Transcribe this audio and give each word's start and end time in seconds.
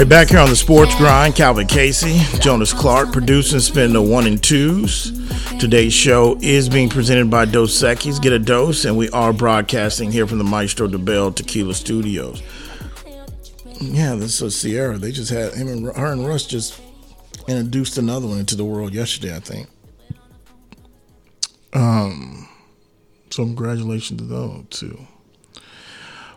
right, 0.00 0.08
back 0.08 0.28
here 0.30 0.38
on 0.38 0.48
the 0.48 0.56
sports 0.56 0.94
grind, 0.94 1.34
Calvin 1.34 1.66
Casey, 1.66 2.20
Jonas 2.38 2.72
Clark, 2.72 3.12
producing, 3.12 3.60
spin 3.60 3.92
the 3.92 4.00
one 4.00 4.26
and 4.26 4.42
twos. 4.42 5.12
Today's 5.58 5.92
show 5.92 6.38
is 6.40 6.70
being 6.70 6.88
presented 6.88 7.28
by 7.28 7.44
Dos 7.44 7.82
Equis. 7.82 8.18
Get 8.20 8.32
a 8.32 8.38
dose, 8.38 8.86
and 8.86 8.96
we 8.96 9.10
are 9.10 9.34
broadcasting 9.34 10.10
here 10.10 10.26
from 10.26 10.38
the 10.38 10.44
Maestro 10.44 10.88
Dobel 10.88 11.34
Tequila 11.34 11.74
Studios. 11.74 12.42
Yeah, 13.78 14.14
this 14.14 14.40
is 14.40 14.56
Sierra. 14.56 14.96
They 14.96 15.12
just 15.12 15.30
had 15.30 15.52
him 15.52 15.68
and 15.68 15.94
her 15.94 16.12
and 16.12 16.26
Russ 16.26 16.46
just 16.46 16.80
introduced 17.46 17.98
another 17.98 18.26
one 18.26 18.38
into 18.38 18.56
the 18.56 18.64
world 18.64 18.94
yesterday, 18.94 19.36
I 19.36 19.40
think. 19.40 19.68
Um, 21.74 22.48
so 23.28 23.44
congratulations 23.44 24.18
to 24.20 24.26
those 24.26 24.64
two. 24.70 25.06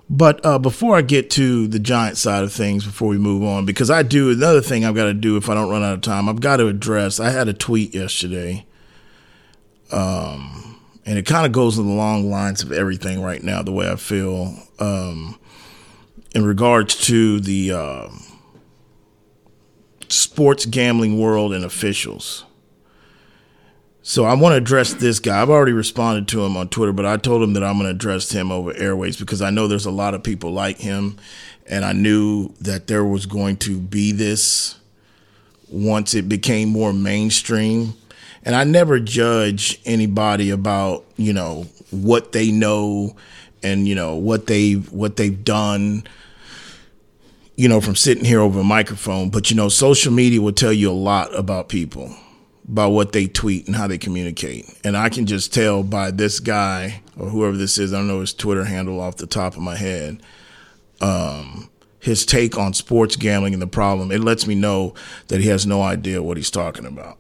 But 0.09 0.45
uh, 0.45 0.59
before 0.59 0.95
I 0.95 1.01
get 1.01 1.29
to 1.31 1.67
the 1.67 1.79
giant 1.79 2.17
side 2.17 2.43
of 2.43 2.51
things, 2.51 2.85
before 2.85 3.07
we 3.07 3.17
move 3.17 3.43
on, 3.43 3.65
because 3.65 3.89
I 3.89 4.03
do 4.03 4.31
another 4.31 4.61
thing 4.61 4.85
I've 4.85 4.95
got 4.95 5.05
to 5.05 5.13
do 5.13 5.37
if 5.37 5.49
I 5.49 5.53
don't 5.53 5.69
run 5.69 5.83
out 5.83 5.93
of 5.93 6.01
time, 6.01 6.27
I've 6.27 6.41
got 6.41 6.57
to 6.57 6.67
address. 6.67 7.19
I 7.19 7.29
had 7.29 7.47
a 7.47 7.53
tweet 7.53 7.95
yesterday, 7.95 8.65
um, 9.91 10.79
and 11.05 11.17
it 11.17 11.25
kind 11.25 11.45
of 11.45 11.51
goes 11.51 11.77
along 11.77 11.89
the 11.89 11.95
long 11.95 12.29
lines 12.29 12.61
of 12.61 12.71
everything 12.71 13.21
right 13.21 13.41
now, 13.41 13.63
the 13.63 13.71
way 13.71 13.89
I 13.89 13.95
feel 13.95 14.55
um, 14.79 15.39
in 16.35 16.45
regards 16.45 16.95
to 17.07 17.39
the 17.39 17.71
uh, 17.71 18.09
sports 20.09 20.65
gambling 20.65 21.17
world 21.19 21.53
and 21.53 21.63
officials. 21.63 22.45
So 24.05 24.25
I 24.25 24.33
want 24.33 24.51
to 24.51 24.57
address 24.57 24.93
this 24.93 25.19
guy. 25.19 25.41
I've 25.41 25.49
already 25.49 25.71
responded 25.71 26.27
to 26.27 26.43
him 26.43 26.57
on 26.57 26.67
Twitter, 26.67 26.91
but 26.91 27.05
I 27.05 27.15
told 27.15 27.41
him 27.41 27.53
that 27.53 27.63
I'm 27.63 27.77
going 27.77 27.85
to 27.85 27.95
address 27.95 28.29
him 28.29 28.51
over 28.51 28.75
airways 28.75 29.15
because 29.15 29.41
I 29.41 29.49
know 29.49 29.69
there's 29.69 29.85
a 29.85 29.91
lot 29.91 30.13
of 30.13 30.21
people 30.21 30.51
like 30.51 30.77
him, 30.77 31.17
and 31.65 31.85
I 31.85 31.93
knew 31.93 32.49
that 32.59 32.87
there 32.87 33.05
was 33.05 33.25
going 33.25 33.55
to 33.57 33.79
be 33.79 34.11
this 34.11 34.75
once 35.69 36.13
it 36.13 36.27
became 36.27 36.67
more 36.67 36.91
mainstream. 36.91 37.93
And 38.43 38.57
I 38.57 38.65
never 38.65 38.99
judge 38.99 39.79
anybody 39.85 40.49
about 40.49 41.05
you 41.15 41.31
know 41.31 41.67
what 41.89 42.33
they 42.33 42.51
know 42.51 43.15
and 43.63 43.87
you 43.87 43.95
know 43.95 44.15
what 44.15 44.47
they've 44.47 44.91
what 44.91 45.15
they've 45.15 45.45
done 45.45 46.03
you 47.55 47.69
know 47.69 47.79
from 47.79 47.95
sitting 47.95 48.25
here 48.25 48.41
over 48.41 48.59
a 48.59 48.63
microphone 48.63 49.29
but 49.29 49.49
you 49.49 49.55
know 49.55 49.69
social 49.69 50.11
media 50.11 50.41
will 50.41 50.51
tell 50.51 50.73
you 50.73 50.89
a 50.89 50.91
lot 50.91 51.33
about 51.37 51.69
people 51.69 52.13
by 52.65 52.85
what 52.85 53.11
they 53.11 53.27
tweet 53.27 53.67
and 53.67 53.75
how 53.75 53.87
they 53.87 53.97
communicate. 53.97 54.65
And 54.83 54.95
I 54.95 55.09
can 55.09 55.25
just 55.25 55.53
tell 55.53 55.83
by 55.83 56.11
this 56.11 56.39
guy 56.39 57.01
or 57.17 57.29
whoever 57.29 57.57
this 57.57 57.77
is, 57.77 57.93
I 57.93 57.97
don't 57.97 58.07
know 58.07 58.21
his 58.21 58.33
Twitter 58.33 58.63
handle 58.65 58.99
off 58.99 59.17
the 59.17 59.27
top 59.27 59.55
of 59.55 59.61
my 59.61 59.75
head, 59.75 60.21
um, 61.01 61.69
his 61.99 62.25
take 62.25 62.57
on 62.57 62.73
sports 62.73 63.15
gambling 63.15 63.53
and 63.53 63.61
the 63.61 63.67
problem. 63.67 64.11
It 64.11 64.21
lets 64.21 64.47
me 64.47 64.55
know 64.55 64.93
that 65.27 65.41
he 65.41 65.47
has 65.47 65.65
no 65.65 65.81
idea 65.81 66.23
what 66.23 66.37
he's 66.37 66.51
talking 66.51 66.85
about. 66.85 67.19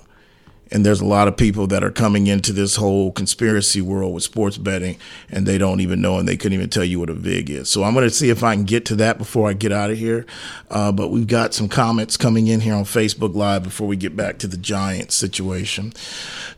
And 0.73 0.83
there's 0.83 1.01
a 1.01 1.05
lot 1.05 1.27
of 1.27 1.37
people 1.37 1.67
that 1.67 1.83
are 1.83 1.91
coming 1.91 2.25
into 2.25 2.51
this 2.51 2.77
whole 2.77 3.11
conspiracy 3.11 3.79
world 3.79 4.11
with 4.11 4.23
sports 4.23 4.57
betting 4.57 4.97
and 5.29 5.45
they 5.45 5.59
don't 5.59 5.81
even 5.81 6.01
know 6.01 6.17
and 6.17 6.27
they 6.27 6.35
couldn't 6.35 6.57
even 6.57 6.71
tell 6.71 6.83
you 6.83 6.99
what 6.99 7.11
a 7.11 7.13
VIG 7.13 7.51
is. 7.51 7.69
So 7.69 7.83
I'm 7.83 7.93
going 7.93 8.09
to 8.09 8.13
see 8.13 8.31
if 8.31 8.43
I 8.43 8.55
can 8.55 8.63
get 8.63 8.83
to 8.85 8.95
that 8.95 9.19
before 9.19 9.47
I 9.47 9.53
get 9.53 9.71
out 9.71 9.91
of 9.91 9.99
here. 9.99 10.25
Uh, 10.71 10.91
but 10.91 11.09
we've 11.09 11.27
got 11.27 11.53
some 11.53 11.69
comments 11.69 12.17
coming 12.17 12.47
in 12.47 12.59
here 12.61 12.73
on 12.73 12.85
Facebook 12.85 13.35
Live 13.35 13.61
before 13.61 13.87
we 13.87 13.95
get 13.95 14.15
back 14.15 14.39
to 14.39 14.47
the 14.47 14.57
Giants 14.57 15.13
situation. 15.13 15.93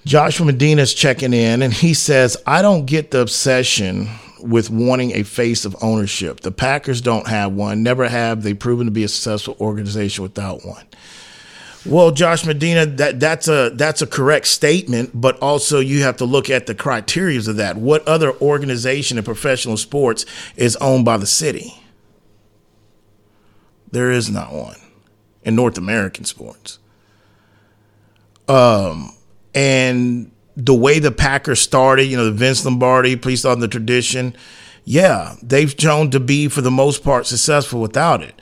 Joshua 0.05 0.45
Medina's 0.45 0.93
checking 0.93 1.33
in 1.33 1.61
and 1.61 1.73
he 1.73 1.93
says, 1.93 2.37
I 2.47 2.61
don't 2.61 2.85
get 2.85 3.11
the 3.11 3.19
obsession 3.19 4.07
with 4.39 4.69
wanting 4.69 5.11
a 5.11 5.23
face 5.23 5.65
of 5.65 5.75
ownership. 5.81 6.39
The 6.39 6.51
Packers 6.51 7.01
don't 7.01 7.27
have 7.27 7.51
one, 7.51 7.83
never 7.83 8.07
have. 8.07 8.43
They've 8.43 8.57
proven 8.57 8.85
to 8.85 8.91
be 8.91 9.03
a 9.03 9.09
successful 9.09 9.57
organization 9.59 10.23
without 10.23 10.65
one. 10.65 10.85
Well, 11.85 12.09
Josh 12.09 12.45
Medina, 12.45 12.87
that 12.87 13.19
that's 13.19 13.47
a 13.47 13.69
that's 13.73 14.01
a 14.01 14.07
correct 14.07 14.47
statement, 14.47 15.11
but 15.13 15.37
also 15.39 15.79
you 15.79 16.01
have 16.01 16.17
to 16.17 16.25
look 16.25 16.49
at 16.49 16.65
the 16.65 16.73
criteria 16.73 17.37
of 17.37 17.57
that. 17.57 17.77
What 17.77 18.07
other 18.07 18.33
organization 18.39 19.19
in 19.19 19.23
professional 19.23 19.77
sports 19.77 20.25
is 20.55 20.75
owned 20.77 21.05
by 21.05 21.17
the 21.17 21.27
city? 21.27 21.79
There 23.91 24.11
is 24.11 24.31
not 24.31 24.51
one 24.51 24.77
in 25.43 25.55
North 25.55 25.77
American 25.77 26.25
sports. 26.25 26.79
Um, 28.47 29.13
and 29.53 30.31
the 30.57 30.73
way 30.73 30.99
the 30.99 31.11
Packers 31.11 31.61
started, 31.61 32.05
you 32.05 32.17
know, 32.17 32.25
the 32.25 32.31
Vince 32.31 32.65
Lombardi, 32.65 33.15
please 33.15 33.45
on 33.45 33.59
the 33.59 33.67
tradition, 33.67 34.35
yeah, 34.85 35.35
they've 35.41 35.73
shown 35.77 36.09
to 36.11 36.19
be 36.19 36.47
for 36.47 36.61
the 36.61 36.71
most 36.71 37.03
part 37.03 37.27
successful 37.27 37.79
without 37.79 38.23
it. 38.23 38.39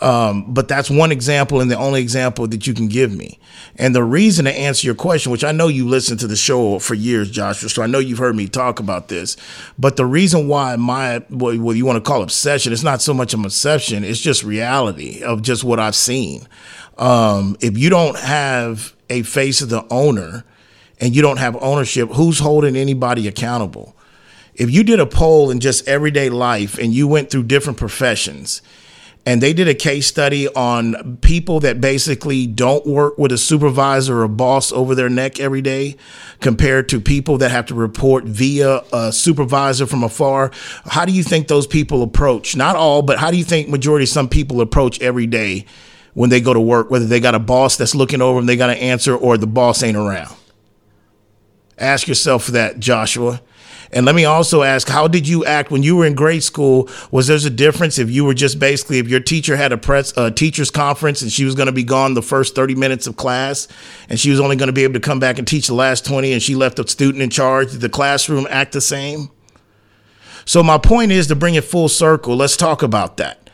Um, 0.00 0.52
but 0.52 0.68
that's 0.68 0.90
one 0.90 1.10
example 1.10 1.60
and 1.60 1.70
the 1.70 1.78
only 1.78 2.02
example 2.02 2.46
that 2.48 2.66
you 2.66 2.74
can 2.74 2.88
give 2.88 3.16
me. 3.16 3.38
And 3.76 3.94
the 3.94 4.04
reason 4.04 4.44
to 4.44 4.52
answer 4.52 4.86
your 4.86 4.94
question, 4.94 5.32
which 5.32 5.44
I 5.44 5.52
know 5.52 5.68
you 5.68 5.88
listened 5.88 6.20
to 6.20 6.26
the 6.26 6.36
show 6.36 6.78
for 6.78 6.94
years, 6.94 7.30
Joshua, 7.30 7.70
so 7.70 7.82
I 7.82 7.86
know 7.86 7.98
you've 7.98 8.18
heard 8.18 8.36
me 8.36 8.46
talk 8.46 8.78
about 8.78 9.08
this. 9.08 9.36
But 9.78 9.96
the 9.96 10.04
reason 10.04 10.48
why 10.48 10.76
my, 10.76 11.20
what 11.30 11.52
you 11.76 11.86
want 11.86 11.96
to 11.96 12.06
call 12.06 12.22
obsession, 12.22 12.74
it's 12.74 12.82
not 12.82 13.00
so 13.00 13.14
much 13.14 13.32
an 13.32 13.44
obsession, 13.44 14.04
it's 14.04 14.20
just 14.20 14.44
reality 14.44 15.22
of 15.22 15.40
just 15.40 15.64
what 15.64 15.80
I've 15.80 15.96
seen. 15.96 16.46
Um, 16.98 17.56
if 17.60 17.78
you 17.78 17.88
don't 17.88 18.18
have 18.18 18.94
a 19.08 19.22
face 19.22 19.62
of 19.62 19.70
the 19.70 19.86
owner 19.90 20.44
and 21.00 21.16
you 21.16 21.22
don't 21.22 21.38
have 21.38 21.56
ownership, 21.62 22.10
who's 22.10 22.38
holding 22.38 22.76
anybody 22.76 23.28
accountable? 23.28 23.94
If 24.54 24.70
you 24.70 24.84
did 24.84 25.00
a 25.00 25.06
poll 25.06 25.50
in 25.50 25.60
just 25.60 25.86
everyday 25.86 26.30
life 26.30 26.78
and 26.78 26.94
you 26.94 27.06
went 27.06 27.30
through 27.30 27.44
different 27.44 27.78
professions, 27.78 28.62
and 29.26 29.42
they 29.42 29.52
did 29.52 29.66
a 29.66 29.74
case 29.74 30.06
study 30.06 30.48
on 30.48 31.16
people 31.16 31.58
that 31.60 31.80
basically 31.80 32.46
don't 32.46 32.86
work 32.86 33.18
with 33.18 33.32
a 33.32 33.38
supervisor 33.38 34.22
or 34.22 34.28
boss 34.28 34.70
over 34.70 34.94
their 34.94 35.08
neck 35.08 35.40
every 35.40 35.60
day 35.60 35.96
compared 36.40 36.88
to 36.90 37.00
people 37.00 37.36
that 37.38 37.50
have 37.50 37.66
to 37.66 37.74
report 37.74 38.22
via 38.22 38.82
a 38.92 39.12
supervisor 39.12 39.84
from 39.84 40.04
afar. 40.04 40.52
How 40.84 41.04
do 41.04 41.12
you 41.12 41.24
think 41.24 41.48
those 41.48 41.66
people 41.66 42.04
approach? 42.04 42.54
Not 42.54 42.76
all 42.76 43.02
but 43.02 43.18
how 43.18 43.32
do 43.32 43.36
you 43.36 43.44
think 43.44 43.68
majority 43.68 44.06
some 44.06 44.28
people 44.28 44.60
approach 44.60 45.00
every 45.00 45.26
day 45.26 45.66
when 46.14 46.30
they 46.30 46.40
go 46.40 46.54
to 46.54 46.60
work 46.60 46.88
whether 46.90 47.06
they 47.06 47.18
got 47.18 47.34
a 47.34 47.40
boss 47.40 47.76
that's 47.76 47.96
looking 47.96 48.22
over 48.22 48.38
them 48.38 48.46
they 48.46 48.56
got 48.56 48.68
to 48.68 48.76
answer 48.76 49.14
or 49.14 49.36
the 49.36 49.48
boss 49.48 49.82
ain't 49.82 49.96
around? 49.96 50.34
Ask 51.78 52.06
yourself 52.06 52.46
that 52.48 52.78
joshua 52.78 53.42
and 53.96 54.04
let 54.04 54.14
me 54.14 54.26
also 54.26 54.62
ask, 54.62 54.90
how 54.90 55.08
did 55.08 55.26
you 55.26 55.46
act 55.46 55.70
when 55.70 55.82
you 55.82 55.96
were 55.96 56.04
in 56.04 56.14
grade 56.14 56.42
school? 56.42 56.90
Was 57.10 57.28
there 57.28 57.38
a 57.38 57.48
difference 57.48 57.98
if 57.98 58.10
you 58.10 58.26
were 58.26 58.34
just 58.34 58.58
basically 58.58 58.98
if 58.98 59.08
your 59.08 59.20
teacher 59.20 59.56
had 59.56 59.72
a 59.72 59.78
press 59.78 60.14
a 60.18 60.30
teachers 60.30 60.70
conference 60.70 61.22
and 61.22 61.32
she 61.32 61.46
was 61.46 61.54
going 61.54 61.64
to 61.64 61.72
be 61.72 61.82
gone 61.82 62.12
the 62.12 62.20
first 62.20 62.54
30 62.54 62.74
minutes 62.74 63.06
of 63.06 63.16
class 63.16 63.68
and 64.10 64.20
she 64.20 64.28
was 64.28 64.38
only 64.38 64.54
going 64.54 64.66
to 64.66 64.74
be 64.74 64.84
able 64.84 64.92
to 64.92 65.00
come 65.00 65.18
back 65.18 65.38
and 65.38 65.48
teach 65.48 65.68
the 65.68 65.74
last 65.74 66.04
20 66.04 66.34
and 66.34 66.42
she 66.42 66.54
left 66.54 66.78
a 66.78 66.86
student 66.86 67.22
in 67.22 67.30
charge, 67.30 67.70
did 67.70 67.80
the 67.80 67.88
classroom 67.88 68.46
act 68.50 68.72
the 68.72 68.82
same? 68.82 69.30
So 70.44 70.62
my 70.62 70.76
point 70.76 71.10
is 71.10 71.28
to 71.28 71.34
bring 71.34 71.54
it 71.54 71.64
full 71.64 71.88
circle. 71.88 72.36
Let's 72.36 72.58
talk 72.58 72.82
about 72.82 73.16
that 73.16 73.48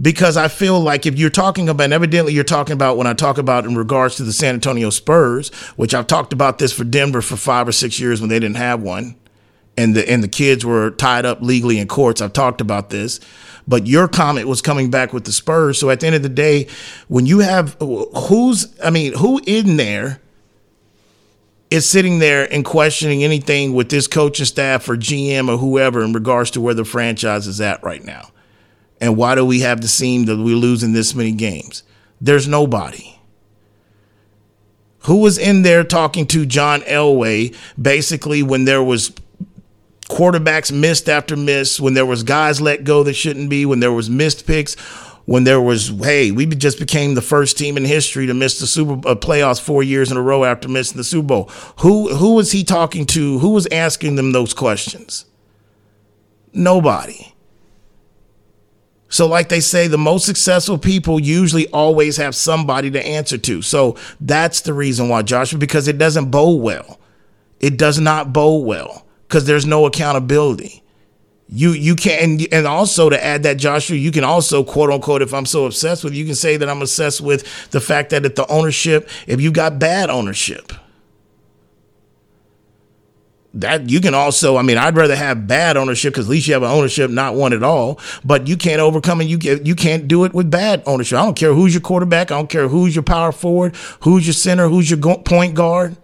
because 0.00 0.36
I 0.36 0.46
feel 0.46 0.78
like 0.78 1.06
if 1.06 1.18
you're 1.18 1.28
talking 1.28 1.68
about, 1.68 1.82
and 1.82 1.92
evidently 1.92 2.34
you're 2.34 2.44
talking 2.44 2.74
about 2.74 2.98
when 2.98 3.08
I 3.08 3.14
talk 3.14 3.36
about 3.36 3.64
in 3.64 3.74
regards 3.74 4.14
to 4.16 4.22
the 4.22 4.32
San 4.32 4.54
Antonio 4.54 4.90
Spurs, 4.90 5.52
which 5.74 5.92
I've 5.92 6.06
talked 6.06 6.32
about 6.32 6.58
this 6.58 6.72
for 6.72 6.84
Denver 6.84 7.20
for 7.20 7.34
five 7.34 7.66
or 7.66 7.72
six 7.72 7.98
years 7.98 8.20
when 8.20 8.30
they 8.30 8.38
didn't 8.38 8.58
have 8.58 8.80
one 8.80 9.16
and 9.76 9.94
the 9.94 10.08
and 10.08 10.22
the 10.22 10.28
kids 10.28 10.64
were 10.64 10.90
tied 10.92 11.24
up 11.24 11.40
legally 11.40 11.78
in 11.78 11.88
courts. 11.88 12.20
I've 12.20 12.32
talked 12.32 12.60
about 12.60 12.90
this, 12.90 13.20
but 13.66 13.86
your 13.86 14.08
comment 14.08 14.48
was 14.48 14.60
coming 14.60 14.90
back 14.90 15.12
with 15.12 15.24
the 15.24 15.32
Spurs. 15.32 15.78
So 15.78 15.90
at 15.90 16.00
the 16.00 16.06
end 16.06 16.16
of 16.16 16.22
the 16.22 16.28
day, 16.28 16.68
when 17.08 17.26
you 17.26 17.40
have 17.40 17.76
who's 17.80 18.78
I 18.82 18.90
mean, 18.90 19.14
who 19.14 19.40
in 19.46 19.76
there 19.76 20.20
is 21.70 21.88
sitting 21.88 22.18
there 22.18 22.52
and 22.52 22.66
questioning 22.66 23.24
anything 23.24 23.72
with 23.72 23.88
this 23.88 24.06
coaching 24.06 24.44
staff 24.44 24.86
or 24.90 24.96
GM 24.96 25.48
or 25.48 25.56
whoever 25.56 26.02
in 26.02 26.12
regards 26.12 26.50
to 26.50 26.60
where 26.60 26.74
the 26.74 26.84
franchise 26.84 27.46
is 27.46 27.62
at 27.62 27.82
right 27.82 28.04
now. 28.04 28.28
And 29.00 29.16
why 29.16 29.34
do 29.34 29.44
we 29.44 29.60
have 29.60 29.80
the 29.80 29.88
seem 29.88 30.26
that 30.26 30.36
we're 30.36 30.54
losing 30.54 30.92
this 30.92 31.14
many 31.14 31.32
games? 31.32 31.82
There's 32.20 32.46
nobody. 32.46 33.18
Who 35.04 35.22
was 35.22 35.38
in 35.38 35.62
there 35.62 35.82
talking 35.82 36.26
to 36.26 36.44
John 36.44 36.82
Elway 36.82 37.56
basically 37.80 38.42
when 38.42 38.66
there 38.66 38.82
was 38.82 39.10
quarterbacks 40.08 40.72
missed 40.72 41.08
after 41.08 41.36
miss, 41.36 41.80
when 41.80 41.94
there 41.94 42.06
was 42.06 42.22
guys 42.22 42.60
let 42.60 42.84
go 42.84 43.02
that 43.02 43.14
shouldn't 43.14 43.50
be, 43.50 43.66
when 43.66 43.80
there 43.80 43.92
was 43.92 44.10
missed 44.10 44.46
picks, 44.46 44.74
when 45.24 45.44
there 45.44 45.60
was 45.60 45.88
hey, 45.88 46.30
we 46.30 46.46
just 46.46 46.78
became 46.78 47.14
the 47.14 47.22
first 47.22 47.56
team 47.56 47.76
in 47.76 47.84
history 47.84 48.26
to 48.26 48.34
miss 48.34 48.58
the 48.58 48.66
Super 48.66 49.08
uh, 49.08 49.14
playoffs 49.14 49.60
four 49.60 49.82
years 49.82 50.10
in 50.10 50.16
a 50.16 50.22
row 50.22 50.44
after 50.44 50.68
missing 50.68 50.96
the 50.96 51.04
Super 51.04 51.26
Bowl. 51.26 51.44
Who 51.80 52.14
who 52.14 52.34
was 52.34 52.52
he 52.52 52.64
talking 52.64 53.06
to? 53.06 53.38
Who 53.38 53.50
was 53.50 53.68
asking 53.70 54.16
them 54.16 54.32
those 54.32 54.52
questions? 54.54 55.26
Nobody. 56.52 57.32
So, 59.08 59.26
like 59.26 59.50
they 59.50 59.60
say, 59.60 59.88
the 59.88 59.98
most 59.98 60.24
successful 60.24 60.78
people 60.78 61.20
usually 61.20 61.68
always 61.68 62.16
have 62.16 62.34
somebody 62.34 62.90
to 62.92 63.06
answer 63.06 63.36
to. 63.36 63.60
So 63.60 63.96
that's 64.20 64.62
the 64.62 64.72
reason 64.72 65.10
why, 65.10 65.20
Joshua, 65.20 65.58
because 65.58 65.86
it 65.86 65.98
doesn't 65.98 66.30
bode 66.30 66.62
well. 66.62 66.98
It 67.60 67.76
does 67.76 68.00
not 68.00 68.32
bode 68.32 68.64
well 68.64 69.06
because 69.32 69.46
there's 69.46 69.64
no 69.64 69.86
accountability. 69.86 70.82
You 71.48 71.70
you 71.70 71.96
can 71.96 72.38
and 72.52 72.66
also 72.66 73.08
to 73.08 73.24
add 73.24 73.44
that 73.44 73.56
Joshua, 73.56 73.96
you 73.96 74.12
can 74.12 74.24
also 74.24 74.62
quote 74.62 74.90
unquote, 74.90 75.22
if 75.22 75.32
I'm 75.32 75.46
so 75.46 75.64
obsessed 75.64 76.04
with, 76.04 76.12
you 76.12 76.26
can 76.26 76.34
say 76.34 76.58
that 76.58 76.68
I'm 76.68 76.82
obsessed 76.82 77.22
with 77.22 77.70
the 77.70 77.80
fact 77.80 78.10
that 78.10 78.26
if 78.26 78.34
the 78.34 78.46
ownership, 78.48 79.08
if 79.26 79.40
you 79.40 79.50
got 79.50 79.78
bad 79.78 80.10
ownership, 80.10 80.72
that 83.54 83.90
you 83.90 84.00
can 84.00 84.14
also 84.14 84.56
i 84.56 84.62
mean 84.62 84.78
i'd 84.78 84.96
rather 84.96 85.14
have 85.14 85.46
bad 85.46 85.76
ownership 85.76 86.14
because 86.14 86.24
at 86.24 86.30
least 86.30 86.48
you 86.48 86.54
have 86.54 86.62
an 86.62 86.70
ownership 86.70 87.10
not 87.10 87.34
one 87.34 87.52
at 87.52 87.62
all 87.62 88.00
but 88.24 88.48
you 88.48 88.56
can't 88.56 88.80
overcome 88.80 89.20
and 89.20 89.28
you 89.28 89.36
get 89.36 89.66
you 89.66 89.74
can't 89.74 90.08
do 90.08 90.24
it 90.24 90.32
with 90.32 90.50
bad 90.50 90.82
ownership. 90.86 91.18
I 91.18 91.22
don't 91.22 91.36
care 91.36 91.52
who's 91.52 91.74
your 91.74 91.82
quarterback. 91.82 92.30
I 92.30 92.36
don't 92.36 92.48
care 92.48 92.68
who's 92.68 92.96
your 92.96 93.02
power 93.02 93.30
forward 93.30 93.76
who's 94.00 94.26
your 94.26 94.32
center 94.32 94.68
who's 94.68 94.90
your 94.90 95.18
point 95.18 95.54
guard 95.54 95.96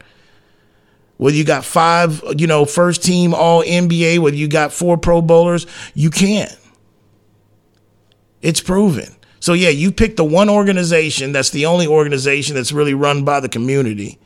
whether 1.18 1.36
you 1.36 1.44
got 1.44 1.64
five 1.64 2.22
you 2.36 2.46
know 2.46 2.64
first 2.64 3.02
team 3.02 3.34
all 3.34 3.62
nba 3.62 4.18
whether 4.18 4.36
you 4.36 4.48
got 4.48 4.72
four 4.72 4.96
pro 4.96 5.20
bowlers 5.22 5.66
you 5.94 6.10
can't 6.10 6.56
it's 8.42 8.60
proven 8.60 9.14
so 9.38 9.52
yeah 9.52 9.68
you 9.68 9.92
pick 9.92 10.16
the 10.16 10.24
one 10.24 10.48
organization 10.48 11.30
that's 11.32 11.50
the 11.50 11.66
only 11.66 11.86
organization 11.86 12.54
that's 12.54 12.72
really 12.72 12.94
run 12.94 13.24
by 13.24 13.38
the 13.38 13.48
community 13.48 14.18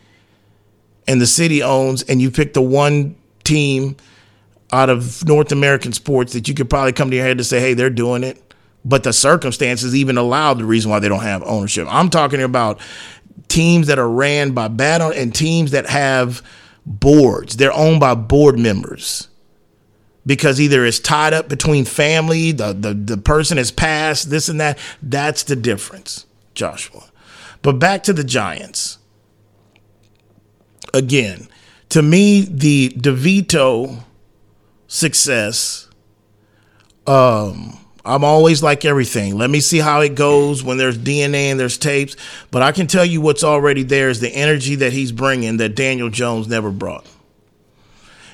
and 1.06 1.20
the 1.20 1.26
city 1.26 1.62
owns, 1.62 2.02
and 2.02 2.20
you 2.20 2.30
pick 2.30 2.54
the 2.54 2.62
one 2.62 3.16
team 3.44 3.96
out 4.72 4.88
of 4.88 5.26
North 5.26 5.52
American 5.52 5.92
sports 5.92 6.32
that 6.32 6.48
you 6.48 6.54
could 6.54 6.70
probably 6.70 6.92
come 6.92 7.10
to 7.10 7.16
your 7.16 7.24
head 7.24 7.38
to 7.38 7.44
say, 7.44 7.60
hey, 7.60 7.74
they're 7.74 7.90
doing 7.90 8.24
it. 8.24 8.40
But 8.84 9.02
the 9.02 9.12
circumstances 9.12 9.94
even 9.94 10.16
allow 10.16 10.54
the 10.54 10.64
reason 10.64 10.90
why 10.90 10.98
they 10.98 11.08
don't 11.08 11.22
have 11.22 11.42
ownership. 11.44 11.86
I'm 11.88 12.10
talking 12.10 12.42
about 12.42 12.80
teams 13.48 13.88
that 13.88 13.98
are 13.98 14.08
ran 14.08 14.52
by 14.52 14.68
bad 14.68 15.02
and 15.02 15.34
teams 15.34 15.72
that 15.72 15.86
have 15.86 16.42
boards. 16.86 17.56
They're 17.56 17.72
owned 17.72 18.00
by 18.00 18.14
board 18.14 18.58
members 18.58 19.28
because 20.24 20.60
either 20.60 20.84
it's 20.84 20.98
tied 20.98 21.34
up 21.34 21.48
between 21.48 21.84
family, 21.84 22.52
the, 22.52 22.72
the, 22.72 22.94
the 22.94 23.16
person 23.16 23.58
has 23.58 23.70
passed, 23.70 24.30
this 24.30 24.48
and 24.48 24.60
that. 24.60 24.78
That's 25.02 25.42
the 25.42 25.56
difference, 25.56 26.26
Joshua. 26.54 27.04
But 27.62 27.78
back 27.78 28.02
to 28.04 28.12
the 28.12 28.24
Giants 28.24 28.98
again, 30.94 31.48
to 31.90 32.02
me, 32.02 32.42
the 32.42 32.90
DeVito 32.90 34.04
success, 34.86 35.88
um, 37.06 37.78
I'm 38.04 38.24
always 38.24 38.62
like 38.62 38.84
everything. 38.84 39.36
Let 39.36 39.50
me 39.50 39.60
see 39.60 39.78
how 39.78 40.00
it 40.00 40.16
goes 40.16 40.64
when 40.64 40.76
there's 40.76 40.98
DNA 40.98 41.50
and 41.50 41.60
there's 41.60 41.78
tapes. 41.78 42.16
But 42.50 42.62
I 42.62 42.72
can 42.72 42.88
tell 42.88 43.04
you 43.04 43.20
what's 43.20 43.44
already 43.44 43.84
there 43.84 44.08
is 44.08 44.20
the 44.20 44.30
energy 44.30 44.74
that 44.76 44.92
he's 44.92 45.12
bringing 45.12 45.58
that 45.58 45.76
Daniel 45.76 46.10
Jones 46.10 46.48
never 46.48 46.70
brought. 46.72 47.06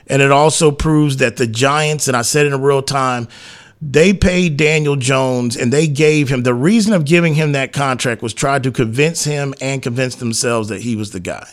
And 0.07 0.23
it 0.23 0.33
also 0.33 0.71
proves 0.71 1.19
that 1.19 1.37
the 1.37 1.47
Giants, 1.47 2.09
and 2.09 2.17
I 2.17 2.23
said 2.23 2.47
it 2.47 2.53
in 2.55 2.63
real 2.63 2.83
time, 2.83 3.29
they 3.83 4.13
paid 4.15 4.57
Daniel 4.57 4.97
Jones 4.97 5.57
and 5.57 5.73
they 5.73 5.87
gave 5.87 6.31
him 6.31 6.43
the 6.43 6.55
reason 6.55 6.95
of 6.95 7.05
giving 7.05 7.35
him 7.35 7.53
that 7.53 7.73
contract 7.73 8.23
was 8.23 8.35
try 8.35 8.59
to 8.59 8.73
convince 8.73 9.25
him 9.25 9.55
and 9.61 9.83
convince 9.83 10.17
themselves 10.17 10.69
that 10.69 10.81
he 10.81 10.97
was 10.97 11.13
the 11.13 11.21
guy. 11.21 11.47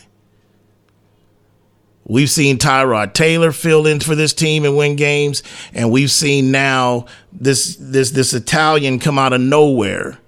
We've 2.08 2.30
seen 2.30 2.58
Tyrod 2.58 3.14
Taylor 3.14 3.50
fill 3.50 3.86
in 3.86 3.98
for 3.98 4.14
this 4.14 4.32
team 4.32 4.64
and 4.64 4.76
win 4.76 4.94
games, 4.94 5.42
and 5.74 5.90
we've 5.90 6.10
seen 6.10 6.52
now 6.52 7.06
this 7.32 7.76
this 7.80 8.12
this 8.12 8.32
Italian 8.32 9.00
come 9.00 9.18
out 9.18 9.32
of 9.32 9.40
nowhere 9.40 10.18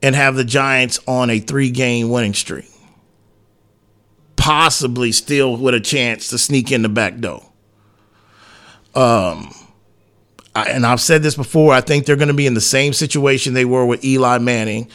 and 0.00 0.14
have 0.14 0.36
the 0.36 0.44
Giants 0.44 1.00
on 1.08 1.28
a 1.28 1.40
three 1.40 1.70
game 1.70 2.08
winning 2.08 2.34
streak. 2.34 2.70
Possibly 4.36 5.10
still 5.10 5.56
with 5.56 5.74
a 5.74 5.80
chance 5.80 6.28
to 6.28 6.38
sneak 6.38 6.70
in 6.70 6.82
the 6.82 6.88
back 6.88 7.18
door. 7.18 7.42
Um, 8.94 9.52
I, 10.54 10.70
and 10.70 10.86
I've 10.86 11.00
said 11.00 11.24
this 11.24 11.34
before. 11.34 11.72
I 11.72 11.80
think 11.80 12.06
they're 12.06 12.14
going 12.14 12.28
to 12.28 12.34
be 12.34 12.46
in 12.46 12.54
the 12.54 12.60
same 12.60 12.92
situation 12.92 13.54
they 13.54 13.64
were 13.64 13.84
with 13.84 14.04
Eli 14.04 14.38
Manning 14.38 14.88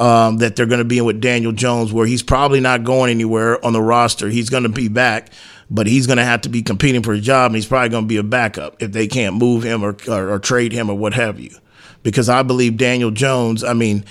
um, 0.00 0.38
that 0.38 0.56
they're 0.56 0.66
going 0.66 0.78
to 0.78 0.84
be 0.84 0.98
in 0.98 1.04
with 1.04 1.20
Daniel 1.20 1.52
Jones, 1.52 1.92
where 1.92 2.06
he's 2.06 2.22
probably 2.22 2.58
not 2.58 2.84
going 2.84 3.10
anywhere 3.10 3.62
on 3.64 3.74
the 3.74 3.82
roster. 3.82 4.30
He's 4.30 4.48
going 4.48 4.62
to 4.62 4.70
be 4.70 4.88
back, 4.88 5.30
but 5.70 5.86
he's 5.86 6.06
going 6.06 6.16
to 6.16 6.24
have 6.24 6.40
to 6.40 6.48
be 6.48 6.62
competing 6.62 7.02
for 7.02 7.12
a 7.12 7.20
job, 7.20 7.50
and 7.50 7.56
he's 7.56 7.66
probably 7.66 7.90
going 7.90 8.04
to 8.04 8.08
be 8.08 8.16
a 8.16 8.22
backup 8.22 8.82
if 8.82 8.92
they 8.92 9.06
can't 9.06 9.36
move 9.36 9.62
him 9.62 9.84
or, 9.84 9.94
or, 10.08 10.30
or 10.30 10.38
trade 10.38 10.72
him 10.72 10.88
or 10.88 10.96
what 10.96 11.12
have 11.12 11.38
you. 11.38 11.54
Because 12.02 12.30
I 12.30 12.42
believe 12.42 12.78
Daniel 12.78 13.10
Jones, 13.10 13.62
I 13.62 13.74
mean, 13.74 14.06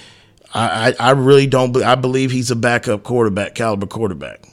I, 0.53 0.93
I 0.99 1.11
really 1.11 1.47
don't. 1.47 1.75
I 1.77 1.95
believe 1.95 2.29
he's 2.29 2.51
a 2.51 2.55
backup 2.55 3.01
quarterback, 3.01 3.55
caliber 3.55 3.87
quarterback. 3.87 4.47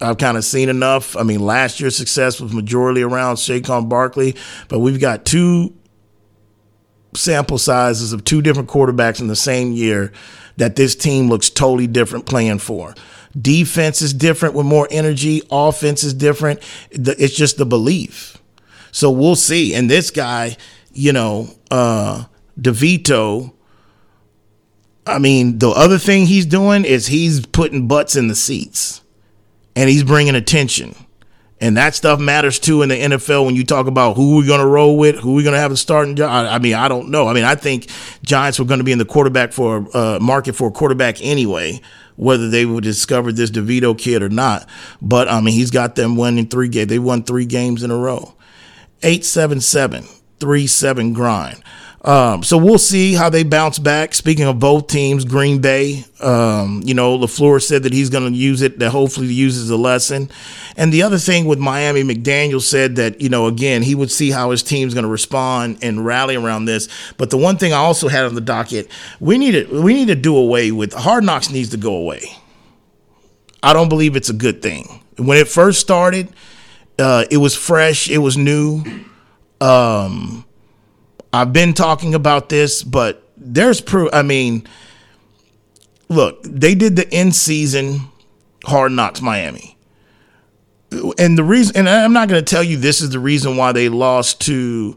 I've 0.00 0.16
kind 0.16 0.38
of 0.38 0.46
seen 0.46 0.70
enough. 0.70 1.14
I 1.14 1.24
mean, 1.24 1.40
last 1.40 1.78
year's 1.78 1.94
success 1.94 2.40
was 2.40 2.54
majority 2.54 3.02
around 3.02 3.36
Saquon 3.36 3.90
Barkley, 3.90 4.34
but 4.68 4.78
we've 4.78 5.00
got 5.00 5.26
two 5.26 5.74
sample 7.14 7.58
sizes 7.58 8.14
of 8.14 8.24
two 8.24 8.40
different 8.40 8.70
quarterbacks 8.70 9.20
in 9.20 9.26
the 9.26 9.36
same 9.36 9.72
year 9.72 10.12
that 10.60 10.76
this 10.76 10.94
team 10.94 11.28
looks 11.28 11.48
totally 11.48 11.86
different 11.86 12.26
playing 12.26 12.58
for. 12.58 12.94
Defense 13.40 14.02
is 14.02 14.12
different 14.12 14.54
with 14.54 14.66
more 14.66 14.86
energy. 14.90 15.42
Offense 15.50 16.04
is 16.04 16.12
different. 16.12 16.60
It's 16.90 17.34
just 17.34 17.56
the 17.56 17.64
belief. 17.64 18.36
So 18.92 19.10
we'll 19.10 19.36
see. 19.36 19.74
And 19.74 19.90
this 19.90 20.10
guy, 20.10 20.58
you 20.92 21.12
know, 21.12 21.48
uh, 21.70 22.24
DeVito, 22.60 23.54
I 25.06 25.18
mean, 25.18 25.58
the 25.58 25.70
other 25.70 25.96
thing 25.96 26.26
he's 26.26 26.44
doing 26.46 26.84
is 26.84 27.06
he's 27.06 27.46
putting 27.46 27.88
butts 27.88 28.14
in 28.14 28.28
the 28.28 28.34
seats 28.34 29.00
and 29.74 29.88
he's 29.88 30.04
bringing 30.04 30.34
attention. 30.34 30.94
And 31.60 31.76
that 31.76 31.94
stuff 31.94 32.18
matters 32.18 32.58
too 32.58 32.80
in 32.82 32.88
the 32.88 32.94
NFL 32.94 33.44
when 33.44 33.54
you 33.54 33.64
talk 33.64 33.86
about 33.86 34.16
who 34.16 34.36
we're 34.36 34.46
going 34.46 34.60
to 34.60 34.66
roll 34.66 34.96
with, 34.96 35.16
who 35.16 35.34
we're 35.34 35.42
going 35.44 35.54
to 35.54 35.60
have 35.60 35.72
a 35.72 35.76
starting 35.76 36.16
job. 36.16 36.30
I, 36.30 36.58
mean, 36.58 36.74
I 36.74 36.88
don't 36.88 37.10
know. 37.10 37.28
I 37.28 37.34
mean, 37.34 37.44
I 37.44 37.54
think 37.54 37.88
Giants 38.22 38.58
were 38.58 38.64
going 38.64 38.78
to 38.78 38.84
be 38.84 38.92
in 38.92 38.98
the 38.98 39.04
quarterback 39.04 39.52
for 39.52 39.86
uh, 39.94 40.18
market 40.20 40.54
for 40.54 40.68
a 40.68 40.70
quarterback 40.72 41.22
anyway, 41.22 41.80
whether 42.16 42.48
they 42.48 42.64
would 42.64 42.82
discover 42.82 43.30
this 43.30 43.50
DeVito 43.50 43.96
kid 43.98 44.22
or 44.22 44.30
not. 44.30 44.66
But 45.02 45.28
I 45.28 45.40
mean, 45.42 45.52
he's 45.52 45.70
got 45.70 45.96
them 45.96 46.16
winning 46.16 46.48
three 46.48 46.68
games. 46.68 46.88
They 46.88 46.98
won 46.98 47.24
three 47.24 47.46
games 47.46 47.82
in 47.82 47.90
a 47.90 47.96
row. 47.96 48.34
877 49.02 50.04
37 50.40 51.12
grind. 51.12 51.62
Um, 52.02 52.42
so 52.42 52.56
we'll 52.56 52.78
see 52.78 53.12
how 53.12 53.28
they 53.28 53.42
bounce 53.42 53.78
back. 53.78 54.14
Speaking 54.14 54.46
of 54.46 54.58
both 54.58 54.86
teams, 54.86 55.26
Green 55.26 55.60
Bay, 55.60 56.04
um, 56.20 56.80
you 56.82 56.94
know, 56.94 57.18
LaFleur 57.18 57.62
said 57.62 57.82
that 57.82 57.92
he's 57.92 58.08
going 58.08 58.32
to 58.32 58.38
use 58.38 58.62
it, 58.62 58.78
that 58.78 58.90
hopefully 58.90 59.26
uses 59.26 59.68
a 59.68 59.76
lesson. 59.76 60.30
And 60.78 60.94
the 60.94 61.02
other 61.02 61.18
thing 61.18 61.44
with 61.44 61.58
Miami, 61.58 62.02
McDaniel 62.02 62.62
said 62.62 62.96
that, 62.96 63.20
you 63.20 63.28
know, 63.28 63.46
again, 63.46 63.82
he 63.82 63.94
would 63.94 64.10
see 64.10 64.30
how 64.30 64.50
his 64.50 64.62
team's 64.62 64.94
going 64.94 65.04
to 65.04 65.10
respond 65.10 65.78
and 65.82 66.04
rally 66.06 66.36
around 66.36 66.64
this. 66.64 66.88
But 67.18 67.28
the 67.28 67.36
one 67.36 67.58
thing 67.58 67.74
I 67.74 67.78
also 67.78 68.08
had 68.08 68.24
on 68.24 68.34
the 68.34 68.40
docket, 68.40 68.90
we 69.20 69.36
need 69.36 69.52
to, 69.52 69.82
we 69.82 69.92
need 69.92 70.08
to 70.08 70.14
do 70.14 70.36
away 70.38 70.72
with 70.72 70.94
Hard 70.94 71.24
Knocks 71.24 71.50
needs 71.50 71.68
to 71.70 71.76
go 71.76 71.94
away. 71.94 72.22
I 73.62 73.74
don't 73.74 73.90
believe 73.90 74.16
it's 74.16 74.30
a 74.30 74.34
good 74.34 74.62
thing. 74.62 75.02
When 75.18 75.36
it 75.36 75.48
first 75.48 75.80
started, 75.80 76.30
uh, 76.98 77.26
it 77.30 77.36
was 77.36 77.54
fresh, 77.54 78.08
it 78.08 78.18
was 78.18 78.38
new. 78.38 78.84
Um, 79.60 80.46
I've 81.32 81.52
been 81.52 81.74
talking 81.74 82.14
about 82.14 82.48
this, 82.48 82.82
but 82.82 83.22
there's 83.36 83.80
proof. 83.80 84.10
I 84.12 84.22
mean, 84.22 84.66
look, 86.08 86.42
they 86.42 86.74
did 86.74 86.96
the 86.96 87.08
in 87.14 87.32
season 87.32 88.00
Hard 88.64 88.92
Knocks 88.92 89.20
Miami. 89.22 89.76
And 91.18 91.38
the 91.38 91.44
reason, 91.44 91.76
and 91.76 91.88
I'm 91.88 92.12
not 92.12 92.28
going 92.28 92.44
to 92.44 92.50
tell 92.50 92.64
you 92.64 92.76
this 92.76 93.00
is 93.00 93.10
the 93.10 93.20
reason 93.20 93.56
why 93.56 93.70
they 93.72 93.88
lost 93.88 94.40
to 94.42 94.96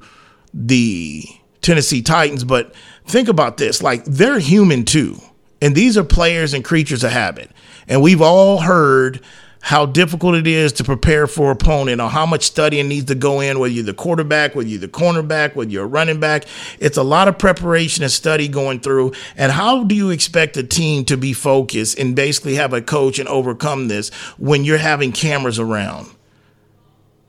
the 0.53 1.23
Tennessee 1.61 2.01
Titans, 2.01 2.43
but 2.43 2.73
think 3.05 3.27
about 3.27 3.57
this 3.57 3.83
like 3.83 4.03
they're 4.05 4.39
human 4.39 4.85
too. 4.85 5.17
And 5.61 5.75
these 5.75 5.97
are 5.97 6.03
players 6.03 6.53
and 6.53 6.65
creatures 6.65 7.03
of 7.03 7.11
habit. 7.11 7.51
And 7.87 8.01
we've 8.01 8.21
all 8.21 8.61
heard 8.61 9.21
how 9.63 9.85
difficult 9.85 10.35
it 10.35 10.45
is 10.45 10.73
to 10.73 10.83
prepare 10.83 11.25
for 11.25 11.49
opponent 11.49 12.01
or 12.01 12.09
how 12.09 12.25
much 12.25 12.43
studying 12.43 12.89
needs 12.89 13.05
to 13.05 13.15
go 13.15 13.39
in, 13.39 13.59
whether 13.59 13.73
you're 13.73 13.85
the 13.85 13.93
quarterback, 13.93 14.55
whether 14.55 14.67
you're 14.67 14.77
the 14.77 14.89
cornerback, 14.89 15.55
whether 15.55 15.71
you're 15.71 15.85
a 15.85 15.87
running 15.87 16.19
back. 16.19 16.45
It's 16.79 16.97
a 16.97 17.03
lot 17.03 17.29
of 17.29 17.37
preparation 17.37 18.03
and 18.03 18.11
study 18.11 18.49
going 18.49 18.81
through. 18.81 19.13
And 19.37 19.53
how 19.53 19.85
do 19.85 19.95
you 19.95 20.09
expect 20.09 20.57
a 20.57 20.63
team 20.63 21.05
to 21.05 21.15
be 21.15 21.31
focused 21.31 21.97
and 21.97 22.13
basically 22.13 22.55
have 22.55 22.73
a 22.73 22.81
coach 22.81 23.19
and 23.19 23.29
overcome 23.29 23.87
this 23.87 24.09
when 24.37 24.65
you're 24.65 24.77
having 24.79 25.13
cameras 25.13 25.59
around? 25.59 26.09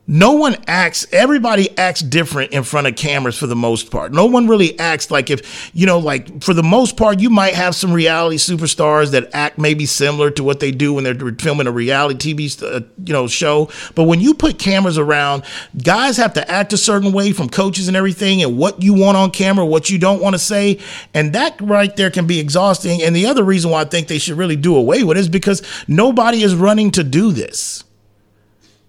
No 0.07 0.33
one 0.33 0.55
acts 0.67 1.07
everybody 1.11 1.75
acts 1.77 2.01
different 2.01 2.51
in 2.51 2.63
front 2.63 2.85
of 2.85 2.95
cameras 2.95 3.37
for 3.37 3.47
the 3.47 3.55
most 3.55 3.89
part. 3.89 4.13
No 4.13 4.27
one 4.27 4.47
really 4.47 4.77
acts 4.77 5.09
like 5.09 5.31
if 5.31 5.71
you 5.73 5.85
know 5.85 5.97
like 5.97 6.43
for 6.43 6.53
the 6.53 6.63
most 6.63 6.95
part 6.95 7.19
you 7.19 7.29
might 7.29 7.55
have 7.55 7.73
some 7.73 7.91
reality 7.91 8.37
superstars 8.37 9.11
that 9.11 9.29
act 9.33 9.57
maybe 9.57 9.85
similar 9.85 10.29
to 10.31 10.43
what 10.43 10.59
they 10.59 10.71
do 10.71 10.93
when 10.93 11.03
they're 11.03 11.15
filming 11.39 11.65
a 11.65 11.71
reality 11.71 12.35
tv 12.35 12.63
uh, 12.63 12.81
you 13.03 13.13
know 13.13 13.27
show. 13.27 13.69
But 13.95 14.03
when 14.03 14.21
you 14.21 14.35
put 14.35 14.59
cameras 14.59 14.99
around 14.99 15.43
guys 15.81 16.17
have 16.17 16.33
to 16.33 16.51
act 16.51 16.73
a 16.73 16.77
certain 16.77 17.11
way 17.11 17.31
from 17.31 17.49
coaches 17.49 17.87
and 17.87 17.97
everything 17.97 18.43
and 18.43 18.57
what 18.57 18.83
you 18.83 18.93
want 18.93 19.17
on 19.17 19.31
camera 19.31 19.65
what 19.65 19.89
you 19.89 19.97
don't 19.97 20.21
want 20.21 20.35
to 20.35 20.39
say. 20.39 20.79
And 21.15 21.33
that 21.33 21.59
right 21.59 21.95
there 21.95 22.11
can 22.11 22.27
be 22.27 22.39
exhausting. 22.39 23.01
And 23.01 23.15
the 23.15 23.25
other 23.25 23.43
reason 23.43 23.71
why 23.71 23.81
i 23.81 23.85
think 23.85 24.07
they 24.07 24.19
should 24.19 24.37
really 24.37 24.55
do 24.55 24.75
away 24.75 25.03
with 25.03 25.17
it 25.17 25.21
is 25.21 25.29
because 25.29 25.63
nobody 25.87 26.43
is 26.43 26.53
running 26.55 26.91
to 26.91 27.03
do 27.03 27.31
this 27.31 27.83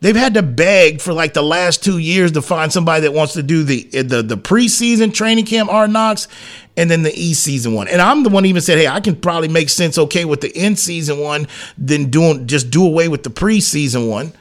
They've 0.01 0.17
had 0.17 0.35
to 0.35 0.43
beg 0.43 1.01
for 1.01 1.13
like 1.13 1.33
the 1.33 1.43
last 1.43 1.83
two 1.83 1.99
years 1.99 2.33
to 2.33 2.43
find 2.43 2.71
somebody 2.71 3.03
that 3.03 3.15
wants 3.15 3.33
to 3.33 3.43
do 3.43 3.65
the 3.65 3.83
the 3.91 4.23
the 4.23 4.37
preseason 4.37 5.13
training 5.13 5.47
camp 5.47 5.71
hard 5.71 5.91
knocks 5.91 6.29
and 6.77 6.91
then 6.91 7.03
the 7.03 7.13
E 7.15 7.33
season 7.33 7.73
one. 7.73 7.89
And 7.89 8.03
I'm 8.03 8.23
the 8.23 8.29
one 8.29 8.45
even 8.45 8.61
said, 8.61 8.79
hey, 8.79 8.89
I 8.89 9.01
can 9.01 9.17
probably 9.17 9.49
make 9.49 9.71
sense 9.71 9.97
okay 9.97 10.27
with 10.27 10.43
the 10.43 10.53
in 10.57 10.77
season 10.77 11.19
one 11.19 11.49
then 11.79 12.11
doing 12.11 12.47
just 12.47 12.71
do 12.71 12.85
away 12.85 13.09
with 13.09 13.23
the 13.23 13.31
preseason 13.31 14.11
one. 14.11 14.33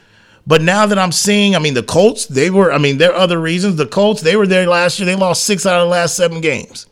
But 0.46 0.62
now 0.62 0.86
that 0.86 0.98
I'm 0.98 1.10
seeing, 1.10 1.56
I 1.56 1.58
mean, 1.58 1.74
the 1.74 1.82
Colts, 1.82 2.26
they 2.26 2.50
were, 2.50 2.70
I 2.70 2.78
mean, 2.78 2.98
there 2.98 3.12
are 3.12 3.18
other 3.18 3.40
reasons. 3.40 3.74
The 3.76 3.86
Colts, 3.86 4.20
they 4.20 4.36
were 4.36 4.46
there 4.46 4.64
last 4.64 5.00
year. 5.00 5.06
They 5.06 5.16
lost 5.16 5.42
six 5.42 5.66
out 5.66 5.80
of 5.80 5.86
the 5.86 5.90
last 5.90 6.14
seven 6.16 6.40
games. 6.40 6.86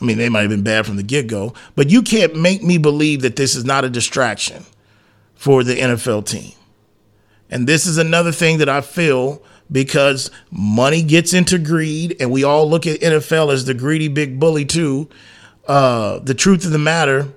I 0.00 0.04
mean, 0.04 0.18
they 0.18 0.28
might 0.28 0.42
have 0.42 0.50
been 0.50 0.62
bad 0.62 0.86
from 0.86 0.96
the 0.96 1.02
get 1.02 1.26
go, 1.26 1.52
but 1.74 1.90
you 1.90 2.02
can't 2.02 2.36
make 2.36 2.62
me 2.62 2.78
believe 2.78 3.22
that 3.22 3.34
this 3.34 3.56
is 3.56 3.64
not 3.64 3.84
a 3.84 3.90
distraction 3.90 4.64
for 5.40 5.64
the 5.64 5.74
NFL 5.74 6.26
team. 6.26 6.52
And 7.48 7.66
this 7.66 7.86
is 7.86 7.96
another 7.96 8.30
thing 8.30 8.58
that 8.58 8.68
I 8.68 8.82
feel 8.82 9.42
because 9.72 10.30
money 10.50 11.02
gets 11.02 11.32
into 11.32 11.58
greed, 11.58 12.14
and 12.20 12.30
we 12.30 12.44
all 12.44 12.68
look 12.68 12.86
at 12.86 13.00
NFL 13.00 13.50
as 13.50 13.64
the 13.64 13.72
greedy 13.72 14.08
big 14.08 14.38
bully, 14.38 14.66
too. 14.66 15.08
Uh, 15.66 16.18
the 16.18 16.34
truth 16.34 16.66
of 16.66 16.72
the 16.72 16.78
matter 16.78 17.32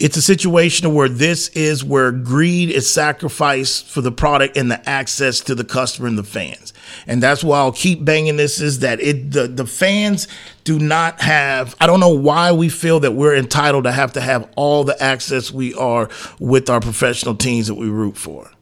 it's 0.00 0.16
a 0.16 0.22
situation 0.22 0.94
where 0.94 1.08
this 1.08 1.48
is 1.48 1.82
where 1.82 2.12
greed 2.12 2.70
is 2.70 2.88
sacrificed 2.88 3.86
for 3.86 4.00
the 4.00 4.12
product 4.12 4.56
and 4.56 4.70
the 4.70 4.88
access 4.88 5.40
to 5.40 5.56
the 5.56 5.64
customer 5.64 6.06
and 6.06 6.16
the 6.16 6.24
fans. 6.24 6.72
And 7.06 7.20
that's 7.20 7.42
why 7.42 7.58
I'll 7.58 7.72
keep 7.72 8.04
banging 8.04 8.36
this 8.36 8.60
is 8.60 8.78
that 8.80 9.00
it 9.00 9.32
the, 9.32 9.48
the 9.48 9.66
fans 9.66 10.28
do 10.62 10.78
not 10.78 11.20
have 11.20 11.74
I 11.80 11.86
don't 11.88 11.98
know 11.98 12.14
why 12.14 12.52
we 12.52 12.68
feel 12.68 13.00
that 13.00 13.12
we're 13.12 13.34
entitled 13.34 13.84
to 13.84 13.92
have 13.92 14.12
to 14.12 14.20
have 14.20 14.48
all 14.54 14.84
the 14.84 15.00
access 15.02 15.50
we 15.50 15.74
are 15.74 16.08
with 16.38 16.70
our 16.70 16.80
professional 16.80 17.34
teams 17.34 17.66
that 17.66 17.74
we 17.74 17.88
root 17.88 18.16
for. 18.16 18.52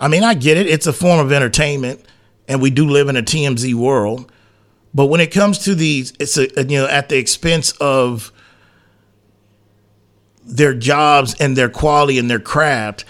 I 0.00 0.08
mean, 0.08 0.24
I 0.24 0.34
get 0.34 0.56
it. 0.56 0.66
It's 0.66 0.88
a 0.88 0.92
form 0.92 1.24
of 1.24 1.30
entertainment 1.30 2.04
and 2.48 2.60
we 2.60 2.70
do 2.70 2.88
live 2.88 3.08
in 3.08 3.16
a 3.16 3.22
TMZ 3.22 3.72
world. 3.74 4.30
But 4.92 5.06
when 5.06 5.20
it 5.20 5.32
comes 5.32 5.58
to 5.58 5.74
these, 5.76 6.12
it's 6.18 6.36
a, 6.36 6.48
you 6.64 6.78
know 6.78 6.88
at 6.88 7.08
the 7.10 7.16
expense 7.16 7.70
of 7.80 8.32
their 10.44 10.74
jobs 10.74 11.34
and 11.40 11.56
their 11.56 11.68
quality 11.68 12.18
and 12.18 12.30
their 12.30 12.40
craft. 12.40 13.04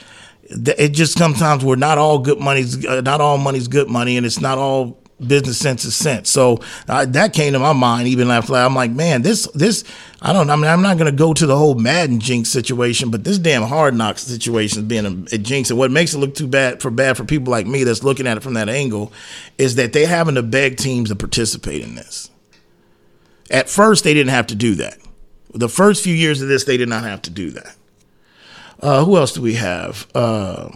It 0.45 0.91
just 0.91 1.17
sometimes 1.19 1.65
where 1.65 1.77
not 1.77 1.99
all 1.99 2.19
good 2.19 2.39
money's 2.39 2.85
uh, 2.85 3.01
not 3.01 3.21
all 3.21 3.39
money's 3.39 3.69
good 3.69 3.89
money, 3.89 4.17
and 4.17 4.27
it's 4.27 4.41
not 4.41 4.59
all 4.59 4.99
business 5.27 5.59
sense 5.59 5.85
is 5.85 5.97
sense. 5.97 6.29
So 6.31 6.59
uh, 6.89 7.07
that 7.07 7.33
came 7.33 7.53
to 7.53 7.59
my 7.59 7.73
mind 7.73 8.09
even 8.09 8.31
after 8.31 8.55
I'm 8.55 8.75
like, 8.75 8.91
man, 8.91 9.23
this 9.23 9.47
this 9.55 9.85
I 10.21 10.33
don't. 10.33 10.49
I 10.51 10.57
mean, 10.57 10.67
I'm 10.67 10.83
not 10.83 10.99
going 10.99 11.11
to 11.11 11.17
go 11.17 11.35
to 11.35 11.47
the 11.47 11.57
whole 11.57 11.75
Madden 11.75 12.21
jinx 12.21 12.51
situation, 12.51 13.11
but 13.11 13.25
this 13.25 13.39
damn 13.39 13.63
hard 13.63 13.95
knocks 13.95 14.23
situation 14.23 14.81
is 14.81 14.85
being 14.85 15.07
a, 15.07 15.35
a, 15.35 15.39
jinx. 15.39 15.71
And 15.71 15.79
what 15.79 15.91
makes 15.91 16.15
it 16.15 16.19
look 16.19 16.35
too 16.35 16.47
bad 16.47 16.81
for 16.81 16.91
bad 16.91 17.17
for 17.17 17.25
people 17.25 17.51
like 17.51 17.67
me 17.67 17.85
that's 17.85 18.03
looking 18.03 18.27
at 18.27 18.37
it 18.37 18.43
from 18.43 18.55
that 18.55 18.69
angle 18.69 19.13
is 19.59 19.77
that 19.77 19.93
they 19.93 20.07
having 20.07 20.35
to 20.37 20.43
beg 20.43 20.77
teams 20.77 21.11
to 21.11 21.17
participate 21.17 21.83
in 21.83 21.95
this. 21.95 22.31
At 23.51 23.69
first, 23.69 24.05
they 24.05 24.15
didn't 24.15 24.31
have 24.31 24.47
to 24.49 24.55
do 24.55 24.75
that. 24.77 24.99
The 25.55 25.69
first 25.69 26.03
few 26.03 26.15
years 26.15 26.43
of 26.43 26.49
this, 26.49 26.65
they 26.65 26.77
did 26.77 26.89
not 26.89 27.05
have 27.05 27.23
to 27.23 27.31
do 27.31 27.51
that. 27.53 27.77
Uh, 28.81 29.05
who 29.05 29.17
else 29.17 29.33
do 29.33 29.41
we 29.41 29.55
have 29.55 30.07
uh, 30.15 30.69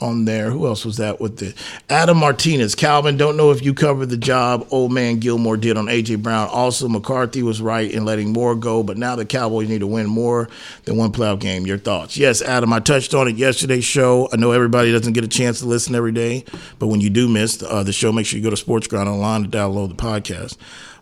on 0.00 0.24
there? 0.24 0.50
Who 0.50 0.66
else 0.66 0.84
was 0.84 0.96
that 0.96 1.20
with 1.20 1.38
the 1.38 1.54
Adam 1.88 2.18
Martinez? 2.18 2.74
Calvin, 2.74 3.16
don't 3.16 3.36
know 3.36 3.52
if 3.52 3.62
you 3.62 3.72
covered 3.72 4.06
the 4.06 4.16
job 4.16 4.66
old 4.70 4.92
man 4.92 5.18
Gilmore 5.20 5.56
did 5.56 5.76
on 5.76 5.86
AJ 5.86 6.22
Brown. 6.22 6.48
Also, 6.48 6.88
McCarthy 6.88 7.42
was 7.42 7.62
right 7.62 7.90
in 7.90 8.04
letting 8.04 8.32
more 8.32 8.54
go, 8.54 8.82
but 8.82 8.98
now 8.98 9.14
the 9.14 9.24
Cowboys 9.24 9.68
need 9.68 9.78
to 9.80 9.86
win 9.86 10.06
more 10.06 10.48
than 10.84 10.96
one 10.96 11.12
playoff 11.12 11.38
game. 11.38 11.66
Your 11.66 11.78
thoughts? 11.78 12.16
Yes, 12.16 12.42
Adam, 12.42 12.72
I 12.72 12.80
touched 12.80 13.14
on 13.14 13.28
it 13.28 13.36
yesterday's 13.36 13.84
show. 13.84 14.28
I 14.32 14.36
know 14.36 14.50
everybody 14.50 14.90
doesn't 14.92 15.12
get 15.12 15.24
a 15.24 15.28
chance 15.28 15.60
to 15.60 15.66
listen 15.66 15.94
every 15.94 16.12
day, 16.12 16.44
but 16.78 16.88
when 16.88 17.00
you 17.00 17.10
do 17.10 17.28
miss 17.28 17.62
uh, 17.62 17.84
the 17.84 17.92
show, 17.92 18.12
make 18.12 18.26
sure 18.26 18.38
you 18.38 18.44
go 18.44 18.50
to 18.50 18.56
Sports 18.56 18.88
Grind 18.88 19.08
Online 19.08 19.44
to 19.44 19.48
download 19.48 19.88
the 19.88 19.94
podcast. 19.94 20.56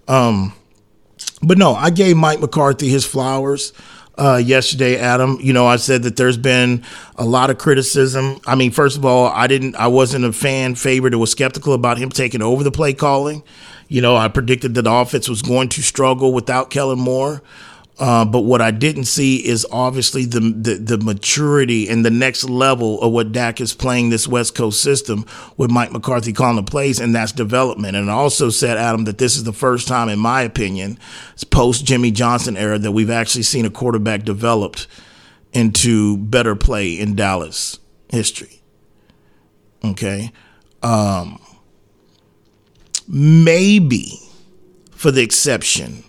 Um, 0.07 0.53
but 1.43 1.59
no, 1.59 1.75
I 1.75 1.91
gave 1.91 2.17
Mike 2.17 2.41
McCarthy 2.41 2.89
his 2.89 3.05
flowers. 3.05 3.73
Uh, 4.19 4.37
yesterday, 4.37 4.99
Adam. 4.99 5.39
You 5.41 5.55
know, 5.55 5.67
I 5.67 5.77
said 5.77 6.03
that 6.03 6.17
there's 6.17 6.37
been 6.37 6.85
a 7.17 7.25
lot 7.25 7.49
of 7.49 7.57
criticism. 7.57 8.39
I 8.47 8.55
mean, 8.55 8.71
first 8.71 8.99
of 8.99 9.05
all, 9.07 9.29
I 9.29 9.47
didn't, 9.47 9.77
I 9.77 9.87
wasn't 9.87 10.27
a 10.27 10.33
fan 10.33 10.75
favorite. 10.75 11.15
I 11.15 11.17
was 11.17 11.31
skeptical 11.31 11.73
about 11.73 11.97
him 11.97 12.11
taking 12.11 12.43
over 12.43 12.63
the 12.63 12.71
play 12.71 12.93
calling. 12.93 13.43
You 13.89 14.03
know, 14.03 14.17
I 14.17 14.29
predicted 14.29 14.75
that 14.75 14.83
the 14.83 14.93
offense 14.93 15.27
was 15.27 15.41
going 15.41 15.71
to 15.71 15.83
struggle 15.83 16.35
without 16.35 16.69
Kellen 16.69 16.99
Moore. 16.99 17.41
Uh, 18.01 18.25
but 18.25 18.41
what 18.41 18.63
I 18.63 18.71
didn't 18.71 19.05
see 19.05 19.47
is 19.47 19.67
obviously 19.71 20.25
the, 20.25 20.41
the, 20.41 20.75
the 20.77 20.97
maturity 20.97 21.87
and 21.87 22.03
the 22.03 22.11
next 22.11 22.45
level 22.45 22.99
of 23.03 23.13
what 23.13 23.31
Dak 23.31 23.61
is 23.61 23.75
playing 23.75 24.09
this 24.09 24.27
West 24.27 24.55
Coast 24.55 24.83
system 24.83 25.27
with 25.59 25.71
Mike 25.71 25.93
McCarthy 25.93 26.33
calling 26.33 26.57
the 26.57 26.63
plays, 26.63 26.99
and 26.99 27.15
that's 27.15 27.31
development. 27.31 27.97
And 27.99 28.11
I 28.11 28.15
also 28.15 28.49
said, 28.49 28.79
Adam, 28.79 29.05
that 29.05 29.19
this 29.19 29.37
is 29.37 29.45
the 29.45 29.53
first 29.53 29.87
time, 29.87 30.09
in 30.09 30.19
my 30.19 30.41
opinion, 30.41 30.99
post 31.51 31.85
Jimmy 31.85 32.11
Johnson 32.11 32.57
era, 32.57 32.79
that 32.79 32.93
we've 32.93 33.11
actually 33.11 33.43
seen 33.43 33.67
a 33.67 33.71
quarterback 33.71 34.23
developed 34.23 34.87
into 35.53 36.17
better 36.17 36.57
play 36.57 36.99
in 36.99 37.15
Dallas 37.15 37.79
history. 38.09 38.63
Okay, 39.85 40.33
um, 40.83 41.39
maybe 43.07 44.19
for 44.91 45.11
the 45.11 45.23
exception 45.23 46.05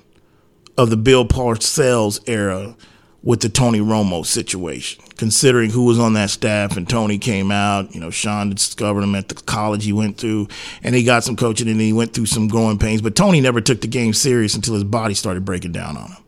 of 0.78 0.90
the 0.90 0.98
Bill 0.98 1.26
Parcells 1.26 2.20
era 2.28 2.76
with 3.24 3.42
the 3.42 3.50
Tony 3.50 3.80
Romo 3.80 4.26
situation, 4.26 5.04
considering 5.16 5.70
who 5.70 5.86
was 5.86 6.00
on 6.00 6.14
that 6.14 6.32
staff 6.32 6.76
and 6.76 6.90
Tony 6.90 7.20
came 7.20 7.52
out, 7.52 7.94
you 7.94 8.02
know, 8.02 8.10
Sean 8.10 8.50
discovered 8.50 9.04
him 9.04 9.14
at 9.14 9.30
the 9.30 9.36
college 9.36 9.86
he 9.86 9.94
went 9.94 10.18
through 10.18 10.48
and 10.82 10.96
he 10.96 11.04
got 11.04 11.24
some 11.24 11.36
coaching 11.36 11.68
and 11.68 11.80
he 11.80 11.94
went 11.94 12.14
through 12.14 12.26
some 12.26 12.48
growing 12.48 12.80
pains, 12.80 13.02
but 13.02 13.16
Tony 13.16 13.40
never 13.40 13.62
took 13.62 13.82
the 13.82 13.88
game 13.88 14.14
serious 14.14 14.56
until 14.56 14.74
his 14.74 14.84
body 14.84 15.14
started 15.14 15.46
breaking 15.46 15.72
down 15.72 15.98
on 15.98 16.12
him. 16.12 16.24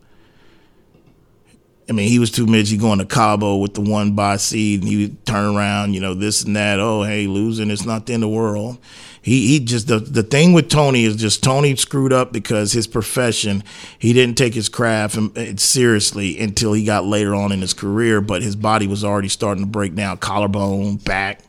I 1.88 1.92
mean, 1.92 2.08
he 2.08 2.18
was 2.18 2.30
too 2.30 2.46
busy 2.46 2.76
going 2.76 2.98
to 2.98 3.04
Cabo 3.04 3.56
with 3.56 3.74
the 3.74 3.80
one 3.80 4.14
by 4.14 4.36
seed 4.38 4.80
and 4.80 4.88
he 4.88 5.02
would 5.02 5.26
turn 5.26 5.54
around, 5.54 5.94
you 5.94 6.00
know, 6.00 6.14
this 6.14 6.42
and 6.42 6.56
that. 6.56 6.80
Oh, 6.80 7.02
hey, 7.02 7.26
losing, 7.26 7.70
it's 7.70 7.84
not 7.84 8.06
the 8.06 8.14
end 8.14 8.24
of 8.24 8.30
the 8.30 8.36
world 8.36 8.78
he 9.24 9.48
he 9.48 9.60
just 9.60 9.88
the 9.88 9.98
the 9.98 10.22
thing 10.22 10.52
with 10.52 10.68
Tony 10.68 11.04
is 11.04 11.16
just 11.16 11.42
Tony 11.42 11.74
screwed 11.76 12.12
up 12.12 12.30
because 12.30 12.72
his 12.72 12.86
profession 12.86 13.64
he 13.98 14.12
didn't 14.12 14.36
take 14.36 14.52
his 14.52 14.68
craft 14.68 15.18
seriously 15.58 16.38
until 16.38 16.74
he 16.74 16.84
got 16.84 17.06
later 17.06 17.34
on 17.34 17.50
in 17.50 17.62
his 17.62 17.72
career, 17.72 18.20
but 18.20 18.42
his 18.42 18.54
body 18.54 18.86
was 18.86 19.02
already 19.02 19.28
starting 19.28 19.64
to 19.64 19.70
break 19.70 19.94
down, 19.94 20.18
collarbone, 20.18 20.96
back, 20.96 21.40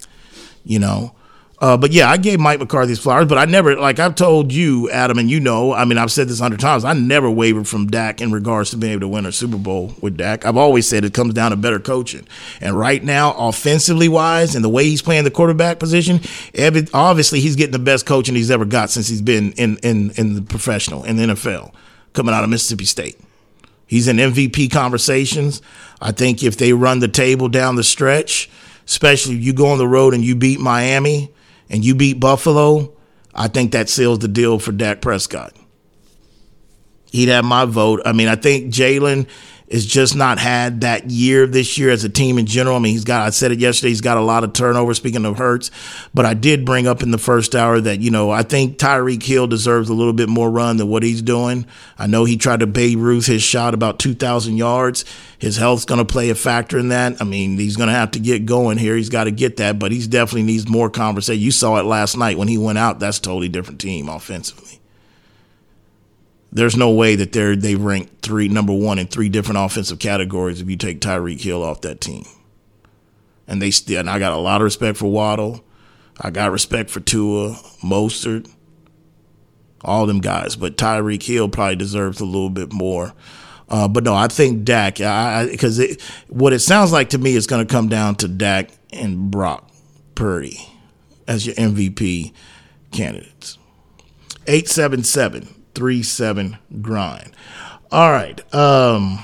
you 0.63 0.79
know. 0.79 1.13
Uh, 1.59 1.77
but 1.77 1.93
yeah, 1.93 2.09
I 2.09 2.17
gave 2.17 2.39
Mike 2.39 2.59
McCarthy's 2.59 2.99
flowers, 2.99 3.27
but 3.27 3.37
I 3.37 3.45
never, 3.45 3.77
like 3.77 3.97
I've 3.97 4.15
told 4.15 4.51
you, 4.51 4.89
Adam, 4.89 5.17
and 5.17 5.29
you 5.31 5.39
know, 5.39 5.73
I 5.73 5.85
mean, 5.85 5.97
I've 5.97 6.11
said 6.11 6.27
this 6.27 6.39
a 6.41 6.43
hundred 6.43 6.59
times. 6.59 6.83
I 6.83 6.91
never 6.91 7.31
wavered 7.31 7.65
from 7.67 7.87
Dak 7.87 8.19
in 8.19 8.33
regards 8.33 8.71
to 8.71 8.77
being 8.77 8.93
able 8.93 9.01
to 9.01 9.07
win 9.07 9.25
a 9.25 9.31
Super 9.31 9.57
Bowl 9.57 9.95
with 10.01 10.17
Dak. 10.17 10.45
I've 10.45 10.57
always 10.57 10.85
said 10.85 11.05
it 11.05 11.13
comes 11.13 11.33
down 11.33 11.51
to 11.51 11.57
better 11.57 11.79
coaching. 11.79 12.27
And 12.59 12.77
right 12.77 13.01
now, 13.01 13.33
offensively 13.37 14.09
wise, 14.09 14.53
and 14.53 14.65
the 14.65 14.69
way 14.69 14.83
he's 14.83 15.01
playing 15.01 15.23
the 15.23 15.31
quarterback 15.31 15.79
position, 15.79 16.19
obviously 16.93 17.39
he's 17.39 17.55
getting 17.55 17.71
the 17.71 17.79
best 17.79 18.05
coaching 18.05 18.35
he's 18.35 18.51
ever 18.51 18.65
got 18.65 18.89
since 18.89 19.07
he's 19.07 19.21
been 19.21 19.53
in 19.53 19.77
in 19.77 20.11
in 20.11 20.35
the 20.35 20.41
professional 20.41 21.05
in 21.05 21.15
the 21.15 21.23
NFL, 21.23 21.73
coming 22.11 22.35
out 22.35 22.43
of 22.43 22.49
Mississippi 22.49 22.85
State. 22.85 23.17
He's 23.87 24.09
in 24.09 24.17
MVP 24.17 24.71
conversations. 24.71 25.61
I 26.01 26.11
think 26.11 26.43
if 26.43 26.57
they 26.57 26.73
run 26.73 26.99
the 26.99 27.07
table 27.07 27.47
down 27.47 27.75
the 27.75 27.83
stretch, 27.83 28.49
especially 28.87 29.35
if 29.35 29.43
you 29.43 29.53
go 29.53 29.67
on 29.67 29.77
the 29.77 29.87
road 29.87 30.13
and 30.13 30.23
you 30.23 30.35
beat 30.35 30.59
Miami 30.59 31.31
and 31.69 31.83
you 31.83 31.95
beat 31.95 32.19
Buffalo, 32.19 32.93
I 33.33 33.47
think 33.47 33.71
that 33.71 33.89
seals 33.89 34.19
the 34.19 34.27
deal 34.27 34.59
for 34.59 34.71
Dak 34.71 35.01
Prescott. 35.01 35.53
He'd 37.11 37.29
have 37.29 37.45
my 37.45 37.65
vote. 37.65 38.01
I 38.05 38.11
mean, 38.11 38.27
I 38.27 38.35
think 38.35 38.73
Jalen 38.73 39.27
is 39.67 39.85
just 39.85 40.15
not 40.15 40.37
had 40.37 40.81
that 40.81 41.09
year 41.09 41.47
this 41.47 41.77
year 41.77 41.89
as 41.89 42.03
a 42.03 42.09
team 42.09 42.37
in 42.37 42.45
general. 42.45 42.75
I 42.75 42.79
mean, 42.79 42.93
he's 42.93 43.03
got, 43.03 43.25
I 43.25 43.31
said 43.31 43.51
it 43.51 43.59
yesterday, 43.59 43.89
he's 43.89 44.01
got 44.01 44.17
a 44.17 44.21
lot 44.21 44.43
of 44.43 44.53
turnover, 44.53 44.93
speaking 44.93 45.25
of 45.25 45.37
Hurts. 45.37 45.71
But 46.13 46.25
I 46.25 46.33
did 46.35 46.65
bring 46.65 46.87
up 46.87 47.01
in 47.01 47.11
the 47.11 47.17
first 47.17 47.55
hour 47.55 47.81
that, 47.81 47.99
you 47.99 48.11
know, 48.11 48.29
I 48.29 48.43
think 48.43 48.77
Tyreek 48.77 49.23
Hill 49.23 49.47
deserves 49.47 49.89
a 49.89 49.93
little 49.93 50.13
bit 50.13 50.29
more 50.29 50.51
run 50.51 50.77
than 50.77 50.87
what 50.87 51.03
he's 51.03 51.21
doing. 51.21 51.65
I 51.97 52.05
know 52.07 52.25
he 52.25 52.37
tried 52.37 52.59
to 52.59 52.67
Babe 52.67 52.99
Ruth 52.99 53.25
his 53.25 53.41
shot 53.41 53.73
about 53.73 53.97
2,000 53.97 54.55
yards. 54.55 55.03
His 55.39 55.57
health's 55.57 55.85
going 55.85 55.99
to 55.99 56.05
play 56.05 56.29
a 56.29 56.35
factor 56.35 56.77
in 56.77 56.89
that. 56.89 57.19
I 57.19 57.23
mean, 57.23 57.57
he's 57.57 57.75
going 57.75 57.87
to 57.87 57.93
have 57.93 58.11
to 58.11 58.19
get 58.19 58.45
going 58.45 58.77
here. 58.77 58.95
He's 58.95 59.09
got 59.09 59.23
to 59.23 59.31
get 59.31 59.57
that, 59.57 59.79
but 59.79 59.91
he's 59.91 60.07
definitely 60.07 60.43
needs 60.43 60.67
more 60.67 60.89
conversation. 60.89 61.41
You 61.41 61.51
saw 61.51 61.77
it 61.77 61.85
last 61.85 62.17
night 62.17 62.37
when 62.37 62.47
he 62.47 62.57
went 62.57 62.77
out. 62.77 62.99
That's 62.99 63.19
totally 63.19 63.49
different 63.49 63.81
team 63.81 64.09
offensively 64.09 64.79
there's 66.55 66.77
no 66.77 66.89
way 66.89 67.17
that 67.17 67.33
they're 67.33 67.55
they 67.55 67.75
rank 67.75 68.21
three 68.21 68.47
number 68.47 68.73
one 68.73 68.97
in 68.97 69.07
three 69.07 69.27
different 69.27 69.59
offensive 69.59 69.99
categories 69.99 70.61
if 70.61 70.69
you 70.69 70.77
take 70.77 71.01
Tyreek 71.01 71.41
Hill 71.41 71.61
off 71.61 71.81
that 71.81 71.99
team. 71.99 72.23
And 73.45 73.61
they 73.61 73.71
still 73.71 73.99
and 73.99 74.09
I 74.09 74.19
got 74.19 74.31
a 74.31 74.37
lot 74.37 74.61
of 74.61 74.63
respect 74.63 74.97
for 74.97 75.11
Waddle. 75.11 75.63
I 76.19 76.31
got 76.31 76.53
respect 76.53 76.89
for 76.89 77.01
Tua, 77.01 77.55
Mostert, 77.83 78.49
all 79.81 80.05
them 80.05 80.21
guys. 80.21 80.55
But 80.55 80.77
Tyreek 80.77 81.23
Hill 81.23 81.49
probably 81.49 81.75
deserves 81.75 82.21
a 82.21 82.25
little 82.25 82.49
bit 82.49 82.71
more. 82.71 83.13
Uh, 83.67 83.89
but 83.89 84.05
no, 84.05 84.13
I 84.13 84.29
think 84.29 84.63
Dak, 84.63 84.95
because 84.95 85.97
what 86.29 86.53
it 86.53 86.59
sounds 86.59 86.93
like 86.93 87.09
to 87.09 87.17
me 87.17 87.35
is 87.35 87.47
going 87.47 87.67
to 87.67 87.71
come 87.71 87.89
down 87.89 88.15
to 88.17 88.29
Dak 88.29 88.69
and 88.93 89.29
Brock 89.29 89.69
Purdy 90.13 90.57
as 91.27 91.45
your 91.45 91.55
MVP 91.55 92.31
candidates. 92.91 93.57
877 94.47 95.54
37 95.75 96.57
grind. 96.81 97.31
All 97.91 98.11
right. 98.11 98.41
Um, 98.53 99.23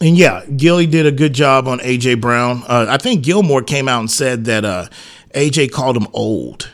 and 0.00 0.16
yeah, 0.16 0.44
Gilly 0.46 0.86
did 0.86 1.06
a 1.06 1.12
good 1.12 1.32
job 1.32 1.68
on 1.68 1.78
AJ 1.78 2.20
Brown. 2.20 2.62
Uh, 2.66 2.86
I 2.88 2.96
think 2.96 3.22
Gilmore 3.22 3.62
came 3.62 3.88
out 3.88 4.00
and 4.00 4.10
said 4.10 4.46
that 4.46 4.64
uh, 4.64 4.86
AJ 5.34 5.70
called 5.70 5.96
him 5.96 6.08
old. 6.12 6.70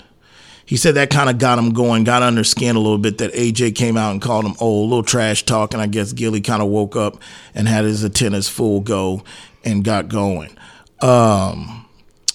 He 0.64 0.76
said 0.76 0.94
that 0.94 1.10
kind 1.10 1.28
of 1.28 1.38
got 1.38 1.58
him 1.58 1.72
going, 1.72 2.04
got 2.04 2.22
under 2.22 2.44
skin 2.44 2.76
a 2.76 2.78
little 2.78 2.98
bit. 2.98 3.18
That 3.18 3.32
AJ 3.32 3.74
came 3.74 3.96
out 3.96 4.12
and 4.12 4.22
called 4.22 4.44
him 4.44 4.54
old, 4.60 4.88
little 4.88 5.02
trash 5.02 5.44
talk, 5.44 5.74
and 5.74 5.82
I 5.82 5.86
guess 5.86 6.12
Gilly 6.12 6.40
kind 6.40 6.62
of 6.62 6.68
woke 6.68 6.94
up 6.94 7.20
and 7.54 7.66
had 7.66 7.84
his 7.84 8.04
antennas 8.04 8.48
full 8.48 8.80
go 8.80 9.24
and 9.64 9.84
got 9.84 10.08
going. 10.08 10.56
Um, 11.00 11.86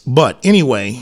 but 0.06 0.38
anyway, 0.44 1.02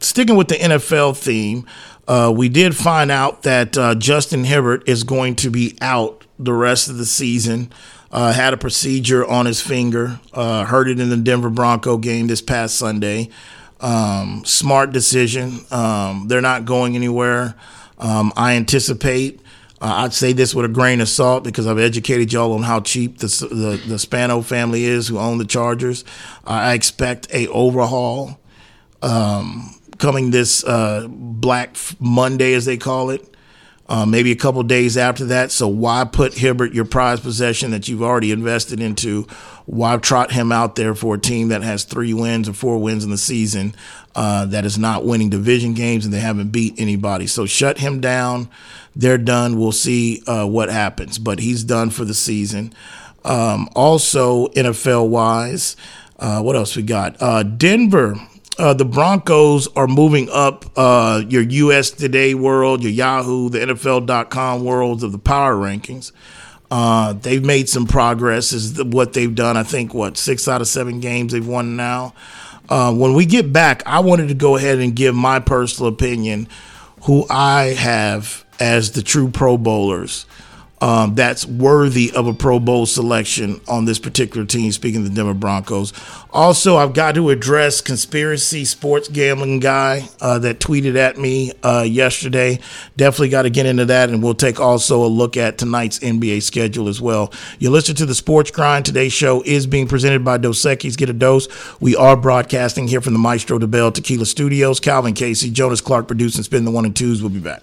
sticking 0.00 0.36
with 0.36 0.48
the 0.48 0.56
NFL 0.56 1.16
theme, 1.16 1.66
uh, 2.12 2.30
we 2.30 2.50
did 2.50 2.76
find 2.76 3.10
out 3.10 3.44
that 3.44 3.78
uh, 3.78 3.94
Justin 3.94 4.44
Herbert 4.44 4.86
is 4.86 5.02
going 5.02 5.34
to 5.36 5.48
be 5.48 5.78
out 5.80 6.26
the 6.38 6.52
rest 6.52 6.90
of 6.90 6.98
the 6.98 7.06
season. 7.06 7.72
Uh, 8.10 8.34
had 8.34 8.52
a 8.52 8.58
procedure 8.58 9.26
on 9.26 9.46
his 9.46 9.62
finger, 9.62 10.20
uh, 10.34 10.66
hurt 10.66 10.90
it 10.90 11.00
in 11.00 11.08
the 11.08 11.16
Denver 11.16 11.48
Bronco 11.48 11.96
game 11.96 12.26
this 12.26 12.42
past 12.42 12.76
Sunday. 12.76 13.30
Um, 13.80 14.42
smart 14.44 14.92
decision. 14.92 15.60
Um, 15.70 16.26
they're 16.28 16.42
not 16.42 16.66
going 16.66 16.96
anywhere. 16.96 17.54
Um, 17.96 18.30
I 18.36 18.56
anticipate. 18.56 19.40
Uh, 19.80 20.04
I'd 20.04 20.12
say 20.12 20.34
this 20.34 20.54
with 20.54 20.66
a 20.66 20.68
grain 20.68 21.00
of 21.00 21.08
salt 21.08 21.44
because 21.44 21.66
I've 21.66 21.78
educated 21.78 22.30
y'all 22.30 22.52
on 22.52 22.62
how 22.62 22.80
cheap 22.80 23.20
the 23.20 23.28
the, 23.50 23.82
the 23.88 23.98
Spano 23.98 24.42
family 24.42 24.84
is, 24.84 25.08
who 25.08 25.18
own 25.18 25.38
the 25.38 25.46
Chargers. 25.46 26.04
I 26.46 26.74
expect 26.74 27.32
a 27.32 27.48
overhaul 27.48 28.38
um, 29.00 29.74
coming 30.02 30.32
this 30.32 30.64
uh, 30.64 31.06
Black 31.08 31.76
Monday, 32.00 32.54
as 32.54 32.64
they 32.64 32.76
call 32.76 33.10
it. 33.10 33.24
Uh, 33.88 34.04
maybe 34.04 34.32
a 34.32 34.36
couple 34.36 34.62
days 34.62 34.96
after 34.96 35.26
that. 35.26 35.52
So 35.52 35.68
why 35.68 36.04
put 36.04 36.38
Herbert, 36.38 36.72
your 36.72 36.84
prize 36.84 37.20
possession 37.20 37.70
that 37.70 37.88
you've 37.88 38.02
already 38.02 38.32
invested 38.32 38.80
into, 38.80 39.24
why 39.66 39.96
trot 39.98 40.32
him 40.32 40.50
out 40.50 40.76
there 40.76 40.94
for 40.94 41.14
a 41.14 41.18
team 41.18 41.48
that 41.48 41.62
has 41.62 41.84
three 41.84 42.14
wins 42.14 42.48
or 42.48 42.52
four 42.52 42.78
wins 42.78 43.04
in 43.04 43.10
the 43.10 43.18
season 43.18 43.74
uh, 44.14 44.46
that 44.46 44.64
is 44.64 44.78
not 44.78 45.04
winning 45.04 45.30
division 45.30 45.74
games 45.74 46.04
and 46.04 46.12
they 46.12 46.20
haven't 46.20 46.50
beat 46.50 46.74
anybody? 46.78 47.26
So 47.26 47.44
shut 47.44 47.78
him 47.78 48.00
down. 48.00 48.48
They're 48.96 49.18
done. 49.18 49.58
We'll 49.58 49.72
see 49.72 50.22
uh, 50.26 50.46
what 50.46 50.68
happens, 50.68 51.18
but 51.18 51.38
he's 51.38 51.62
done 51.62 51.90
for 51.90 52.04
the 52.04 52.14
season. 52.14 52.72
Um, 53.24 53.68
also, 53.76 54.48
NFL 54.48 55.10
wise, 55.10 55.76
uh, 56.18 56.40
what 56.40 56.56
else 56.56 56.74
we 56.74 56.82
got? 56.82 57.20
Uh, 57.20 57.42
Denver 57.42 58.16
uh, 58.58 58.74
the 58.74 58.84
Broncos 58.84 59.68
are 59.76 59.86
moving 59.86 60.28
up 60.30 60.66
uh, 60.76 61.22
your 61.26 61.42
US 61.42 61.90
Today 61.90 62.34
world, 62.34 62.82
your 62.82 62.92
Yahoo, 62.92 63.48
the 63.48 63.58
NFL.com 63.58 64.64
worlds 64.64 65.02
of 65.02 65.12
the 65.12 65.18
power 65.18 65.54
rankings. 65.54 66.12
Uh, 66.70 67.12
they've 67.12 67.44
made 67.44 67.68
some 67.68 67.86
progress, 67.86 68.52
is 68.52 68.82
what 68.82 69.12
they've 69.12 69.34
done. 69.34 69.56
I 69.56 69.62
think, 69.62 69.92
what, 69.92 70.16
six 70.16 70.48
out 70.48 70.60
of 70.60 70.68
seven 70.68 71.00
games 71.00 71.32
they've 71.32 71.46
won 71.46 71.76
now. 71.76 72.14
Uh, 72.68 72.94
when 72.94 73.12
we 73.12 73.26
get 73.26 73.52
back, 73.52 73.82
I 73.84 74.00
wanted 74.00 74.28
to 74.28 74.34
go 74.34 74.56
ahead 74.56 74.78
and 74.78 74.96
give 74.96 75.14
my 75.14 75.38
personal 75.38 75.92
opinion 75.92 76.48
who 77.02 77.26
I 77.28 77.74
have 77.74 78.44
as 78.58 78.92
the 78.92 79.02
true 79.02 79.28
Pro 79.28 79.58
Bowlers 79.58 80.24
um, 80.82 81.14
that's 81.14 81.46
worthy 81.46 82.10
of 82.10 82.26
a 82.26 82.34
Pro 82.34 82.58
Bowl 82.58 82.86
selection 82.86 83.60
on 83.68 83.84
this 83.84 84.00
particular 84.00 84.44
team, 84.44 84.72
speaking 84.72 85.02
of 85.02 85.08
the 85.08 85.14
Denver 85.14 85.32
Broncos. 85.32 85.92
Also, 86.30 86.76
I've 86.76 86.92
got 86.92 87.14
to 87.14 87.30
address 87.30 87.80
conspiracy 87.80 88.64
sports 88.64 89.06
gambling 89.06 89.60
guy 89.60 90.08
uh, 90.20 90.40
that 90.40 90.58
tweeted 90.58 90.96
at 90.96 91.18
me 91.18 91.52
uh, 91.62 91.84
yesterday. 91.86 92.58
Definitely 92.96 93.28
got 93.28 93.42
to 93.42 93.50
get 93.50 93.64
into 93.64 93.84
that, 93.84 94.10
and 94.10 94.24
we'll 94.24 94.34
take 94.34 94.58
also 94.58 95.04
a 95.04 95.06
look 95.06 95.36
at 95.36 95.56
tonight's 95.56 96.00
NBA 96.00 96.42
schedule 96.42 96.88
as 96.88 97.00
well. 97.00 97.32
You 97.60 97.70
listen 97.70 97.94
to 97.96 98.06
the 98.06 98.14
Sports 98.14 98.50
Grind. 98.50 98.84
Today's 98.84 99.12
show 99.12 99.40
is 99.42 99.68
being 99.68 99.86
presented 99.86 100.24
by 100.24 100.38
Dos 100.38 100.60
Equis. 100.62 100.98
Get 100.98 101.08
a 101.08 101.12
dose. 101.12 101.46
We 101.80 101.94
are 101.94 102.16
broadcasting 102.16 102.88
here 102.88 103.00
from 103.00 103.12
the 103.12 103.20
Maestro 103.20 103.60
Dobel 103.60 103.94
Tequila 103.94 104.26
Studios. 104.26 104.80
Calvin 104.80 105.14
Casey, 105.14 105.48
Jonas 105.48 105.80
Clark 105.80 106.08
producing 106.08 106.42
Spin 106.42 106.64
the 106.64 106.72
One 106.72 106.84
and 106.84 106.96
Twos. 106.96 107.22
We'll 107.22 107.30
be 107.30 107.38
back. 107.38 107.62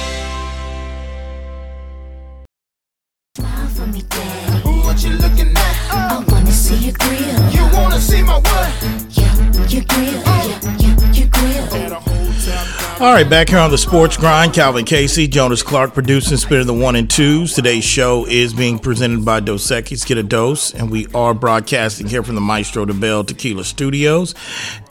All 13.01 13.11
right, 13.11 13.27
back 13.27 13.49
here 13.49 13.57
on 13.57 13.71
the 13.71 13.79
Sports 13.79 14.15
Grind, 14.15 14.53
Calvin 14.53 14.85
Casey, 14.85 15.27
Jonas 15.27 15.63
Clark 15.63 15.95
producing 15.95 16.37
Spinning 16.37 16.67
the 16.67 16.73
One 16.75 16.95
and 16.95 17.09
Twos. 17.09 17.55
Today's 17.55 17.83
show 17.83 18.27
is 18.27 18.53
being 18.53 18.77
presented 18.77 19.25
by 19.25 19.39
Dos 19.39 19.71
Equis. 19.71 20.05
Get 20.05 20.19
a 20.19 20.23
dose, 20.23 20.71
and 20.75 20.91
we 20.91 21.07
are 21.15 21.33
broadcasting 21.33 22.05
here 22.05 22.21
from 22.21 22.35
the 22.35 22.41
Maestro 22.41 22.85
Dobel 22.85 23.25
Tequila 23.25 23.63
Studios. 23.63 24.35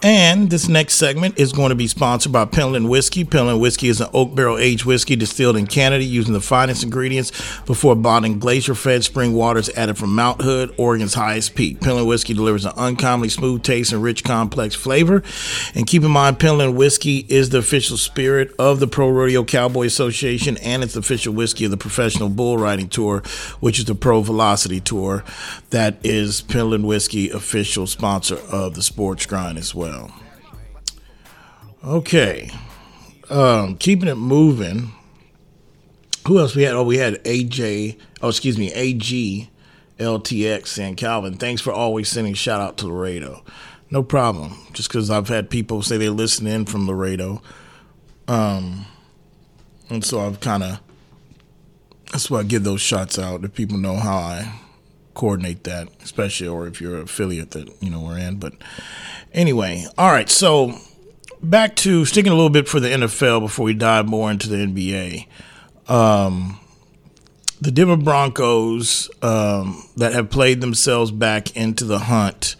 And 0.02 0.48
this 0.48 0.66
next 0.66 0.94
segment 0.94 1.38
is 1.38 1.52
going 1.52 1.68
to 1.68 1.74
be 1.74 1.86
sponsored 1.86 2.32
by 2.32 2.46
Pendleton 2.46 2.88
Whiskey. 2.88 3.22
Pendleton 3.22 3.60
Whiskey 3.60 3.88
is 3.88 4.00
an 4.00 4.08
oak 4.14 4.34
barrel 4.34 4.56
aged 4.56 4.86
whiskey 4.86 5.14
distilled 5.14 5.58
in 5.58 5.66
Canada 5.66 6.02
using 6.02 6.32
the 6.32 6.40
finest 6.40 6.82
ingredients 6.82 7.30
before 7.66 7.94
bottling 7.94 8.38
glacier 8.38 8.74
fed 8.74 9.04
spring 9.04 9.34
waters 9.34 9.68
added 9.76 9.98
from 9.98 10.14
Mount 10.14 10.40
Hood, 10.40 10.74
Oregon's 10.78 11.12
highest 11.12 11.54
peak. 11.54 11.80
Pendleton 11.80 12.08
Whiskey 12.08 12.32
delivers 12.32 12.64
an 12.64 12.72
uncommonly 12.78 13.28
smooth 13.28 13.62
taste 13.62 13.92
and 13.92 14.02
rich, 14.02 14.24
complex 14.24 14.74
flavor. 14.74 15.22
And 15.74 15.86
keep 15.86 16.02
in 16.02 16.10
mind, 16.10 16.38
Pendleton 16.38 16.76
Whiskey 16.76 17.26
is 17.28 17.50
the 17.50 17.58
official 17.58 17.98
spirit 17.98 18.54
of 18.58 18.80
the 18.80 18.86
Pro 18.86 19.10
Rodeo 19.10 19.44
Cowboy 19.44 19.84
Association 19.84 20.56
and 20.58 20.82
it's 20.82 20.94
the 20.94 21.00
official 21.00 21.34
whiskey 21.34 21.66
of 21.66 21.70
the 21.70 21.76
Professional 21.76 22.30
Bull 22.30 22.56
Riding 22.56 22.88
Tour, 22.88 23.22
which 23.60 23.78
is 23.78 23.84
the 23.84 23.94
Pro 23.94 24.22
Velocity 24.22 24.80
Tour. 24.80 25.24
That 25.70 25.98
is 26.04 26.42
Pendleton 26.42 26.84
Whiskey, 26.84 27.30
official 27.30 27.86
sponsor 27.86 28.38
of 28.50 28.74
the 28.74 28.82
Sports 28.82 29.24
Grind 29.26 29.56
as 29.56 29.72
well. 29.74 30.12
Okay. 31.84 32.50
Um, 33.30 33.76
keeping 33.76 34.08
it 34.08 34.16
moving. 34.16 34.92
Who 36.26 36.40
else 36.40 36.56
we 36.56 36.64
had? 36.64 36.74
Oh, 36.74 36.82
we 36.82 36.98
had 36.98 37.22
AJ. 37.24 37.98
Oh, 38.20 38.28
excuse 38.28 38.58
me, 38.58 38.72
AG 38.72 39.50
LTX 39.98 40.78
and 40.78 40.96
Calvin. 40.96 41.34
Thanks 41.34 41.62
for 41.62 41.72
always 41.72 42.08
sending 42.08 42.34
shout 42.34 42.60
out 42.60 42.76
to 42.78 42.88
Laredo. 42.88 43.44
No 43.90 44.02
problem. 44.02 44.56
Just 44.72 44.88
because 44.88 45.08
I've 45.08 45.28
had 45.28 45.50
people 45.50 45.82
say 45.82 45.96
they 45.96 46.08
listen 46.08 46.46
in 46.48 46.64
from 46.64 46.88
Laredo. 46.88 47.42
Um, 48.26 48.86
and 49.88 50.04
so 50.04 50.20
I've 50.20 50.40
kind 50.40 50.62
of, 50.62 50.80
that's 52.10 52.28
why 52.28 52.40
I 52.40 52.42
give 52.42 52.64
those 52.64 52.80
shots 52.80 53.18
out 53.18 53.44
if 53.44 53.54
people 53.54 53.78
know 53.78 53.96
how 53.96 54.16
I 54.16 54.60
coordinate 55.14 55.64
that, 55.64 55.88
especially 56.02 56.48
or 56.48 56.66
if 56.66 56.80
you're 56.80 56.96
an 56.96 57.02
affiliate 57.02 57.52
that, 57.52 57.70
you 57.82 57.90
know, 57.90 58.00
we're 58.00 58.18
in. 58.18 58.36
But 58.36 58.54
anyway, 59.32 59.86
all 59.98 60.10
right. 60.10 60.28
So 60.28 60.74
back 61.42 61.76
to 61.76 62.04
sticking 62.04 62.32
a 62.32 62.34
little 62.34 62.50
bit 62.50 62.68
for 62.68 62.80
the 62.80 62.88
NFL 62.88 63.40
before 63.40 63.64
we 63.64 63.74
dive 63.74 64.08
more 64.08 64.30
into 64.30 64.48
the 64.48 64.56
NBA. 64.56 65.26
Um, 65.92 66.60
the 67.60 67.70
Denver 67.70 67.96
Broncos 67.96 69.10
um, 69.22 69.84
that 69.96 70.12
have 70.14 70.30
played 70.30 70.60
themselves 70.60 71.10
back 71.10 71.54
into 71.56 71.84
the 71.84 71.98
hunt 72.00 72.56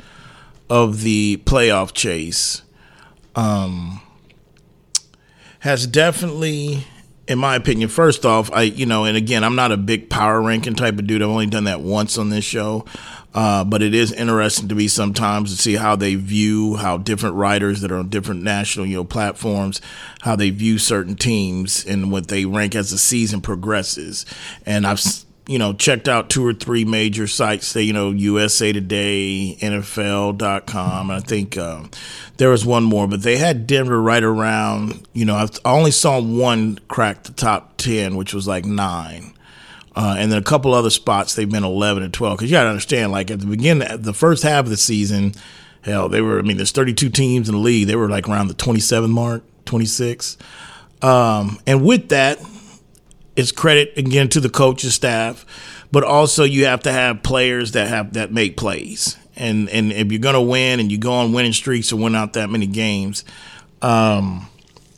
of 0.69 1.03
the 1.03 1.39
playoff 1.45 1.95
chase 1.95 2.63
um, 3.35 4.01
has 5.61 5.87
definitely, 5.87 6.87
in 7.31 7.39
my 7.39 7.55
opinion, 7.55 7.89
first 7.89 8.27
off, 8.27 8.51
I 8.53 8.63
you 8.63 8.87
know, 8.87 9.05
and 9.05 9.17
again, 9.17 9.45
I'm 9.45 9.55
not 9.55 9.71
a 9.71 9.77
big 9.77 10.11
power 10.11 10.43
ranking 10.43 10.75
type 10.75 10.99
of 10.99 11.07
dude. 11.07 11.23
I've 11.23 11.29
only 11.29 11.47
done 11.47 11.65
that 11.65 11.81
once 11.81 12.19
on 12.19 12.29
this 12.31 12.45
show. 12.45 12.85
Uh, 13.33 13.63
but 13.63 13.81
it 13.81 13.95
is 13.95 14.13
interesting 14.13 14.67
to 14.67 14.75
me 14.75 14.89
sometimes 14.89 15.55
to 15.55 15.63
see 15.63 15.77
how 15.77 15.95
they 15.95 16.17
view 16.17 16.75
how 16.75 16.99
different 16.99 17.37
writers 17.37 17.81
that 17.81 17.93
are 17.93 17.99
on 17.99 18.09
different 18.09 18.43
national 18.43 18.85
you 18.85 18.97
know 18.97 19.05
platforms 19.05 19.81
how 20.23 20.35
they 20.35 20.51
view 20.51 20.79
certain 20.79 21.15
teams 21.15 21.85
and 21.85 22.11
what 22.11 22.27
they 22.27 22.45
rank 22.45 22.75
as 22.75 22.91
the 22.91 22.99
season 22.99 23.41
progresses 23.41 24.27
and 24.67 24.85
i've 24.85 25.01
you 25.51 25.59
know, 25.59 25.73
checked 25.73 26.07
out 26.07 26.31
two 26.31 26.47
or 26.47 26.55
three 26.55 26.85
major 26.85 27.27
sites, 27.27 27.67
say, 27.67 27.83
you 27.83 27.93
know, 27.93 28.11
USA 28.11 28.73
Today, 28.73 29.57
NFL.com. 29.61 31.11
I 31.11 31.19
think 31.19 31.59
um, 31.59 31.91
there 32.37 32.51
was 32.51 32.65
one 32.65 32.85
more, 32.85 33.09
but 33.09 33.25
they 33.25 33.37
had 33.37 33.67
Denver 33.67 34.01
right 34.01 34.23
around, 34.23 35.09
you 35.13 35.25
know, 35.25 35.35
I 35.35 35.49
only 35.65 35.91
saw 35.91 36.21
one 36.21 36.79
crack 36.87 37.25
the 37.25 37.33
top 37.33 37.79
10, 37.79 38.15
which 38.15 38.33
was 38.33 38.47
like 38.47 38.65
nine. 38.65 39.35
Uh, 39.97 40.15
and 40.17 40.31
then 40.31 40.39
a 40.39 40.45
couple 40.45 40.73
other 40.73 40.89
spots, 40.89 41.35
they've 41.35 41.51
been 41.51 41.65
11 41.65 42.05
and 42.05 42.15
12. 42.15 42.39
Because 42.39 42.49
you 42.49 42.57
got 42.57 42.63
to 42.63 42.69
understand, 42.69 43.11
like 43.11 43.33
at 43.33 43.41
the 43.41 43.47
beginning, 43.47 43.89
the 44.01 44.15
first 44.15 44.45
half 44.45 44.67
of 44.67 44.71
the 44.71 44.77
season, 44.77 45.35
hell, 45.83 46.09
they 46.09 46.21
were, 46.21 46.39
I 46.39 46.43
mean, 46.43 46.59
there's 46.59 46.71
32 46.71 47.11
teams 47.11 47.49
in 47.49 47.57
the 47.57 47.61
league. 47.61 47.89
They 47.89 47.97
were 47.97 48.09
like 48.09 48.29
around 48.29 48.47
the 48.47 48.55
27 48.55 49.11
mark, 49.11 49.43
26. 49.65 50.39
Um, 51.03 51.59
and 51.67 51.85
with 51.85 52.11
that, 52.11 52.39
it's 53.41 53.53
credit 53.53 53.97
again 53.97 54.29
to 54.29 54.41
the 54.41 54.51
coaching 54.51 54.91
staff, 54.91 55.47
but 55.91 56.05
also 56.05 56.45
you 56.45 56.67
have 56.67 56.83
to 56.83 56.93
have 56.93 57.23
players 57.23 57.73
that 57.73 57.89
have 57.89 58.13
that 58.13 58.33
make 58.33 58.57
plays. 58.57 59.17
And 59.35 59.69
and 59.71 59.93
if 59.93 60.13
you're 60.13 60.21
gonna 60.21 60.43
win 60.43 60.79
and 60.79 60.93
you 60.93 60.99
go 60.99 61.13
on 61.13 61.33
winning 61.33 61.55
streaks 61.55 61.91
or 61.91 61.97
win 61.97 62.15
out 62.15 62.35
that 62.35 62.51
many 62.51 62.67
games, 62.67 63.25
um, 63.81 64.47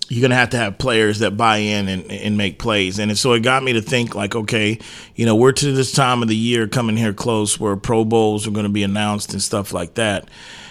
you're 0.08 0.22
gonna 0.22 0.34
have 0.34 0.50
to 0.50 0.56
have 0.56 0.76
players 0.76 1.20
that 1.20 1.36
buy 1.36 1.58
in 1.58 1.86
and, 1.88 2.10
and 2.10 2.36
make 2.36 2.58
plays. 2.58 2.98
And 2.98 3.16
so 3.16 3.32
it 3.32 3.40
got 3.40 3.62
me 3.62 3.74
to 3.74 3.80
think 3.80 4.16
like, 4.16 4.34
okay, 4.34 4.80
you 5.14 5.24
know, 5.24 5.36
we're 5.36 5.52
to 5.52 5.72
this 5.72 5.92
time 5.92 6.20
of 6.22 6.28
the 6.28 6.36
year 6.36 6.66
coming 6.66 6.96
here 6.96 7.12
close 7.12 7.60
where 7.60 7.76
Pro 7.76 8.04
Bowls 8.04 8.46
are 8.48 8.50
gonna 8.50 8.68
be 8.68 8.82
announced 8.82 9.32
and 9.32 9.40
stuff 9.40 9.72
like 9.72 9.94
that. 9.94 10.28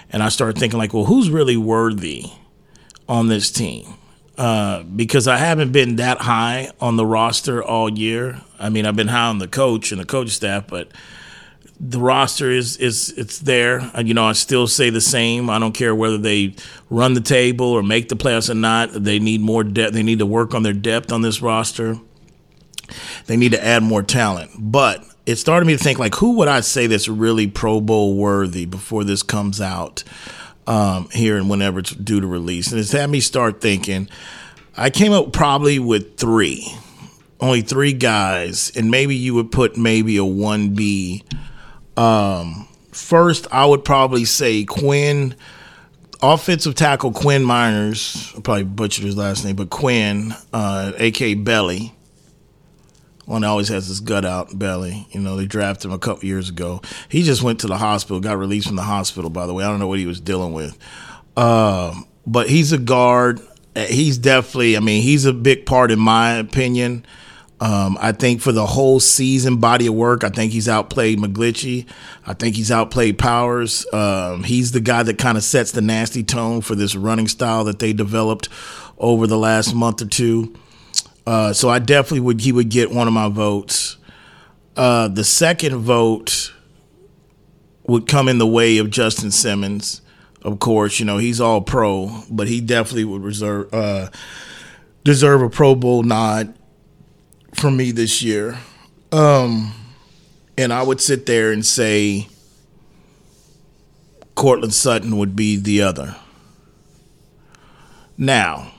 And 0.09 0.21
I 0.21 0.27
started 0.27 0.59
thinking 0.59 0.77
like, 0.77 0.93
well, 0.93 1.05
who's 1.05 1.29
really 1.29 1.55
worthy 1.55 2.25
on 3.07 3.27
this 3.27 3.49
team? 3.49 3.95
Uh, 4.41 4.81
because 4.81 5.27
I 5.27 5.37
haven't 5.37 5.71
been 5.71 5.97
that 5.97 6.17
high 6.17 6.71
on 6.79 6.95
the 6.95 7.05
roster 7.05 7.63
all 7.63 7.87
year. 7.87 8.41
I 8.57 8.69
mean, 8.69 8.87
I've 8.87 8.95
been 8.95 9.09
high 9.09 9.27
on 9.27 9.37
the 9.37 9.47
coach 9.47 9.91
and 9.91 10.01
the 10.01 10.05
coach 10.05 10.29
staff, 10.29 10.65
but 10.65 10.87
the 11.79 11.99
roster 11.99 12.49
is 12.49 12.75
is 12.77 13.13
it's 13.17 13.37
there. 13.37 13.91
You 14.03 14.15
know, 14.15 14.25
I 14.25 14.31
still 14.31 14.65
say 14.65 14.89
the 14.89 14.99
same. 14.99 15.47
I 15.47 15.59
don't 15.59 15.73
care 15.73 15.93
whether 15.93 16.17
they 16.17 16.55
run 16.89 17.13
the 17.13 17.21
table 17.21 17.67
or 17.67 17.83
make 17.83 18.09
the 18.09 18.15
playoffs 18.15 18.49
or 18.49 18.55
not. 18.55 18.89
They 18.93 19.19
need 19.19 19.41
more 19.41 19.63
depth. 19.63 19.93
They 19.93 20.01
need 20.01 20.17
to 20.17 20.25
work 20.25 20.55
on 20.55 20.63
their 20.63 20.73
depth 20.73 21.11
on 21.11 21.21
this 21.21 21.39
roster. 21.43 21.99
They 23.27 23.37
need 23.37 23.51
to 23.51 23.63
add 23.63 23.83
more 23.83 24.01
talent. 24.01 24.53
But 24.57 25.05
it 25.27 25.35
started 25.35 25.67
me 25.67 25.77
to 25.77 25.83
think 25.83 25.99
like, 25.99 26.15
who 26.15 26.37
would 26.37 26.47
I 26.47 26.61
say 26.61 26.87
that's 26.87 27.07
really 27.07 27.45
Pro 27.45 27.79
Bowl 27.79 28.15
worthy 28.15 28.65
before 28.65 29.03
this 29.03 29.21
comes 29.21 29.61
out? 29.61 30.03
Um, 30.71 31.09
here 31.11 31.35
and 31.35 31.49
whenever 31.49 31.79
it's 31.79 31.91
due 31.91 32.21
to 32.21 32.27
release. 32.27 32.71
And 32.71 32.79
it's 32.79 32.93
had 32.93 33.09
me 33.09 33.19
start 33.19 33.59
thinking. 33.59 34.07
I 34.77 34.89
came 34.89 35.11
up 35.11 35.33
probably 35.33 35.79
with 35.79 36.15
three, 36.15 36.65
only 37.41 37.61
three 37.61 37.91
guys, 37.91 38.71
and 38.73 38.89
maybe 38.89 39.13
you 39.13 39.33
would 39.33 39.51
put 39.51 39.75
maybe 39.75 40.15
a 40.15 40.21
1B. 40.21 41.23
Um, 41.97 42.69
first, 42.93 43.47
I 43.51 43.65
would 43.65 43.83
probably 43.83 44.23
say 44.23 44.63
Quinn, 44.63 45.35
offensive 46.23 46.75
tackle 46.75 47.11
Quinn 47.11 47.43
Meinerz, 47.43 48.37
I 48.37 48.39
probably 48.39 48.63
butchered 48.63 49.03
his 49.03 49.17
last 49.17 49.43
name, 49.43 49.57
but 49.57 49.69
Quinn, 49.69 50.33
uh, 50.53 50.93
A.K. 50.95 51.33
Belly 51.33 51.93
one 53.25 53.43
always 53.43 53.67
has 53.69 53.87
his 53.87 53.99
gut 53.99 54.25
out 54.25 54.57
belly. 54.57 55.07
You 55.11 55.21
know, 55.21 55.35
they 55.35 55.45
drafted 55.45 55.85
him 55.85 55.93
a 55.93 55.99
couple 55.99 56.25
years 56.25 56.49
ago. 56.49 56.81
He 57.07 57.23
just 57.23 57.43
went 57.43 57.59
to 57.61 57.67
the 57.67 57.77
hospital, 57.77 58.19
got 58.19 58.37
released 58.37 58.67
from 58.67 58.75
the 58.75 58.83
hospital, 58.83 59.29
by 59.29 59.45
the 59.45 59.53
way. 59.53 59.63
I 59.63 59.67
don't 59.67 59.79
know 59.79 59.87
what 59.87 59.99
he 59.99 60.05
was 60.05 60.19
dealing 60.19 60.53
with. 60.53 60.77
Uh, 61.37 61.93
but 62.25 62.49
he's 62.49 62.71
a 62.71 62.77
guard. 62.77 63.39
He's 63.75 64.17
definitely, 64.17 64.75
I 64.75 64.79
mean, 64.79 65.01
he's 65.01 65.25
a 65.25 65.33
big 65.33 65.65
part 65.65 65.91
in 65.91 65.99
my 65.99 66.33
opinion. 66.33 67.05
Um, 67.61 67.95
I 68.01 68.11
think 68.11 68.41
for 68.41 68.51
the 68.51 68.65
whole 68.65 68.99
season 68.99 69.57
body 69.57 69.85
of 69.85 69.93
work, 69.93 70.23
I 70.23 70.29
think 70.29 70.51
he's 70.51 70.67
outplayed 70.67 71.19
McGlinchey. 71.19 71.85
I 72.25 72.33
think 72.33 72.55
he's 72.55 72.71
outplayed 72.71 73.19
Powers. 73.19 73.85
Um, 73.93 74.43
he's 74.43 74.71
the 74.71 74.79
guy 74.79 75.03
that 75.03 75.19
kind 75.19 75.37
of 75.37 75.43
sets 75.43 75.71
the 75.71 75.81
nasty 75.81 76.23
tone 76.23 76.61
for 76.61 76.73
this 76.73 76.95
running 76.95 77.27
style 77.27 77.63
that 77.65 77.77
they 77.77 77.93
developed 77.93 78.49
over 78.97 79.27
the 79.27 79.37
last 79.37 79.75
month 79.75 80.01
or 80.01 80.07
two. 80.07 80.55
Uh, 81.25 81.53
so 81.53 81.69
I 81.69 81.79
definitely 81.79 82.21
would 82.21 82.41
he 82.41 82.51
would 82.51 82.69
get 82.69 82.91
one 82.91 83.07
of 83.07 83.13
my 83.13 83.29
votes. 83.29 83.97
Uh, 84.75 85.07
the 85.07 85.23
second 85.23 85.77
vote 85.77 86.53
would 87.87 88.07
come 88.07 88.27
in 88.27 88.37
the 88.37 88.47
way 88.47 88.77
of 88.77 88.89
Justin 88.89 89.31
Simmons. 89.31 90.01
Of 90.43 90.59
course, 90.59 90.99
you 90.99 91.05
know 91.05 91.17
he's 91.17 91.39
all 91.39 91.61
pro, 91.61 92.23
but 92.29 92.47
he 92.47 92.61
definitely 92.61 93.05
would 93.05 93.23
reserve 93.23 93.73
uh, 93.73 94.09
deserve 95.03 95.41
a 95.41 95.49
Pro 95.49 95.75
Bowl 95.75 96.03
nod 96.03 96.55
from 97.53 97.77
me 97.77 97.91
this 97.91 98.23
year. 98.23 98.57
Um, 99.11 99.73
and 100.57 100.71
I 100.71 100.83
would 100.83 101.01
sit 101.01 101.25
there 101.25 101.51
and 101.51 101.65
say 101.65 102.27
Courtland 104.35 104.73
Sutton 104.73 105.17
would 105.17 105.35
be 105.35 105.57
the 105.57 105.81
other. 105.81 106.15
Now, 108.17 108.71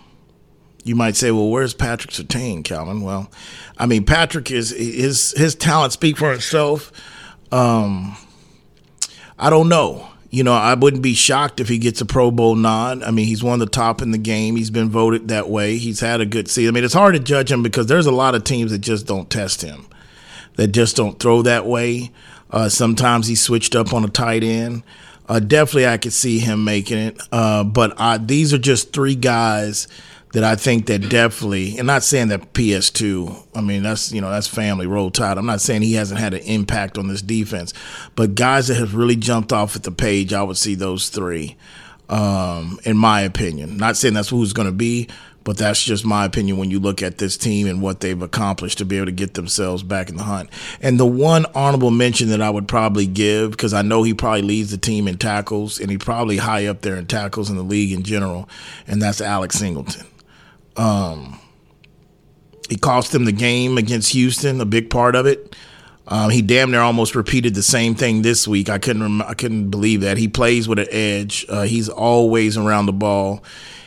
you 0.85 0.97
might 0.97 1.17
say, 1.17 1.31
well, 1.31 1.49
where's 1.49 1.75
Patrick 1.75 2.13
Surtain, 2.13 2.65
Calvin? 2.65 3.03
Well, 3.03 3.31
I 3.79 3.87
mean, 3.87 4.05
Patrick 4.05 4.51
is 4.51 4.71
his 4.71 5.33
his 5.37 5.55
talent 5.55 5.93
speak 5.93 6.17
for 6.17 6.33
itself. 6.33 6.93
Um, 7.51 8.17
I 9.39 9.51
don't 9.51 9.69
know. 9.69 10.09
You 10.31 10.45
know, 10.45 10.55
I 10.55 10.73
wouldn't 10.75 11.03
be 11.03 11.13
shocked 11.13 11.61
if 11.61 11.69
he 11.69 11.77
gets 11.77 12.01
a 12.01 12.07
Pro 12.07 12.31
Bowl 12.31 12.55
nod. 12.55 13.03
I 13.03 13.11
mean, 13.11 13.27
he's 13.27 13.45
one 13.45 13.55
of 13.55 13.61
the 13.61 13.71
top 13.71 14.01
in 14.01 14.13
the 14.13 14.19
game. 14.19 14.57
He's 14.57 14.71
been 14.71 14.89
voted 14.89 15.29
that 15.29 15.51
way. 15.51 15.77
He's 15.77 16.01
had 16.01 16.23
a 16.23 16.27
good 16.27 16.49
season. 16.49 16.73
I 16.73 16.75
mean, 16.75 16.85
it's 16.85 16.95
hard 16.95 17.15
to 17.15 17.21
judge 17.21 17.53
him 17.53 17.63
because 17.63 17.87
there's 17.87 18.07
a 18.07 18.13
lot 18.13 18.35
of 18.35 18.43
teams 18.43 18.71
that 18.71 18.79
just 18.79 19.07
don't 19.07 19.29
test 19.29 19.61
him, 19.61 19.87
that 20.57 20.69
just 20.69 20.97
don't 20.97 21.21
throw 21.21 21.43
that 21.43 21.67
way. 21.67 22.13
Uh, 22.51 22.71
sometimes 22.71 23.27
he 23.27 23.35
switched 23.35 23.77
up 23.77 23.93
on 23.93 24.05
a 24.05 24.09
tight 24.09 24.43
end. 24.43 24.83
Uh, 25.29 25.39
definitely, 25.39 25.87
I 25.87 25.99
could 25.99 26.13
see 26.15 26.39
him 26.39 26.65
making 26.65 26.99
it. 26.99 27.21
Uh, 27.31 27.63
but 27.63 27.99
I, 28.01 28.17
these 28.17 28.55
are 28.55 28.59
just 28.59 28.93
three 28.93 29.15
guys 29.15 29.87
that 30.33 30.45
I 30.45 30.57
think 30.57 30.87
that 30.87 31.09
definitely, 31.09 31.79
and 31.79 31.87
not 31.87 32.03
saying 32.03 32.29
that 32.29 32.55
PS2, 32.55 33.47
I 33.55 33.61
mean, 33.61 33.83
that's, 33.83 34.13
you 34.13 34.21
know, 34.21 34.31
that's 34.31 34.47
family 34.47 34.87
roll 34.87 35.11
tide. 35.11 35.39
I'm 35.39 35.47
not 35.47 35.61
saying 35.61 35.83
he 35.83 35.95
hasn't 35.95 36.21
had 36.21 36.35
an 36.35 36.41
impact 36.41 36.99
on 36.99 37.09
this 37.09 37.23
defense, 37.23 37.73
but 38.17 38.35
guys 38.35 38.69
that 38.69 38.77
have 38.77 38.95
really 38.95 39.17
jumped 39.17 39.53
off 39.53 39.77
at 39.77 39.83
the 39.83 39.93
page, 39.93 40.33
I 40.33 40.43
would 40.43 40.57
see 40.57 40.75
those 40.75 41.11
three, 41.11 41.57
um, 42.09 42.81
in 42.85 42.97
my 42.97 43.21
opinion. 43.21 43.77
Not 43.77 43.97
saying 43.97 44.15
that's 44.15 44.31
who's 44.31 44.55
going 44.55 44.69
to 44.69 44.73
be, 44.73 45.09
but 45.45 45.59
that's 45.59 45.83
just 45.83 46.05
my 46.05 46.25
opinion 46.25 46.57
when 46.57 46.71
you 46.71 46.81
look 46.81 47.03
at 47.03 47.19
this 47.19 47.37
team 47.37 47.67
and 47.67 47.83
what 47.83 48.01
they've 48.01 48.23
accomplished 48.23 48.79
to 48.79 48.85
be 48.85 48.97
able 48.97 49.07
to 49.07 49.13
get 49.13 49.35
themselves 49.35 49.83
back 49.83 50.09
in 50.09 50.17
the 50.17 50.23
hunt. 50.23 50.49
And 50.81 50.99
the 50.99 51.07
one 51.07 51.47
honorable 51.55 51.91
mention 51.91 52.29
that 52.29 52.41
I 52.41 52.49
would 52.49 52.69
probably 52.69 53.07
give, 53.07 53.51
because 53.51 53.75
I 53.75 53.83
know 53.83 54.03
he 54.03 54.15
probably 54.15 54.43
leads 54.43 54.71
the 54.71 54.79
team 54.79 55.09
in 55.09 55.19
tackles 55.19 55.81
and 55.81 55.91
he 55.91 55.99
probably 55.99 56.39
high 56.39 56.67
up 56.67 56.83
there 56.83 56.97
in 56.97 57.07
tackles 57.07 57.51
in 57.51 57.57
the 57.57 57.63
league 57.63 57.93
in 57.93 58.03
general, 58.03 58.49
and 58.87 59.03
that's 59.03 59.21
Alex 59.21 59.57
Singleton. 59.57 60.07
Um, 60.77 61.39
he 62.69 62.77
cost 62.77 63.13
them 63.13 63.25
the 63.25 63.33
game 63.33 63.77
against 63.79 64.13
Houston, 64.13 64.61
a 64.61 64.65
big 64.65 64.91
part 64.91 65.15
of 65.15 65.27
it. 65.27 65.55
Um, 66.09 66.31
he 66.31 66.43
damn 66.43 66.71
near 66.71 66.81
almost 66.81 67.15
repeated 67.15 67.55
the 67.55 67.63
same 67.63 67.95
thing 67.95 68.23
this 68.23 68.49
week. 68.49 68.69
I 68.69 68.79
couldn't 68.79 69.03
rem- 69.03 69.23
I 69.23 69.35
couldn't 69.35 69.71
believe 69.71 70.01
that 70.01 70.19
he 70.19 70.27
plays 70.27 70.67
with 70.67 70.79
an 70.79 70.89
edge. 70.91 71.47
Uh, 71.49 71.63
he's 71.63 71.89
always 71.89 72.57
around 72.57 72.87
the 72.87 72.93
ball. 72.93 73.45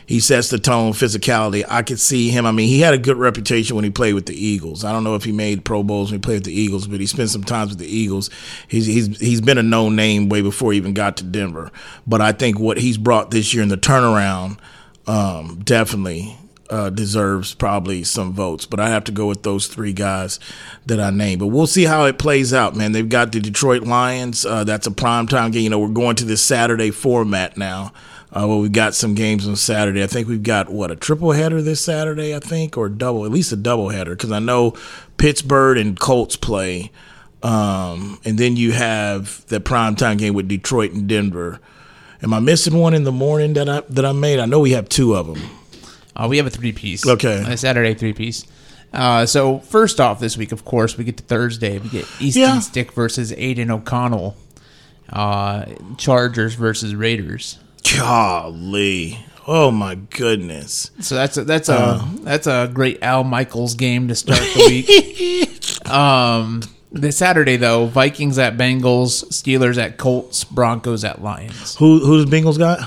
He 0.07 0.19
sets 0.19 0.49
the 0.49 0.59
tone, 0.59 0.93
physicality. 0.93 1.65
I 1.67 1.81
could 1.81 1.99
see 1.99 2.29
him. 2.29 2.45
I 2.45 2.51
mean, 2.51 2.67
he 2.69 2.79
had 2.79 2.93
a 2.93 2.99
good 2.99 3.17
reputation 3.17 3.75
when 3.75 3.83
he 3.83 3.89
played 3.89 4.13
with 4.13 4.27
the 4.27 4.35
Eagles. 4.35 4.85
I 4.85 4.91
don't 4.91 5.03
know 5.03 5.15
if 5.15 5.23
he 5.23 5.31
made 5.31 5.65
Pro 5.65 5.81
Bowls 5.81 6.11
when 6.11 6.19
he 6.19 6.21
played 6.21 6.35
with 6.35 6.45
the 6.45 6.53
Eagles, 6.53 6.87
but 6.87 6.99
he 6.99 7.07
spent 7.07 7.31
some 7.31 7.43
time 7.43 7.69
with 7.69 7.79
the 7.79 7.87
Eagles. 7.87 8.29
He's 8.67 8.85
he's 8.85 9.19
he's 9.19 9.41
been 9.41 9.57
a 9.57 9.63
known 9.63 9.95
name 9.95 10.29
way 10.29 10.41
before 10.41 10.71
he 10.71 10.77
even 10.77 10.93
got 10.93 11.17
to 11.17 11.23
Denver. 11.23 11.71
But 12.05 12.21
I 12.21 12.33
think 12.33 12.59
what 12.59 12.77
he's 12.77 12.99
brought 12.99 13.31
this 13.31 13.53
year 13.53 13.63
in 13.63 13.69
the 13.69 13.77
turnaround 13.77 14.59
um, 15.07 15.59
definitely 15.63 16.37
uh, 16.69 16.89
deserves 16.89 17.53
probably 17.53 18.03
some 18.03 18.33
votes, 18.33 18.65
but 18.65 18.79
I 18.79 18.89
have 18.89 19.03
to 19.05 19.11
go 19.11 19.27
with 19.27 19.43
those 19.43 19.67
three 19.67 19.93
guys 19.93 20.39
that 20.85 20.99
I 20.99 21.09
named. 21.09 21.39
But 21.39 21.47
we'll 21.47 21.67
see 21.67 21.83
how 21.83 22.05
it 22.05 22.17
plays 22.17 22.53
out, 22.53 22.75
man. 22.75 22.91
They've 22.91 23.07
got 23.07 23.31
the 23.31 23.39
Detroit 23.39 23.83
Lions. 23.83 24.45
Uh, 24.45 24.63
that's 24.63 24.87
a 24.87 24.91
primetime 24.91 25.51
game. 25.51 25.63
You 25.63 25.69
know, 25.69 25.79
we're 25.79 25.89
going 25.89 26.15
to 26.17 26.25
this 26.25 26.41
Saturday 26.41 26.91
format 26.91 27.57
now. 27.57 27.93
Uh, 28.31 28.45
well, 28.47 28.59
we've 28.59 28.71
got 28.71 28.93
some 28.93 29.13
games 29.13 29.47
on 29.47 29.55
Saturday. 29.55 30.03
I 30.03 30.07
think 30.07 30.27
we've 30.27 30.43
got 30.43 30.69
what 30.69 30.91
a 30.91 30.95
triple 30.95 31.31
header 31.31 31.61
this 31.61 31.79
Saturday, 31.79 32.35
I 32.35 32.39
think, 32.39 32.77
or 32.77 32.89
double, 32.89 33.25
at 33.25 33.31
least 33.31 33.51
a 33.53 33.55
double 33.55 33.89
header, 33.89 34.11
because 34.11 34.31
I 34.31 34.39
know 34.39 34.73
Pittsburgh 35.17 35.77
and 35.77 35.97
Colts 35.97 36.35
play, 36.35 36.91
um, 37.43 38.19
and 38.25 38.37
then 38.37 38.57
you 38.57 38.73
have 38.73 39.45
the 39.47 39.61
primetime 39.61 40.17
game 40.17 40.33
with 40.33 40.49
Detroit 40.49 40.91
and 40.91 41.07
Denver. 41.07 41.61
Am 42.21 42.33
I 42.33 42.39
missing 42.39 42.77
one 42.77 42.93
in 42.93 43.03
the 43.03 43.11
morning 43.11 43.53
that 43.53 43.69
I 43.69 43.81
that 43.89 44.03
I 44.03 44.11
made? 44.11 44.39
I 44.39 44.45
know 44.47 44.59
we 44.59 44.71
have 44.71 44.89
two 44.89 45.15
of 45.15 45.27
them. 45.27 45.41
Uh, 46.15 46.27
we 46.29 46.37
have 46.37 46.47
a 46.47 46.49
three 46.49 46.71
piece. 46.71 47.05
Okay. 47.05 47.43
A 47.47 47.57
Saturday 47.57 47.93
three 47.93 48.13
piece. 48.13 48.45
Uh, 48.93 49.25
so 49.25 49.59
first 49.59 49.99
off, 49.99 50.19
this 50.19 50.37
week, 50.37 50.51
of 50.53 50.63
course, 50.63 50.97
we 50.97 51.03
get 51.03 51.17
to 51.17 51.23
Thursday. 51.23 51.77
We 51.79 51.89
get 51.89 52.05
Easton 52.21 52.41
Yeah. 52.43 52.59
Stick 52.59 52.93
versus 52.93 53.33
Aidan 53.35 53.69
O'Connell. 53.71 54.37
Uh, 55.11 55.65
Chargers 55.97 56.55
versus 56.55 56.95
Raiders. 56.95 57.59
Golly. 57.97 59.19
Oh 59.47 59.69
my 59.69 59.95
goodness. 59.95 60.89
So 61.01 61.15
that's 61.15 61.37
a, 61.37 61.43
that's 61.43 61.69
a 61.69 61.75
Uh. 61.77 62.05
that's 62.21 62.47
a 62.47 62.69
great 62.73 63.03
Al 63.03 63.23
Michaels 63.23 63.75
game 63.75 64.07
to 64.07 64.15
start 64.15 64.39
the 64.39 64.65
week. 65.85 65.87
um, 65.89 66.61
this 66.91 67.17
Saturday 67.17 67.55
though, 67.57 67.85
Vikings 67.85 68.39
at 68.39 68.57
Bengals, 68.57 69.25
Steelers 69.25 69.77
at 69.77 69.97
Colts, 69.97 70.43
Broncos 70.45 71.03
at 71.03 71.21
Lions. 71.21 71.75
Who 71.75 71.99
who's 72.03 72.25
Bengals 72.25 72.57
got? 72.57 72.79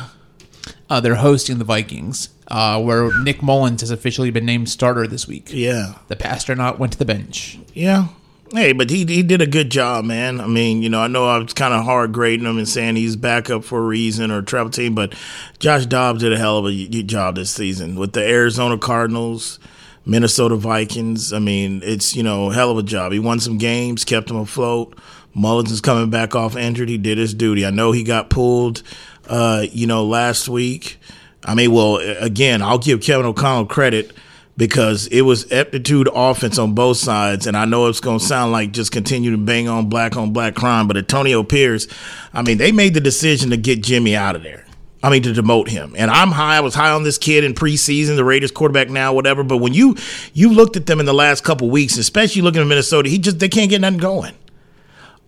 Uh, 0.90 1.00
they're 1.00 1.14
hosting 1.16 1.58
the 1.58 1.64
Vikings, 1.64 2.30
uh, 2.48 2.82
where 2.82 3.16
Nick 3.22 3.42
Mullens 3.42 3.80
has 3.80 3.90
officially 3.90 4.30
been 4.30 4.46
named 4.46 4.68
starter 4.68 5.06
this 5.06 5.28
week. 5.28 5.50
Yeah. 5.52 5.94
The 6.08 6.16
Passtronaut 6.16 6.78
went 6.78 6.92
to 6.94 6.98
the 6.98 7.04
bench. 7.04 7.58
Yeah. 7.74 8.08
Hey, 8.50 8.72
but 8.72 8.88
he 8.88 9.04
he 9.04 9.22
did 9.22 9.42
a 9.42 9.46
good 9.46 9.70
job, 9.70 10.06
man. 10.06 10.40
I 10.40 10.46
mean, 10.46 10.82
you 10.82 10.88
know, 10.88 11.02
I 11.02 11.06
know 11.06 11.28
I 11.28 11.36
was 11.36 11.52
kind 11.52 11.74
of 11.74 11.84
hard 11.84 12.12
grading 12.12 12.46
him 12.46 12.56
and 12.56 12.66
saying 12.66 12.96
he's 12.96 13.14
back 13.14 13.50
up 13.50 13.62
for 13.62 13.78
a 13.78 13.86
reason 13.86 14.30
or 14.30 14.40
travel 14.40 14.70
team, 14.70 14.94
but 14.94 15.14
Josh 15.58 15.84
Dobbs 15.84 16.20
did 16.20 16.32
a 16.32 16.38
hell 16.38 16.56
of 16.56 16.64
a 16.64 17.02
job 17.02 17.34
this 17.34 17.50
season 17.50 17.96
with 17.96 18.14
the 18.14 18.26
Arizona 18.26 18.78
Cardinals, 18.78 19.58
Minnesota 20.06 20.56
Vikings. 20.56 21.30
I 21.34 21.40
mean, 21.40 21.82
it's 21.84 22.16
you 22.16 22.22
know 22.22 22.48
hell 22.48 22.70
of 22.70 22.78
a 22.78 22.82
job. 22.82 23.12
He 23.12 23.18
won 23.18 23.38
some 23.38 23.58
games, 23.58 24.06
kept 24.06 24.28
them 24.28 24.38
afloat. 24.38 24.98
Mullens 25.34 25.70
is 25.70 25.82
coming 25.82 26.08
back 26.08 26.34
off 26.34 26.56
injured. 26.56 26.88
He 26.88 26.96
did 26.96 27.18
his 27.18 27.34
duty. 27.34 27.66
I 27.66 27.70
know 27.70 27.92
he 27.92 28.02
got 28.02 28.30
pulled, 28.30 28.82
uh, 29.28 29.66
you 29.70 29.86
know, 29.86 30.06
last 30.06 30.48
week. 30.48 30.98
I 31.44 31.54
mean, 31.54 31.72
well, 31.72 31.96
again, 31.96 32.62
I'll 32.62 32.78
give 32.78 33.00
Kevin 33.00 33.26
O'Connell 33.26 33.66
credit 33.66 34.12
because 34.56 35.06
it 35.06 35.22
was 35.22 35.50
aptitude 35.52 36.08
offense 36.12 36.58
on 36.58 36.74
both 36.74 36.96
sides. 36.96 37.46
And 37.46 37.56
I 37.56 37.64
know 37.64 37.86
it's 37.86 38.00
going 38.00 38.18
to 38.18 38.24
sound 38.24 38.52
like 38.52 38.72
just 38.72 38.90
continue 38.90 39.30
to 39.30 39.38
bang 39.38 39.68
on 39.68 39.88
black 39.88 40.16
on 40.16 40.32
black 40.32 40.56
crime, 40.56 40.88
but 40.88 40.96
Antonio 40.96 41.44
Pierce, 41.44 41.86
I 42.34 42.42
mean, 42.42 42.58
they 42.58 42.72
made 42.72 42.94
the 42.94 43.00
decision 43.00 43.50
to 43.50 43.56
get 43.56 43.82
Jimmy 43.82 44.16
out 44.16 44.34
of 44.34 44.42
there. 44.42 44.66
I 45.00 45.10
mean, 45.10 45.22
to 45.22 45.32
demote 45.32 45.68
him. 45.68 45.94
And 45.96 46.10
I'm 46.10 46.32
high. 46.32 46.56
I 46.56 46.60
was 46.60 46.74
high 46.74 46.90
on 46.90 47.04
this 47.04 47.18
kid 47.18 47.44
in 47.44 47.54
preseason, 47.54 48.16
the 48.16 48.24
Raiders 48.24 48.50
quarterback 48.50 48.90
now, 48.90 49.12
whatever. 49.12 49.44
But 49.44 49.58
when 49.58 49.72
you 49.72 49.96
you 50.34 50.52
looked 50.52 50.76
at 50.76 50.86
them 50.86 50.98
in 50.98 51.06
the 51.06 51.14
last 51.14 51.44
couple 51.44 51.70
weeks, 51.70 51.96
especially 51.96 52.42
looking 52.42 52.60
at 52.60 52.66
Minnesota, 52.66 53.08
he 53.08 53.18
just 53.18 53.38
they 53.38 53.48
can't 53.48 53.70
get 53.70 53.80
nothing 53.80 54.00
going. 54.00 54.34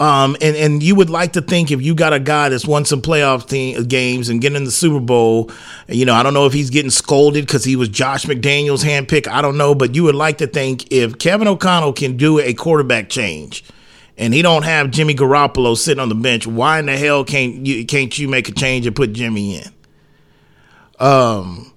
Um, 0.01 0.35
and, 0.41 0.57
and 0.57 0.83
you 0.83 0.95
would 0.95 1.11
like 1.11 1.35
to 1.35 1.43
think 1.43 1.71
if 1.71 1.83
you 1.83 1.95
got 1.95 2.15
a 2.15 2.19
guy 2.19 2.49
that's 2.49 2.67
won 2.67 2.87
some 2.87 3.03
playoff 3.03 3.47
team, 3.47 3.85
games 3.85 4.31
and 4.31 4.41
getting 4.41 4.57
in 4.57 4.65
the 4.65 4.71
Super 4.71 4.99
Bowl, 4.99 5.51
you 5.89 6.07
know, 6.07 6.15
I 6.15 6.23
don't 6.23 6.33
know 6.33 6.47
if 6.47 6.55
he's 6.55 6.71
getting 6.71 6.91
scolded 6.91 7.47
because 7.47 7.65
he 7.65 7.77
was 7.77 7.91
Josh 7.91 8.25
McDaniels 8.25 8.83
handpicked. 8.83 9.29
I 9.29 9.43
don't 9.43 9.59
know, 9.59 9.75
but 9.75 9.95
you 9.95 10.05
would 10.05 10.15
like 10.15 10.39
to 10.39 10.47
think 10.47 10.91
if 10.91 11.19
Kevin 11.19 11.47
O'Connell 11.47 11.93
can 11.93 12.17
do 12.17 12.41
a 12.41 12.55
quarterback 12.55 13.11
change 13.11 13.63
and 14.17 14.33
he 14.33 14.41
don't 14.41 14.63
have 14.63 14.91
Jimmy 14.91 15.15
Garoppolo 15.15 15.77
sitting 15.77 16.01
on 16.01 16.09
the 16.09 16.15
bench, 16.15 16.47
why 16.47 16.79
in 16.79 16.87
the 16.87 16.97
hell 16.97 17.23
can't 17.23 17.67
you 17.67 17.85
can't 17.85 18.19
you 18.19 18.27
make 18.27 18.49
a 18.49 18.53
change 18.53 18.87
and 18.87 18.97
put 18.97 19.13
Jimmy 19.13 19.57
in? 19.57 19.71
Um, 20.99 21.75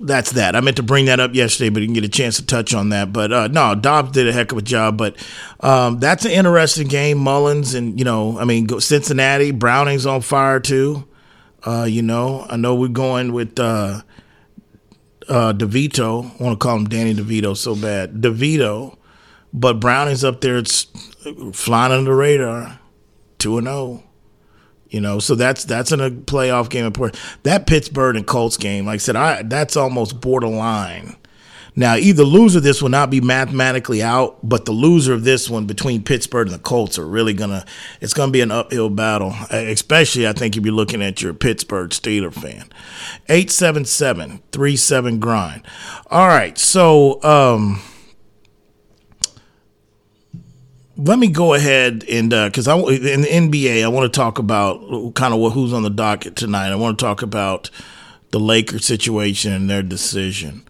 that's 0.00 0.32
that. 0.32 0.56
I 0.56 0.60
meant 0.60 0.78
to 0.78 0.82
bring 0.82 1.04
that 1.04 1.20
up 1.20 1.34
yesterday, 1.34 1.68
but 1.68 1.80
didn't 1.80 1.94
get 1.94 2.04
a 2.04 2.08
chance 2.08 2.36
to 2.36 2.46
touch 2.46 2.74
on 2.74 2.88
that. 2.88 3.12
But 3.12 3.32
uh, 3.32 3.48
no, 3.48 3.74
Dobbs 3.74 4.12
did 4.12 4.26
a 4.26 4.32
heck 4.32 4.50
of 4.50 4.58
a 4.58 4.62
job. 4.62 4.96
But 4.96 5.16
um, 5.60 5.98
that's 5.98 6.24
an 6.24 6.30
interesting 6.30 6.88
game. 6.88 7.18
Mullens 7.18 7.74
and 7.74 7.98
you 7.98 8.04
know, 8.04 8.38
I 8.38 8.44
mean, 8.44 8.80
Cincinnati, 8.80 9.50
Browning's 9.50 10.06
on 10.06 10.22
fire 10.22 10.58
too. 10.58 11.06
Uh, 11.62 11.84
you 11.88 12.00
know, 12.02 12.46
I 12.48 12.56
know 12.56 12.74
we're 12.74 12.88
going 12.88 13.32
with 13.32 13.58
uh, 13.58 14.00
uh, 15.28 15.52
DeVito. 15.52 16.40
I 16.40 16.42
want 16.42 16.58
to 16.58 16.64
call 16.64 16.76
him 16.76 16.86
Danny 16.86 17.14
DeVito 17.14 17.56
so 17.56 17.76
bad. 17.76 18.14
DeVito, 18.14 18.96
but 19.52 19.80
Browning's 19.80 20.24
up 20.24 20.40
there. 20.40 20.56
It's 20.56 20.86
flying 21.52 21.92
under 21.92 22.10
the 22.10 22.16
radar, 22.16 22.80
two 23.38 23.58
and 23.58 23.66
zero. 23.66 24.02
You 24.90 25.00
know, 25.00 25.20
so 25.20 25.36
that's 25.36 25.64
that's 25.64 25.92
in 25.92 26.00
a 26.00 26.10
playoff 26.10 26.68
game 26.68 26.84
important. 26.84 27.22
That 27.44 27.66
Pittsburgh 27.66 28.16
and 28.16 28.26
Colts 28.26 28.56
game, 28.56 28.86
like 28.86 28.94
I 28.94 28.98
said, 28.98 29.16
I 29.16 29.42
that's 29.42 29.76
almost 29.76 30.20
borderline. 30.20 31.16
Now, 31.76 31.94
either 31.94 32.24
loser 32.24 32.58
of 32.58 32.64
this 32.64 32.82
will 32.82 32.88
not 32.88 33.10
be 33.10 33.20
mathematically 33.20 34.02
out, 34.02 34.38
but 34.46 34.64
the 34.64 34.72
loser 34.72 35.12
of 35.12 35.24
this 35.24 35.48
one 35.48 35.66
between 35.66 36.02
Pittsburgh 36.02 36.48
and 36.48 36.54
the 36.54 36.58
Colts 36.58 36.98
are 36.98 37.06
really 37.06 37.32
gonna. 37.32 37.64
It's 38.00 38.12
gonna 38.12 38.32
be 38.32 38.40
an 38.40 38.50
uphill 38.50 38.90
battle, 38.90 39.34
especially 39.50 40.26
I 40.26 40.32
think 40.32 40.56
if 40.56 40.64
you're 40.64 40.74
looking 40.74 41.02
at 41.02 41.22
your 41.22 41.32
Pittsburgh 41.34 41.90
Steeler 41.90 42.34
fan. 42.34 42.64
877-37 43.28 45.20
grind. 45.20 45.62
All 46.10 46.26
right, 46.26 46.58
so 46.58 47.22
um 47.22 47.80
let 51.02 51.18
me 51.18 51.28
go 51.28 51.54
ahead 51.54 52.04
and 52.10 52.30
because 52.30 52.68
I 52.68 52.76
in 52.76 53.22
the 53.22 53.28
NBA 53.28 53.82
I 53.82 53.88
want 53.88 54.12
to 54.12 54.16
talk 54.16 54.38
about 54.38 55.14
kind 55.14 55.32
of 55.32 55.40
what 55.40 55.52
who's 55.52 55.72
on 55.72 55.82
the 55.82 55.90
docket 55.90 56.36
tonight. 56.36 56.70
I 56.70 56.76
want 56.76 56.98
to 56.98 57.04
talk 57.04 57.22
about 57.22 57.70
the 58.30 58.40
Lakers 58.40 58.84
situation 58.84 59.52
and 59.52 59.68
their 59.68 59.82
decision. 59.82 60.64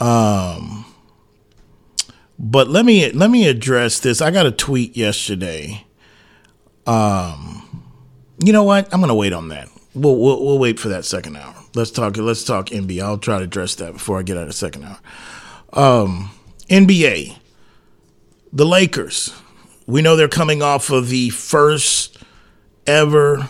Um, 0.00 0.84
but 2.38 2.68
let 2.68 2.84
me 2.84 3.10
let 3.12 3.30
me 3.30 3.48
address 3.48 4.00
this. 4.00 4.20
I 4.20 4.30
got 4.30 4.46
a 4.46 4.50
tweet 4.50 4.96
yesterday. 4.96 5.84
Um, 6.86 7.84
you 8.44 8.52
know 8.52 8.64
what? 8.64 8.92
I'm 8.92 9.00
gonna 9.00 9.14
wait 9.14 9.32
on 9.32 9.48
that. 9.48 9.68
We'll, 9.94 10.16
we'll 10.16 10.44
we'll 10.44 10.58
wait 10.58 10.80
for 10.80 10.88
that 10.88 11.04
second 11.04 11.36
hour. 11.36 11.54
Let's 11.74 11.90
talk. 11.90 12.16
Let's 12.16 12.44
talk 12.44 12.66
NBA. 12.66 13.02
I'll 13.02 13.18
try 13.18 13.38
to 13.38 13.44
address 13.44 13.74
that 13.76 13.92
before 13.92 14.18
I 14.18 14.22
get 14.22 14.36
out 14.36 14.48
of 14.48 14.54
second 14.54 14.84
hour. 14.84 14.98
Um, 15.72 16.30
NBA, 16.68 17.36
the 18.52 18.66
Lakers. 18.66 19.32
We 19.88 20.02
know 20.02 20.16
they're 20.16 20.28
coming 20.28 20.60
off 20.60 20.90
of 20.90 21.08
the 21.08 21.30
first 21.30 22.22
ever 22.86 23.48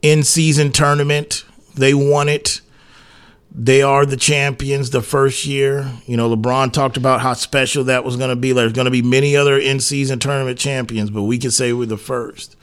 in 0.00 0.22
season 0.22 0.72
tournament. 0.72 1.44
They 1.74 1.92
won 1.92 2.30
it. 2.30 2.62
They 3.54 3.82
are 3.82 4.06
the 4.06 4.16
champions 4.16 4.88
the 4.88 5.02
first 5.02 5.44
year. 5.44 5.92
You 6.06 6.16
know, 6.16 6.34
LeBron 6.34 6.72
talked 6.72 6.96
about 6.96 7.20
how 7.20 7.34
special 7.34 7.84
that 7.84 8.02
was 8.02 8.16
going 8.16 8.30
to 8.30 8.36
be. 8.36 8.52
There's 8.52 8.72
going 8.72 8.86
to 8.86 8.90
be 8.90 9.02
many 9.02 9.36
other 9.36 9.58
in 9.58 9.78
season 9.78 10.18
tournament 10.18 10.58
champions, 10.58 11.10
but 11.10 11.24
we 11.24 11.36
can 11.36 11.50
say 11.50 11.74
we're 11.74 11.84
the 11.84 11.98
first. 11.98 12.56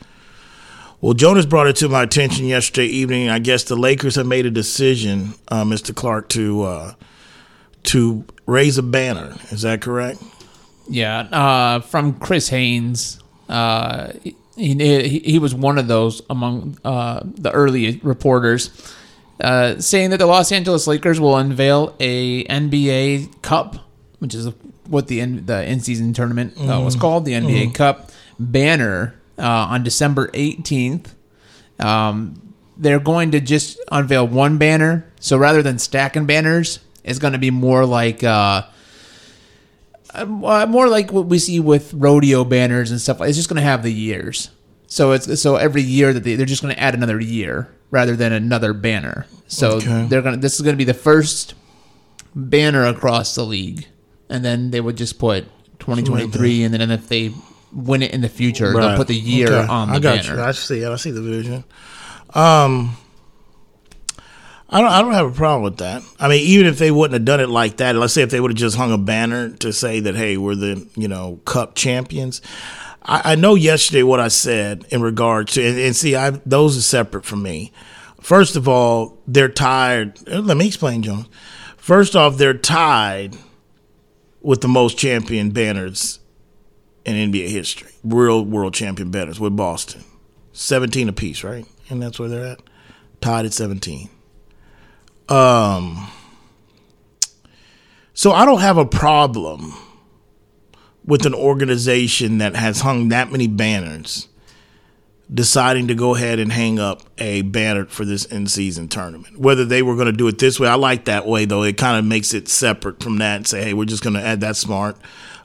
Well, 1.00 1.14
Jonas 1.14 1.46
brought 1.46 1.68
it 1.68 1.76
to 1.78 1.90
my 1.90 2.02
attention 2.02 2.46
yesterday 2.46 2.88
evening. 2.88 3.30
I 3.30 3.38
guess 3.38 3.66
the 3.66 3.76
Lakers 3.76 4.16
have 4.16 4.26
made 4.26 4.48
a 4.48 4.52
decision, 4.52 5.36
uh, 5.50 5.64
Mr. 5.64 5.94
Clark, 5.94 6.28
to 6.30 6.64
uh, 6.64 6.94
to 7.84 8.26
raise 8.48 8.80
a 8.80 8.84
banner. 8.84 9.36
Is 9.52 9.62
that 9.62 9.82
correct? 9.82 10.24
Yeah, 10.88 11.20
uh, 11.20 11.80
from 11.82 12.14
Chris 12.20 12.50
Haynes. 12.50 13.20
Uh, 13.50 14.14
he, 14.56 14.74
he, 14.76 15.20
he 15.20 15.40
was 15.40 15.54
one 15.54 15.78
of 15.78 15.88
those 15.88 16.22
among 16.30 16.78
uh, 16.86 17.22
the 17.24 17.52
early 17.52 18.00
reporters, 18.04 18.70
uh, 19.42 19.80
saying 19.80 20.12
that 20.12 20.18
the 20.18 20.26
Los 20.26 20.52
Angeles 20.52 20.88
Lakers 20.88 21.20
will 21.20 21.36
unveil 21.36 21.96
a 22.00 22.44
NBA 22.46 23.42
Cup, 23.42 23.76
which 24.20 24.34
is 24.34 24.50
what 24.88 25.08
the 25.08 25.20
in, 25.20 25.46
the 25.46 25.68
in 25.68 25.80
season 25.80 26.14
tournament 26.14 26.54
uh, 26.58 26.80
was 26.82 26.96
called, 26.96 27.26
the 27.26 27.34
NBA 27.34 27.74
Cup 27.76 28.12
banner 28.40 29.16
uh, 29.38 29.68
on 29.70 29.84
December 29.84 30.30
eighteenth. 30.34 31.14
Um, 31.80 32.54
they're 32.78 33.00
going 33.00 33.32
to 33.32 33.40
just 33.40 33.80
unveil 33.92 34.28
one 34.28 34.58
banner, 34.58 35.12
so 35.20 35.38
rather 35.38 35.62
than 35.62 35.80
stacking 35.80 36.26
banners, 36.26 36.80
it's 37.04 37.20
going 37.20 37.34
to 37.34 37.40
be 37.40 37.52
more 37.52 37.86
like. 37.86 38.24
Uh, 40.18 40.46
uh, 40.46 40.66
more 40.68 40.88
like 40.88 41.12
what 41.12 41.26
we 41.28 41.40
see 41.40 41.60
with 41.60 41.94
rodeo 41.94 42.44
banners 42.44 42.92
and 42.92 43.00
stuff. 43.02 43.22
It's 43.22 43.38
just 43.38 43.50
going 43.50 43.58
to 43.58 43.62
have 43.64 43.84
the 43.84 43.92
years. 43.94 44.50
So 44.88 45.12
it's 45.14 45.42
so 45.42 45.56
every 45.56 45.82
year 45.82 46.14
that 46.14 46.24
they, 46.24 46.36
they're 46.36 46.46
just 46.46 46.62
going 46.62 46.74
to 46.74 46.80
add 46.82 46.94
another 46.94 47.20
year 47.20 47.70
rather 47.92 48.16
than 48.16 48.32
another 48.34 48.74
banner. 48.74 49.26
So 49.48 49.74
Okay. 49.78 50.06
they're 50.08 50.22
going 50.22 50.36
to 50.36 50.42
this 50.42 50.56
is 50.56 50.62
going 50.62 50.74
to 50.76 50.78
be 50.78 50.84
the 50.84 50.94
first 50.94 51.54
banner 52.36 52.86
across 52.86 53.36
the 53.36 53.44
league, 53.46 53.88
and 54.30 54.44
then 54.46 54.72
they 54.72 54.82
would 54.82 54.96
just 54.98 55.18
put 55.20 55.46
2023, 55.80 56.64
and 56.64 56.74
then 56.74 56.92
if 56.92 57.08
they 57.08 57.32
win 57.74 58.02
it 58.02 58.12
in 58.12 58.22
the 58.22 58.30
future, 58.30 58.72
they'll 58.74 58.90
Right. 58.90 58.98
put 58.98 59.08
the 59.08 59.16
year 59.16 59.48
Okay. 59.52 59.68
on 59.68 59.90
the 59.90 59.96
I 59.96 60.00
got 60.00 60.24
banner. 60.24 60.36
you. 60.38 60.42
I 60.44 60.52
see. 60.52 60.86
I 60.86 60.96
see 60.96 61.12
the 61.12 61.22
vision. 61.22 61.64
Um, 62.34 62.96
I 64.70 64.82
don't. 64.82 64.90
I 64.92 65.02
don't 65.02 65.14
have 65.14 65.28
a 65.28 65.36
problem 65.36 65.62
with 65.64 65.78
that. 65.78 66.02
I 66.20 66.28
mean, 66.28 66.42
even 66.42 66.66
if 66.66 66.80
they 66.80 66.90
wouldn't 66.92 67.14
have 67.14 67.26
done 67.26 67.40
it 67.40 67.50
like 67.50 67.78
that, 67.78 67.96
let's 67.96 68.14
say 68.14 68.24
if 68.24 68.32
they 68.32 68.40
would 68.40 68.52
have 68.52 68.58
just 68.58 68.76
hung 68.76 68.92
a 68.92 68.98
banner 68.98 69.50
to 69.58 69.72
say 69.72 70.00
that, 70.00 70.16
hey, 70.16 70.38
we're 70.38 70.56
the 70.56 70.88
you 70.96 71.08
know 71.08 71.40
Cup 71.46 71.76
champions. 71.76 72.42
I, 73.04 73.34
I 73.34 73.36
know 73.36 73.54
yesterday 73.54 74.02
what 74.02 74.20
I 74.20 74.28
said 74.30 74.86
in 74.90 75.02
regard 75.02 75.50
to, 75.50 75.64
and, 75.64 75.78
and 75.78 75.96
see, 75.96 76.16
I 76.16 76.32
those 76.48 76.78
are 76.78 76.82
separate 76.82 77.26
from 77.26 77.44
me. 77.44 77.72
First 78.22 78.56
of 78.56 78.68
all, 78.68 79.20
they're 79.28 79.50
tied. 79.50 80.18
uh, 80.28 80.40
Let 80.40 80.58
me 80.58 80.66
explain, 80.66 81.04
Jonas. 81.04 81.28
First 81.78 82.16
off, 82.16 82.38
they're 82.38 82.56
tied 82.58 83.38
with 84.42 84.62
the 84.62 84.68
most 84.68 84.98
champion 84.98 85.52
banners 85.52 86.20
in 87.06 87.32
NBA 87.32 87.50
history. 87.50 87.92
Real 88.04 88.44
world 88.44 88.74
champion 88.74 89.12
banners 89.12 89.40
with 89.40 89.56
Boston. 89.56 90.04
17 90.54 91.08
apiece, 91.10 91.44
right? 91.44 91.68
And 91.92 92.02
that's 92.02 92.18
where 92.18 92.30
they're 92.30 92.46
at. 92.46 92.62
Tied 93.22 93.46
at 93.46 93.54
17. 93.54 94.10
Um 95.30 96.10
so 98.14 98.32
I 98.32 98.46
don't 98.46 98.62
have 98.62 98.78
a 98.78 98.86
problem 98.86 99.74
with 101.04 101.26
an 101.26 101.34
organization 101.34 102.40
that 102.40 102.56
has 102.56 102.82
hung 102.82 103.10
that 103.10 103.32
many 103.32 103.48
banners 103.48 104.28
deciding 105.34 105.88
to 105.88 105.96
go 105.96 106.16
ahead 106.16 106.40
and 106.40 106.52
hang 106.52 106.80
up 106.80 107.02
a 107.18 107.42
banner 107.42 107.86
for 107.86 108.06
this 108.06 108.26
in 108.26 108.48
season 108.48 108.88
tournament. 108.88 109.38
Whether 109.40 109.66
they 109.66 109.82
were 109.82 109.96
going 109.96 110.08
to 110.08 110.14
do 110.14 110.28
it 110.28 110.38
this 110.38 110.60
way, 110.60 110.68
I 110.68 110.76
like 110.76 111.06
that 111.06 111.26
way 111.26 111.46
though. 111.46 111.64
It 111.64 111.78
kind 111.78 111.98
of 111.98 112.06
makes 112.06 112.34
it 112.34 112.48
separate 112.48 113.02
from 113.02 113.18
that 113.18 113.38
and 113.38 113.48
say, 113.48 113.64
hey, 113.64 113.74
we're 113.74 113.86
just 113.86 114.04
going 114.04 114.14
to 114.14 114.22
add 114.22 114.42
that 114.42 114.56
smart. 114.56 114.98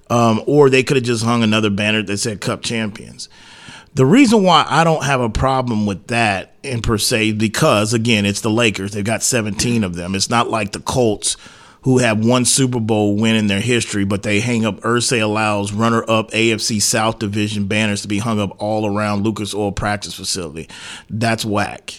Um, 0.09 0.43
or 0.47 0.69
they 0.71 0.83
could 0.83 0.97
have 0.97 1.05
just 1.05 1.25
hung 1.25 1.43
another 1.43 1.71
banner 1.71 2.03
that 2.03 2.19
said 2.19 2.41
Cup 2.41 2.63
Champions. 2.63 3.29
The 3.95 4.07
reason 4.07 4.45
why 4.45 4.65
I 4.69 4.85
don't 4.85 5.05
have 5.05 5.21
a 5.21 5.29
problem 5.29 5.85
with 5.85 6.07
that 6.09 6.55
in 6.63 6.81
per 6.81 6.97
se, 6.97 7.33
because 7.33 7.93
again, 7.93 8.25
it's 8.25 8.41
the 8.41 8.51
Lakers. 8.51 8.93
They've 8.93 9.05
got 9.05 9.23
17 9.23 9.83
of 9.83 9.97
them. 9.97 10.15
It's 10.15 10.31
not 10.31 10.49
like 10.49 10.73
the 10.73 10.81
Colts 10.81 11.37
who 11.83 11.99
have 11.99 12.25
one 12.25 12.45
Super 12.45 12.79
Bowl 12.79 13.17
win 13.17 13.37
in 13.37 13.47
their 13.47 13.61
history, 13.61 14.05
but 14.05 14.23
they 14.23 14.41
hang 14.41 14.65
up 14.65 14.81
Ursay 14.81 15.23
allows 15.23 15.73
runner 15.73 16.03
up 16.09 16.31
AFC 16.31 16.81
South 16.81 17.19
Division 17.19 17.67
banners 17.67 18.03
to 18.03 18.09
be 18.09 18.19
hung 18.19 18.39
up 18.39 18.55
all 18.59 18.87
around 18.87 19.25
Lucas 19.25 19.55
Oil 19.55 19.73
practice 19.73 20.15
facility. 20.15 20.69
That's 21.09 21.45
whack. 21.45 21.95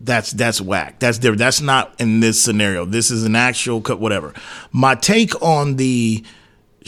That's 0.00 0.30
that's 0.30 0.60
whack. 0.60 1.00
That's 1.00 1.18
different. 1.18 1.40
That's 1.40 1.60
not 1.60 1.94
in 2.00 2.20
this 2.20 2.40
scenario. 2.42 2.84
This 2.84 3.10
is 3.10 3.24
an 3.24 3.36
actual 3.36 3.80
cut, 3.80 3.98
whatever. 4.00 4.32
My 4.72 4.94
take 4.94 5.40
on 5.42 5.76
the 5.76 6.24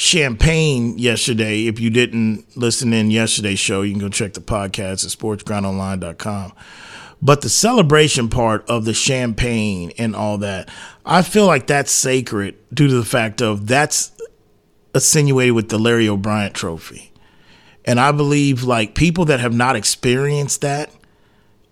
champagne 0.01 0.97
yesterday. 0.97 1.67
If 1.67 1.79
you 1.79 1.91
didn't 1.91 2.57
listen 2.57 2.95
in 2.95 3.11
yesterday's 3.11 3.59
show, 3.59 3.83
you 3.83 3.93
can 3.93 4.01
go 4.01 4.09
check 4.09 4.33
the 4.33 4.41
podcast 4.41 5.05
at 5.05 5.11
sportsgrindonline.com. 5.11 6.55
But 7.21 7.43
the 7.43 7.51
celebration 7.51 8.31
part 8.31 8.65
of 8.67 8.87
the 8.87 8.95
champagne 8.95 9.93
and 9.99 10.17
all 10.17 10.39
that, 10.39 10.71
I 11.05 11.21
feel 11.21 11.45
like 11.45 11.67
that's 11.67 11.93
sacred 11.93 12.57
due 12.73 12.89
to 12.89 12.95
the 12.95 13.05
fact 13.05 13.43
of 13.43 13.67
that's 13.67 14.13
insinuated 14.95 15.55
with 15.55 15.69
the 15.69 15.79
Larry 15.79 16.09
O'Brien 16.09 16.55
trophy. 16.55 17.13
And 17.85 18.01
I 18.01 18.11
believe 18.11 18.63
like 18.63 18.95
people 18.95 19.27
that 19.27 19.41
have 19.41 19.53
not 19.53 19.77
experienced 19.77 20.63
that, 20.63 20.91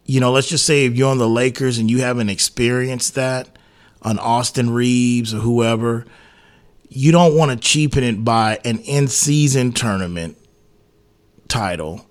you 0.05 0.21
know, 0.21 0.33
let's 0.33 0.49
just 0.49 0.67
say 0.67 0.85
if 0.85 0.97
you're 0.97 1.11
on 1.11 1.17
the 1.17 1.29
Lakers 1.29 1.79
and 1.79 1.91
you 1.91 2.03
haven't 2.03 2.29
experienced 2.29 3.15
that 3.15 3.57
on 4.03 4.19
Austin 4.19 4.69
Reaves 4.69 5.33
or 5.33 5.39
whoever, 5.39 6.05
you 6.89 7.13
don't 7.13 7.37
want 7.37 7.51
to 7.51 7.57
cheapen 7.57 8.03
it 8.03 8.25
by 8.25 8.59
an 8.65 8.79
in 8.81 9.09
season 9.09 9.73
tournament 9.73 10.37
title 11.49 12.05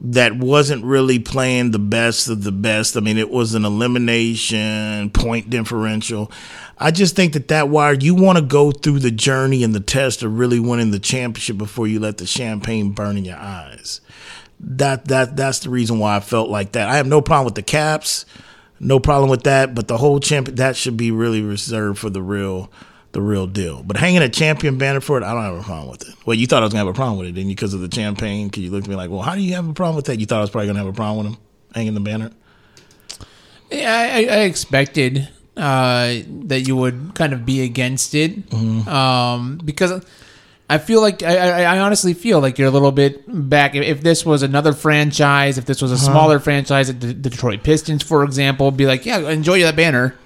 that 0.00 0.36
wasn't 0.36 0.84
really 0.84 1.18
playing 1.18 1.70
the 1.70 1.78
best 1.78 2.28
of 2.28 2.44
the 2.44 2.52
best. 2.52 2.96
I 2.96 3.00
mean, 3.00 3.16
it 3.16 3.30
was 3.30 3.54
an 3.54 3.64
elimination 3.64 5.10
point 5.10 5.48
differential. 5.48 6.30
I 6.76 6.90
just 6.90 7.16
think 7.16 7.32
that 7.32 7.48
that 7.48 7.70
wire 7.70 7.94
you 7.94 8.14
want 8.14 8.36
to 8.36 8.44
go 8.44 8.70
through 8.70 8.98
the 8.98 9.10
journey 9.10 9.62
and 9.62 9.74
the 9.74 9.80
test 9.80 10.22
of 10.22 10.38
really 10.38 10.60
winning 10.60 10.90
the 10.90 10.98
championship 10.98 11.56
before 11.56 11.86
you 11.86 12.00
let 12.00 12.18
the 12.18 12.26
champagne 12.26 12.90
burn 12.90 13.16
in 13.16 13.24
your 13.24 13.38
eyes. 13.38 14.00
That 14.60 15.06
that 15.08 15.36
that's 15.36 15.60
the 15.60 15.70
reason 15.70 15.98
why 15.98 16.16
I 16.16 16.20
felt 16.20 16.50
like 16.50 16.72
that. 16.72 16.88
I 16.88 16.96
have 16.96 17.06
no 17.06 17.22
problem 17.22 17.46
with 17.46 17.54
the 17.54 17.62
caps, 17.62 18.26
no 18.80 18.98
problem 19.00 19.30
with 19.30 19.44
that, 19.44 19.74
but 19.74 19.88
the 19.88 19.98
whole 19.98 20.20
champ 20.20 20.48
that 20.48 20.76
should 20.76 20.96
be 20.96 21.10
really 21.10 21.40
reserved 21.40 21.98
for 21.98 22.10
the 22.10 22.22
real 22.22 22.70
the 23.14 23.22
real 23.22 23.46
deal. 23.46 23.82
But 23.82 23.96
hanging 23.96 24.22
a 24.22 24.28
champion 24.28 24.76
banner 24.76 25.00
for 25.00 25.16
it, 25.16 25.24
I 25.24 25.32
don't 25.32 25.42
have 25.42 25.54
a 25.54 25.62
problem 25.62 25.90
with 25.90 26.08
it. 26.08 26.14
Well, 26.26 26.34
you 26.34 26.46
thought 26.46 26.62
I 26.62 26.66
was 26.66 26.74
gonna 26.74 26.84
have 26.84 26.94
a 26.94 26.96
problem 26.96 27.18
with 27.18 27.28
it, 27.28 27.32
didn't 27.32 27.48
you? 27.48 27.56
Because 27.56 27.72
of 27.72 27.80
the 27.80 27.94
champagne? 27.94 28.48
Because 28.48 28.62
you 28.62 28.70
looked 28.70 28.86
at 28.86 28.90
me 28.90 28.96
like, 28.96 29.10
well, 29.10 29.22
how 29.22 29.34
do 29.34 29.40
you 29.40 29.54
have 29.54 29.68
a 29.68 29.72
problem 29.72 29.96
with 29.96 30.06
that? 30.06 30.20
You 30.20 30.26
thought 30.26 30.38
I 30.38 30.42
was 30.42 30.50
probably 30.50 30.66
gonna 30.66 30.80
have 30.80 30.88
a 30.88 30.92
problem 30.92 31.24
with 31.24 31.34
him 31.34 31.42
hanging 31.74 31.94
the 31.94 32.00
banner. 32.00 32.30
Yeah, 33.70 34.10
I, 34.12 34.18
I 34.24 34.38
expected 34.40 35.28
uh, 35.56 36.16
that 36.26 36.62
you 36.66 36.76
would 36.76 37.12
kind 37.14 37.32
of 37.32 37.46
be 37.46 37.62
against 37.62 38.14
it 38.14 38.52
um, 38.52 39.60
because 39.64 40.04
I 40.68 40.78
feel 40.78 41.00
like 41.00 41.22
I, 41.22 41.64
I, 41.64 41.78
honestly 41.78 42.14
feel 42.14 42.40
like 42.40 42.58
you're 42.58 42.68
a 42.68 42.72
little 42.72 42.92
bit 42.92 43.24
back. 43.28 43.74
If, 43.74 44.00
this 44.00 44.24
was 44.26 44.42
another 44.42 44.72
franchise, 44.72 45.58
if 45.58 45.66
this 45.66 45.80
was 45.80 45.92
a 45.92 45.98
smaller 45.98 46.38
franchise, 46.40 46.88
the, 46.88 46.94
the 46.94 47.14
Detroit 47.14 47.62
Pistons, 47.62 48.02
for 48.02 48.24
example, 48.24 48.70
be 48.70 48.86
like, 48.86 49.06
yeah, 49.06 49.18
enjoy 49.30 49.60
that 49.60 49.76
banner 49.76 50.16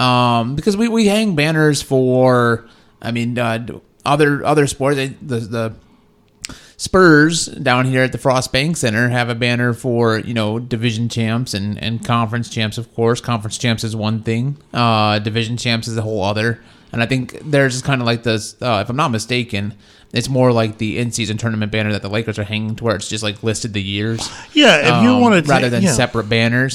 um, 0.00 0.56
because 0.56 0.76
we, 0.76 0.88
we 0.88 1.06
hang 1.06 1.34
banners 1.34 1.82
for. 1.82 2.66
I 3.02 3.12
mean, 3.12 3.38
uh, 3.38 3.66
other 4.04 4.44
other 4.44 4.66
sports. 4.66 4.96
The 4.96 5.38
the 5.38 5.74
Spurs 6.80 7.44
down 7.44 7.84
here 7.84 8.02
at 8.02 8.12
the 8.12 8.16
Frost 8.16 8.52
Bank 8.52 8.74
Center 8.74 9.10
have 9.10 9.28
a 9.28 9.34
banner 9.34 9.74
for 9.74 10.18
you 10.18 10.32
know 10.32 10.58
division 10.58 11.10
champs 11.10 11.52
and, 11.52 11.78
and 11.78 12.02
conference 12.02 12.48
champs. 12.48 12.78
Of 12.78 12.94
course, 12.94 13.20
conference 13.20 13.58
champs 13.58 13.84
is 13.84 13.94
one 13.94 14.22
thing. 14.22 14.56
Uh, 14.72 15.18
division 15.18 15.58
champs 15.58 15.88
is 15.88 15.98
a 15.98 16.02
whole 16.02 16.22
other. 16.22 16.58
And 16.92 17.02
I 17.02 17.06
think 17.06 17.38
there's 17.44 17.74
just 17.74 17.84
kind 17.84 18.00
of 18.00 18.06
like 18.06 18.22
this. 18.22 18.56
Uh, 18.62 18.80
if 18.82 18.88
I'm 18.88 18.96
not 18.96 19.10
mistaken, 19.10 19.74
it's 20.12 20.28
more 20.28 20.52
like 20.52 20.78
the 20.78 20.98
in-season 20.98 21.36
tournament 21.36 21.70
banner 21.70 21.92
that 21.92 22.00
the 22.00 22.08
Lakers 22.08 22.38
are 22.38 22.44
hanging, 22.44 22.74
to 22.76 22.84
where 22.84 22.96
it's 22.96 23.08
just 23.08 23.22
like 23.22 23.42
listed 23.42 23.74
the 23.74 23.82
years. 23.82 24.28
Yeah, 24.54 24.78
if 24.78 25.04
you 25.04 25.10
um, 25.10 25.20
want 25.20 25.44
to 25.44 25.48
rather 25.48 25.68
than 25.68 25.82
yeah. 25.82 25.92
separate 25.92 26.30
banners. 26.30 26.74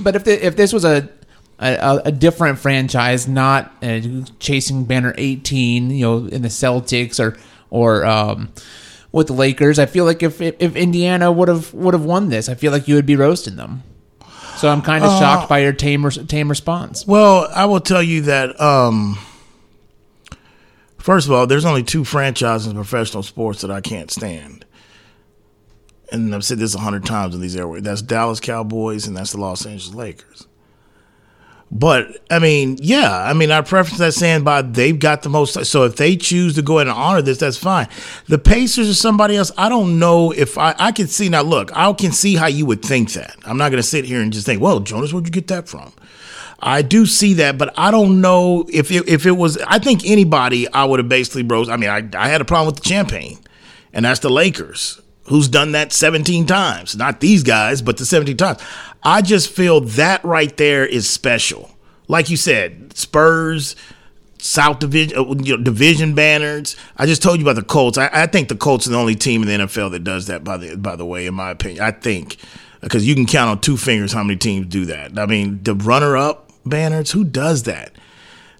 But 0.00 0.16
if 0.16 0.24
the, 0.24 0.44
if 0.44 0.56
this 0.56 0.72
was 0.72 0.86
a 0.86 1.10
a, 1.58 2.02
a 2.06 2.12
different 2.12 2.58
franchise, 2.58 3.28
not 3.28 3.72
uh, 3.82 4.00
chasing 4.38 4.84
banner 4.84 5.14
18, 5.16 5.90
you 5.90 6.04
know, 6.04 6.26
in 6.26 6.42
the 6.42 6.48
Celtics 6.48 7.20
or 7.20 7.36
or 7.70 8.04
um, 8.04 8.52
with 9.12 9.28
the 9.28 9.32
Lakers, 9.32 9.78
I 9.78 9.86
feel 9.86 10.04
like 10.04 10.22
if 10.22 10.40
if, 10.40 10.76
Indiana 10.76 11.30
would 11.30 11.48
have 11.48 11.72
would 11.74 11.94
have 11.94 12.04
won 12.04 12.28
this, 12.30 12.48
I 12.48 12.54
feel 12.54 12.72
like 12.72 12.88
you 12.88 12.94
would 12.96 13.06
be 13.06 13.16
roasting 13.16 13.56
them. 13.56 13.82
So 14.56 14.68
I'm 14.68 14.82
kind 14.82 15.04
of 15.04 15.10
Uh, 15.10 15.18
shocked 15.20 15.48
by 15.48 15.60
your 15.60 15.72
tame 15.72 16.08
tame 16.10 16.48
response. 16.48 17.06
Well, 17.06 17.48
I 17.54 17.64
will 17.66 17.80
tell 17.80 18.02
you 18.02 18.22
that. 18.22 18.60
Um, 18.60 19.18
first 20.98 21.26
of 21.26 21.32
all, 21.32 21.46
there's 21.46 21.64
only 21.64 21.82
two 21.82 22.04
franchises 22.04 22.66
in 22.68 22.74
professional 22.74 23.22
sports 23.22 23.62
that 23.62 23.70
I 23.70 23.80
can't 23.80 24.10
stand, 24.10 24.64
and 26.10 26.34
I've 26.34 26.44
said 26.44 26.58
this 26.58 26.74
a 26.74 26.78
hundred 26.78 27.04
times 27.04 27.34
in 27.34 27.40
these 27.40 27.56
airways. 27.56 27.82
That's 27.82 28.02
Dallas 28.02 28.40
Cowboys 28.40 29.06
and 29.06 29.16
that's 29.16 29.32
the 29.32 29.40
Los 29.40 29.64
Angeles 29.66 29.94
Lakers. 29.94 30.46
But 31.74 32.18
I 32.30 32.38
mean, 32.38 32.76
yeah, 32.82 33.22
I 33.22 33.32
mean, 33.32 33.50
I 33.50 33.62
preference 33.62 33.98
that 33.98 34.12
saying 34.12 34.44
by 34.44 34.60
they've 34.60 34.98
got 34.98 35.22
the 35.22 35.30
most. 35.30 35.64
So 35.64 35.84
if 35.84 35.96
they 35.96 36.16
choose 36.16 36.54
to 36.56 36.62
go 36.62 36.78
ahead 36.78 36.86
and 36.86 36.96
honor 36.96 37.22
this, 37.22 37.38
that's 37.38 37.56
fine. 37.56 37.88
The 38.28 38.38
Pacers 38.38 38.90
or 38.90 38.94
somebody 38.94 39.38
else, 39.38 39.50
I 39.56 39.70
don't 39.70 39.98
know 39.98 40.32
if 40.32 40.58
I 40.58 40.74
I 40.78 40.92
can 40.92 41.08
see 41.08 41.30
now. 41.30 41.40
Look, 41.40 41.74
I 41.74 41.90
can 41.94 42.12
see 42.12 42.36
how 42.36 42.46
you 42.46 42.66
would 42.66 42.82
think 42.82 43.14
that. 43.14 43.36
I'm 43.46 43.56
not 43.56 43.70
going 43.70 43.82
to 43.82 43.88
sit 43.88 44.04
here 44.04 44.20
and 44.20 44.34
just 44.34 44.44
think, 44.44 44.60
well, 44.60 44.80
Jonas, 44.80 45.14
where'd 45.14 45.26
you 45.26 45.32
get 45.32 45.48
that 45.48 45.66
from? 45.66 45.94
I 46.60 46.82
do 46.82 47.06
see 47.06 47.34
that, 47.34 47.56
but 47.56 47.72
I 47.76 47.90
don't 47.90 48.20
know 48.20 48.66
if 48.70 48.90
it, 48.90 49.08
if 49.08 49.24
it 49.24 49.32
was. 49.32 49.56
I 49.66 49.78
think 49.78 50.04
anybody 50.04 50.68
I 50.68 50.84
would 50.84 51.00
have 51.00 51.08
basically 51.08 51.42
rose. 51.42 51.70
I 51.70 51.78
mean, 51.78 51.88
I 51.88 52.06
I 52.14 52.28
had 52.28 52.42
a 52.42 52.44
problem 52.44 52.66
with 52.66 52.82
the 52.82 52.88
champagne, 52.88 53.38
and 53.94 54.04
that's 54.04 54.20
the 54.20 54.30
Lakers, 54.30 55.00
who's 55.24 55.48
done 55.48 55.72
that 55.72 55.90
17 55.90 56.46
times. 56.46 56.96
Not 56.96 57.20
these 57.20 57.42
guys, 57.42 57.80
but 57.80 57.96
the 57.96 58.04
17 58.04 58.36
times. 58.36 58.60
I 59.02 59.22
just 59.22 59.50
feel 59.50 59.80
that 59.80 60.24
right 60.24 60.56
there 60.56 60.86
is 60.86 61.10
special. 61.10 61.71
Like 62.12 62.28
you 62.28 62.36
said, 62.36 62.94
Spurs, 62.94 63.74
South 64.36 64.80
Division, 64.80 65.16
uh, 65.16 65.34
you 65.42 65.56
know, 65.56 65.62
division 65.62 66.14
banners. 66.14 66.76
I 66.98 67.06
just 67.06 67.22
told 67.22 67.40
you 67.40 67.44
about 67.46 67.56
the 67.56 67.66
Colts. 67.66 67.96
I, 67.96 68.10
I 68.12 68.26
think 68.26 68.50
the 68.50 68.54
Colts 68.54 68.86
are 68.86 68.90
the 68.90 68.98
only 68.98 69.14
team 69.14 69.42
in 69.42 69.48
the 69.48 69.64
NFL 69.64 69.92
that 69.92 70.04
does 70.04 70.26
that. 70.26 70.44
By 70.44 70.58
the 70.58 70.76
by 70.76 70.94
the 70.94 71.06
way, 71.06 71.26
in 71.26 71.32
my 71.32 71.50
opinion, 71.50 71.82
I 71.82 71.90
think 71.90 72.36
because 72.82 73.08
you 73.08 73.14
can 73.14 73.24
count 73.24 73.48
on 73.48 73.60
two 73.62 73.78
fingers 73.78 74.12
how 74.12 74.22
many 74.22 74.36
teams 74.36 74.66
do 74.66 74.84
that. 74.84 75.18
I 75.18 75.24
mean, 75.24 75.62
the 75.62 75.74
runner-up 75.74 76.52
banners, 76.66 77.12
who 77.12 77.24
does 77.24 77.62
that? 77.62 77.92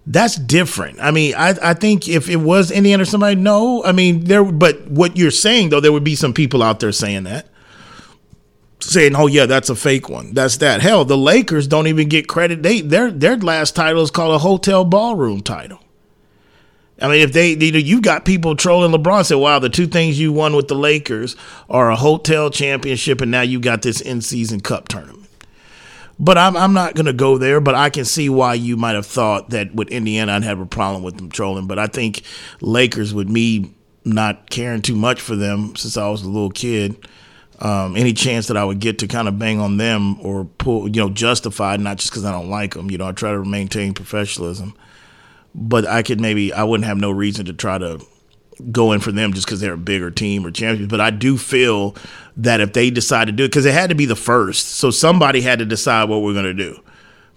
That's 0.07 0.37
different. 0.37 0.99
I 0.99 1.11
mean, 1.11 1.35
I, 1.35 1.55
I 1.63 1.75
think 1.75 2.09
if 2.09 2.31
it 2.31 2.37
was 2.37 2.71
Indiana 2.71 3.03
or 3.03 3.05
somebody, 3.05 3.37
no. 3.37 3.85
I 3.85 3.93
mean, 3.93 4.25
there. 4.25 4.45
But 4.45 4.91
what 4.91 5.19
you're 5.19 5.31
saying 5.31 5.69
though, 5.69 5.81
there 5.81 5.93
would 5.93 6.05
be 6.05 6.17
some 6.17 6.33
people 6.33 6.63
out 6.63 6.81
there 6.81 6.91
saying 6.91 7.25
that, 7.25 7.49
saying, 8.83 9.15
"Oh 9.17 9.27
yeah, 9.27 9.47
that's 9.47 9.71
a 9.71 9.75
fake 9.75 10.09
one. 10.09 10.35
That's 10.35 10.57
that." 10.59 10.81
Hell, 10.81 11.05
the 11.05 11.17
Lakers 11.17 11.67
don't 11.67 11.87
even 11.87 12.09
get 12.09 12.29
credit. 12.29 12.63
They 12.63 12.81
their 12.81 13.11
their 13.11 13.37
last 13.37 13.77
title 13.77 14.03
is 14.03 14.11
called 14.11 14.35
a 14.35 14.39
hotel 14.39 14.85
ballroom 14.85 15.41
title. 15.41 15.81
I 17.01 17.09
mean, 17.09 17.21
if 17.21 17.33
they, 17.33 17.53
you 17.55 17.79
you 17.79 18.01
got 18.01 18.25
people 18.25 18.55
trolling 18.55 18.93
LeBron, 18.93 19.25
say, 19.25 19.35
"Wow, 19.35 19.59
the 19.59 19.69
two 19.69 19.87
things 19.87 20.21
you 20.21 20.33
won 20.33 20.55
with 20.55 20.69
the 20.69 20.75
Lakers 20.75 21.35
are 21.69 21.91
a 21.91 21.97
hotel 21.97 22.51
championship, 22.51 23.21
and 23.21 23.31
now 23.31 23.41
you 23.43 23.59
got 23.59 23.83
this 23.83 24.01
in-season 24.01 24.61
cup 24.61 24.89
tournament." 24.89 25.29
But 26.19 26.39
I'm 26.39 26.57
I'm 26.57 26.73
not 26.73 26.95
gonna 26.95 27.13
go 27.13 27.39
there. 27.39 27.61
But 27.61 27.75
I 27.75 27.91
can 27.91 28.05
see 28.05 28.29
why 28.29 28.55
you 28.55 28.77
might 28.77 28.95
have 28.95 29.07
thought 29.07 29.51
that 29.51 29.75
with 29.75 29.89
Indiana 29.89 30.33
I'd 30.33 30.45
have 30.45 30.61
a 30.61 30.67
problem 30.67 31.03
with 31.03 31.17
them 31.17 31.31
trolling. 31.31 31.67
But 31.67 31.81
I 31.81 31.89
think 31.89 32.23
Lakers, 32.61 33.13
with 33.13 33.29
me 33.29 33.73
not 34.05 34.51
caring 34.51 34.83
too 34.83 34.97
much 34.97 35.21
for 35.21 35.35
them 35.35 35.75
since 35.77 35.97
I 35.97 36.09
was 36.09 36.23
a 36.23 36.29
little 36.29 36.51
kid, 36.51 36.97
um, 37.63 37.97
any 37.97 38.13
chance 38.13 38.49
that 38.49 38.57
I 38.57 38.65
would 38.65 38.81
get 38.81 38.99
to 38.99 39.09
kind 39.09 39.29
of 39.29 39.39
bang 39.39 39.61
on 39.61 39.79
them 39.79 40.21
or 40.21 40.45
pull, 40.45 40.89
you 40.89 41.01
know, 41.01 41.09
justified, 41.09 41.81
not 41.81 41.97
just 41.97 42.11
because 42.11 42.25
I 42.25 42.33
don't 42.33 42.51
like 42.51 42.75
them. 42.75 42.91
You 42.91 42.99
know, 42.99 43.07
I 43.07 43.13
try 43.13 43.33
to 43.33 43.45
maintain 43.45 43.95
professionalism 43.95 44.75
but 45.55 45.87
I 45.87 46.03
could 46.03 46.21
maybe 46.21 46.53
I 46.53 46.65
wouldn't 46.65 46.87
have 46.87 46.99
no 46.99 47.11
reason 47.11 47.47
to 47.47 47.53
try 47.53 47.79
to 47.79 48.01
go 48.71 48.93
in 48.93 49.01
for 49.01 49.13
them 49.13 49.33
just 49.33 49.47
because 49.47 49.61
they're 49.61 49.75
a 49.75 49.79
bigger 49.79 50.11
team 50.11 50.47
or 50.47 50.51
champions. 50.51 50.91
But 50.91 51.01
I 51.01 51.11
do 51.11 51.37
feel 51.37 51.97
that 52.37 52.61
if 52.61 52.73
they 52.73 52.91
decide 52.91 53.27
to 53.27 53.33
do 53.33 53.45
it, 53.45 53.49
because 53.49 53.67
it 53.67 53.75
had 53.75 53.91
to 53.91 53.97
be 53.97 54.07
the 54.07 54.17
first, 54.17 54.73
so 54.73 54.91
somebody 54.91 55.41
had 55.41 55.59
to 55.59 55.65
decide 55.65 56.09
what 56.09 56.23
we're 56.23 56.33
going 56.33 56.45
to 56.45 56.55
do. 56.55 56.81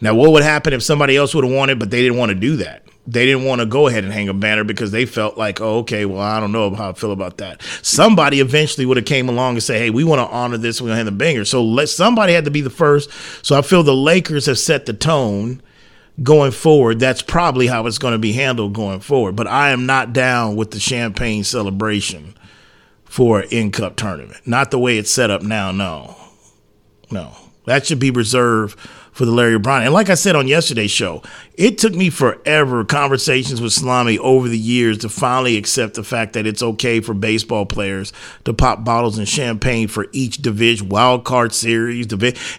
Now, 0.02 0.14
what 0.14 0.32
would 0.32 0.44
happen 0.44 0.74
if 0.74 0.84
somebody 0.84 1.16
else 1.16 1.34
would 1.34 1.46
have 1.46 1.54
wanted, 1.54 1.80
but 1.80 1.90
they 1.90 2.02
didn't 2.02 2.18
want 2.18 2.30
to 2.30 2.36
do 2.36 2.58
that? 2.58 2.85
They 3.08 3.26
didn't 3.26 3.46
want 3.46 3.62
to 3.62 3.68
go 3.68 3.88
ahead 3.88 4.04
and 4.04 4.12
hang 4.12 4.30
a 4.30 4.34
banner 4.34 4.64
because 4.64 4.92
they 4.92 5.06
felt 5.06 5.38
like, 5.38 5.62
oh, 5.62 5.80
okay, 5.80 6.06
well, 6.06 6.22
I 6.22 6.40
don't 6.40 6.52
know 6.52 6.74
how 6.74 6.90
I 6.90 6.94
feel 6.94 7.12
about 7.12 7.38
that. 7.38 7.62
Somebody 7.84 8.40
eventually 8.40 8.86
would 8.86 8.98
have 8.98 9.06
came 9.06 9.30
along 9.30 9.56
and 9.56 9.64
say, 9.64 9.78
hey, 9.78 9.90
we 9.92 10.04
want 10.04 10.20
to 10.20 10.36
honor 10.36 10.58
this. 10.58 10.82
We're 10.82 10.88
going 10.88 10.94
to 10.94 10.98
hang 10.98 11.06
the 11.06 11.12
banger. 11.12 11.46
So 11.46 11.64
let 11.64 11.90
somebody 11.90 12.34
had 12.34 12.46
to 12.46 12.52
be 12.52 12.62
the 12.62 12.72
first. 12.72 13.12
So 13.46 13.56
I 13.56 13.62
feel 13.62 13.84
the 13.84 13.96
Lakers 13.96 14.48
have 14.48 14.58
set 14.58 14.88
the 14.88 14.94
tone 14.94 15.62
going 16.22 16.52
forward, 16.52 17.00
that's 17.00 17.22
probably 17.22 17.68
how 17.68 17.86
it's 17.88 17.98
going 17.98 18.14
to 18.14 18.20
be 18.20 18.34
handled 18.34 18.74
going 18.74 19.00
forward. 19.00 19.36
But 19.36 19.48
I 19.48 19.70
am 19.70 19.86
not 19.86 20.14
down 20.14 20.56
with 20.56 20.72
the 20.72 20.80
champagne 20.80 21.44
celebration 21.44 22.36
for 23.04 23.42
an 23.42 23.50
in 23.50 23.72
cup 23.72 23.96
tournament. 23.96 24.46
Not 24.46 24.72
the 24.72 24.80
way 24.80 24.98
it's 24.98 25.12
set 25.12 25.30
up 25.30 25.42
now. 25.42 25.72
No, 25.72 26.16
no, 27.12 27.36
that 27.66 27.86
should 27.86 28.00
be 28.00 28.12
reserved 28.12 28.78
for 29.16 29.24
the 29.24 29.32
Larry 29.32 29.56
O'Brien. 29.56 29.86
And 29.86 29.94
like 29.94 30.10
I 30.10 30.16
said 30.16 30.36
on 30.36 30.46
yesterday's 30.46 30.92
show, 30.92 31.24
it 31.54 31.78
took 31.78 31.96
me 31.96 32.10
forever, 32.10 32.84
conversations 32.84 33.62
with 33.62 33.72
Salami 33.72 34.20
over 34.20 34.50
the 34.50 34.58
years 34.58 34.98
to 35.00 35.10
finally 35.10 35.56
accept 35.56 35.94
the 35.94 36.04
fact 36.04 36.34
that 36.34 36.46
it's 36.46 36.62
okay 36.62 37.00
for 37.00 37.14
baseball 37.14 37.66
players 37.66 38.12
to 38.44 38.54
pop 38.54 38.84
bottles 38.84 39.18
and 39.18 39.26
champagne 39.26 39.88
for 39.88 40.08
each 40.12 40.40
division, 40.40 40.90
wild 40.90 41.24
card 41.24 41.54
series. 41.54 42.08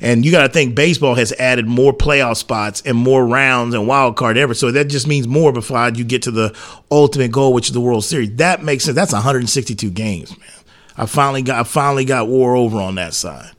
And 0.01 0.25
you 0.25 0.31
got 0.31 0.47
to 0.47 0.49
think 0.49 0.75
baseball 0.75 1.15
has 1.15 1.31
added 1.33 1.67
more 1.67 1.93
playoff 1.93 2.39
spots 2.39 2.81
and 2.87 2.97
more 2.97 3.27
rounds 3.27 3.75
and 3.75 3.87
wild 3.87 4.17
card 4.17 4.39
ever. 4.39 4.55
So 4.55 4.71
that 4.73 4.87
just 4.89 5.07
means 5.07 5.29
more 5.29 5.53
before 5.53 5.91
you 5.91 6.05
get 6.05 6.23
to 6.23 6.31
the 6.31 6.57
ultimate 6.91 7.33
goal, 7.33 7.53
which 7.53 7.67
is 7.67 7.75
the 7.75 7.83
World 7.83 8.03
Series. 8.03 8.35
That 8.37 8.63
makes 8.63 8.85
sense. 8.85 8.95
That's 8.95 9.13
162 9.13 9.91
games, 9.91 10.31
man. 10.31 10.49
I 10.97 11.05
finally 11.05 11.43
got 11.43 11.61
I 11.61 11.65
finally 11.65 12.07
got 12.07 12.29
war 12.29 12.57
over 12.57 12.79
on 12.79 12.95
that 12.95 13.13
side. 13.13 13.51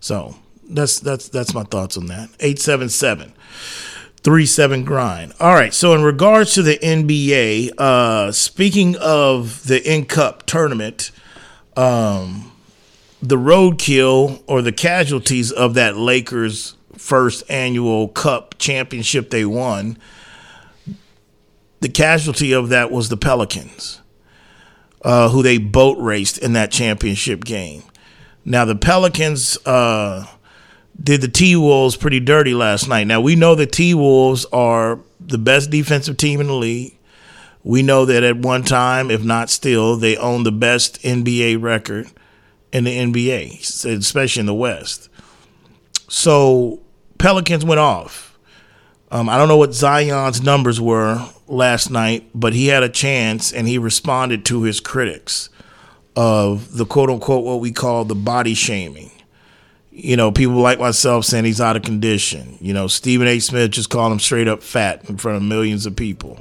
So 0.00 0.34
that's 0.68 1.00
that's 1.00 1.28
that's 1.28 1.54
my 1.54 1.64
thoughts 1.64 1.96
on 1.96 2.06
that. 2.06 2.30
877 2.40 3.32
37 4.18 4.84
grind. 4.84 5.32
All 5.38 5.54
right, 5.54 5.72
so 5.72 5.94
in 5.94 6.02
regards 6.02 6.54
to 6.54 6.62
the 6.62 6.78
NBA, 6.78 7.72
uh 7.78 8.32
speaking 8.32 8.96
of 8.96 9.66
the 9.66 9.84
N 9.86 10.04
Cup 10.04 10.46
tournament, 10.46 11.10
um 11.76 12.52
the 13.22 13.36
roadkill 13.36 14.42
or 14.46 14.62
the 14.62 14.72
casualties 14.72 15.50
of 15.50 15.74
that 15.74 15.96
Lakers 15.96 16.76
first 16.96 17.42
annual 17.48 18.08
cup 18.08 18.56
championship 18.58 19.30
they 19.30 19.44
won, 19.44 19.98
the 21.80 21.88
casualty 21.88 22.52
of 22.52 22.68
that 22.68 22.90
was 22.90 23.08
the 23.08 23.16
Pelicans. 23.16 24.00
Uh, 25.02 25.28
who 25.28 25.40
they 25.40 25.56
boat 25.56 25.96
raced 26.00 26.36
in 26.36 26.52
that 26.54 26.72
championship 26.72 27.44
game. 27.44 27.84
Now 28.44 28.64
the 28.64 28.74
Pelicans 28.74 29.56
uh, 29.64 30.26
did 31.02 31.20
the 31.20 31.28
T 31.28 31.56
Wolves 31.56 31.96
pretty 31.96 32.20
dirty 32.20 32.54
last 32.54 32.88
night. 32.88 33.06
Now 33.06 33.20
we 33.20 33.36
know 33.36 33.54
the 33.54 33.66
T 33.66 33.94
Wolves 33.94 34.44
are 34.46 35.00
the 35.20 35.38
best 35.38 35.70
defensive 35.70 36.16
team 36.16 36.40
in 36.40 36.46
the 36.46 36.54
league. 36.54 36.96
We 37.62 37.82
know 37.82 38.04
that 38.04 38.22
at 38.22 38.36
one 38.36 38.62
time, 38.62 39.10
if 39.10 39.24
not 39.24 39.50
still, 39.50 39.96
they 39.96 40.16
own 40.16 40.44
the 40.44 40.52
best 40.52 41.02
NBA 41.02 41.60
record 41.60 42.08
in 42.72 42.84
the 42.84 42.96
NBA, 42.96 43.84
especially 43.84 44.40
in 44.40 44.46
the 44.46 44.54
West. 44.54 45.08
So 46.08 46.80
Pelicans 47.18 47.64
went 47.64 47.80
off. 47.80 48.38
Um, 49.10 49.28
I 49.28 49.36
don't 49.36 49.48
know 49.48 49.56
what 49.56 49.74
Zion's 49.74 50.42
numbers 50.42 50.80
were 50.80 51.28
last 51.48 51.90
night, 51.90 52.28
but 52.34 52.52
he 52.52 52.68
had 52.68 52.82
a 52.82 52.88
chance 52.88 53.52
and 53.52 53.66
he 53.66 53.78
responded 53.78 54.44
to 54.46 54.62
his 54.62 54.80
critics 54.80 55.48
of 56.14 56.76
the 56.76 56.86
quote 56.86 57.10
unquote 57.10 57.44
what 57.44 57.60
we 57.60 57.72
call 57.72 58.04
the 58.04 58.14
body 58.14 58.54
shaming 58.54 59.10
you 59.98 60.14
know, 60.14 60.30
people 60.30 60.56
like 60.56 60.78
myself 60.78 61.24
saying 61.24 61.46
he's 61.46 61.60
out 61.60 61.74
of 61.74 61.82
condition. 61.82 62.58
You 62.60 62.74
know, 62.74 62.86
Stephen 62.86 63.26
A. 63.26 63.38
Smith 63.38 63.70
just 63.70 63.88
called 63.88 64.12
him 64.12 64.18
straight 64.18 64.46
up 64.46 64.62
fat 64.62 65.08
in 65.08 65.16
front 65.16 65.38
of 65.38 65.42
millions 65.42 65.86
of 65.86 65.96
people. 65.96 66.38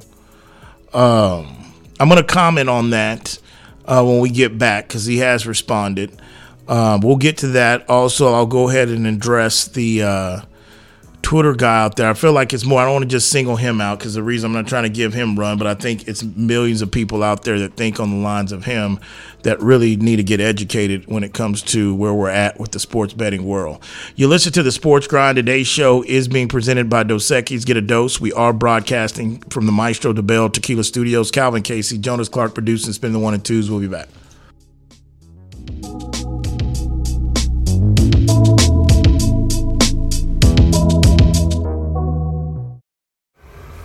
Um, 0.93 1.73
I'm 1.97 2.09
going 2.09 2.21
to 2.21 2.23
comment 2.23 2.67
on 2.67 2.89
that 2.89 3.39
uh, 3.85 4.03
when 4.03 4.19
we 4.19 4.29
get 4.29 4.57
back 4.57 4.89
because 4.89 5.05
he 5.05 5.19
has 5.19 5.47
responded. 5.47 6.21
Um, 6.67 6.99
we'll 6.99 7.15
get 7.15 7.37
to 7.39 7.47
that. 7.49 7.89
Also, 7.89 8.33
I'll 8.33 8.45
go 8.45 8.67
ahead 8.67 8.89
and 8.89 9.07
address 9.07 9.69
the 9.69 10.03
uh, 10.03 10.41
Twitter 11.25 11.55
guy 11.55 11.81
out 11.81 11.95
there. 11.95 12.07
I 12.07 12.13
feel 12.13 12.33
like 12.33 12.53
it's 12.53 12.65
more. 12.65 12.79
I 12.79 12.83
don't 12.83 12.93
want 12.93 13.03
to 13.03 13.09
just 13.09 13.31
single 13.31 13.55
him 13.55 13.81
out 13.81 13.97
because 13.97 14.13
the 14.13 14.21
reason 14.21 14.51
I'm 14.51 14.53
not 14.53 14.67
trying 14.67 14.83
to 14.83 14.89
give 14.89 15.11
him 15.11 15.39
run, 15.39 15.57
but 15.57 15.65
I 15.65 15.73
think 15.73 16.07
it's 16.07 16.21
millions 16.21 16.83
of 16.83 16.91
people 16.91 17.23
out 17.23 17.41
there 17.45 17.57
that 17.61 17.75
think 17.75 17.99
on 17.99 18.11
the 18.11 18.17
lines 18.17 18.51
of 18.51 18.65
him 18.65 18.99
that 19.41 19.59
really 19.59 19.95
need 19.95 20.17
to 20.17 20.23
get 20.23 20.39
educated 20.39 21.07
when 21.07 21.23
it 21.23 21.33
comes 21.33 21.63
to 21.63 21.95
where 21.95 22.13
we're 22.13 22.29
at 22.29 22.59
with 22.59 22.73
the 22.73 22.79
sports 22.79 23.15
betting 23.15 23.43
world. 23.43 23.83
You 24.15 24.27
listen 24.27 24.53
to 24.53 24.61
the 24.61 24.71
Sports 24.71 25.07
Grind. 25.07 25.37
Today's 25.37 25.65
show 25.65 26.03
is 26.03 26.27
being 26.27 26.47
presented 26.47 26.91
by 26.91 27.01
Dos 27.01 27.25
Equis. 27.25 27.65
Get 27.65 27.75
a 27.75 27.81
dose. 27.81 28.21
We 28.21 28.31
are 28.33 28.53
broadcasting 28.53 29.39
from 29.49 29.65
the 29.65 29.71
Maestro 29.71 30.13
Dobel 30.13 30.53
Tequila 30.53 30.83
Studios. 30.83 31.31
Calvin 31.31 31.63
Casey, 31.63 31.97
Jonas 31.97 32.29
Clark 32.29 32.53
producing, 32.53 32.93
spin 32.93 33.13
the 33.13 33.19
one 33.19 33.33
and 33.33 33.43
twos. 33.43 33.67
We'll 33.71 33.79
be 33.79 33.87
back. 33.87 34.09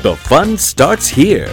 The 0.00 0.14
fun 0.14 0.56
starts 0.56 1.08
here. 1.08 1.52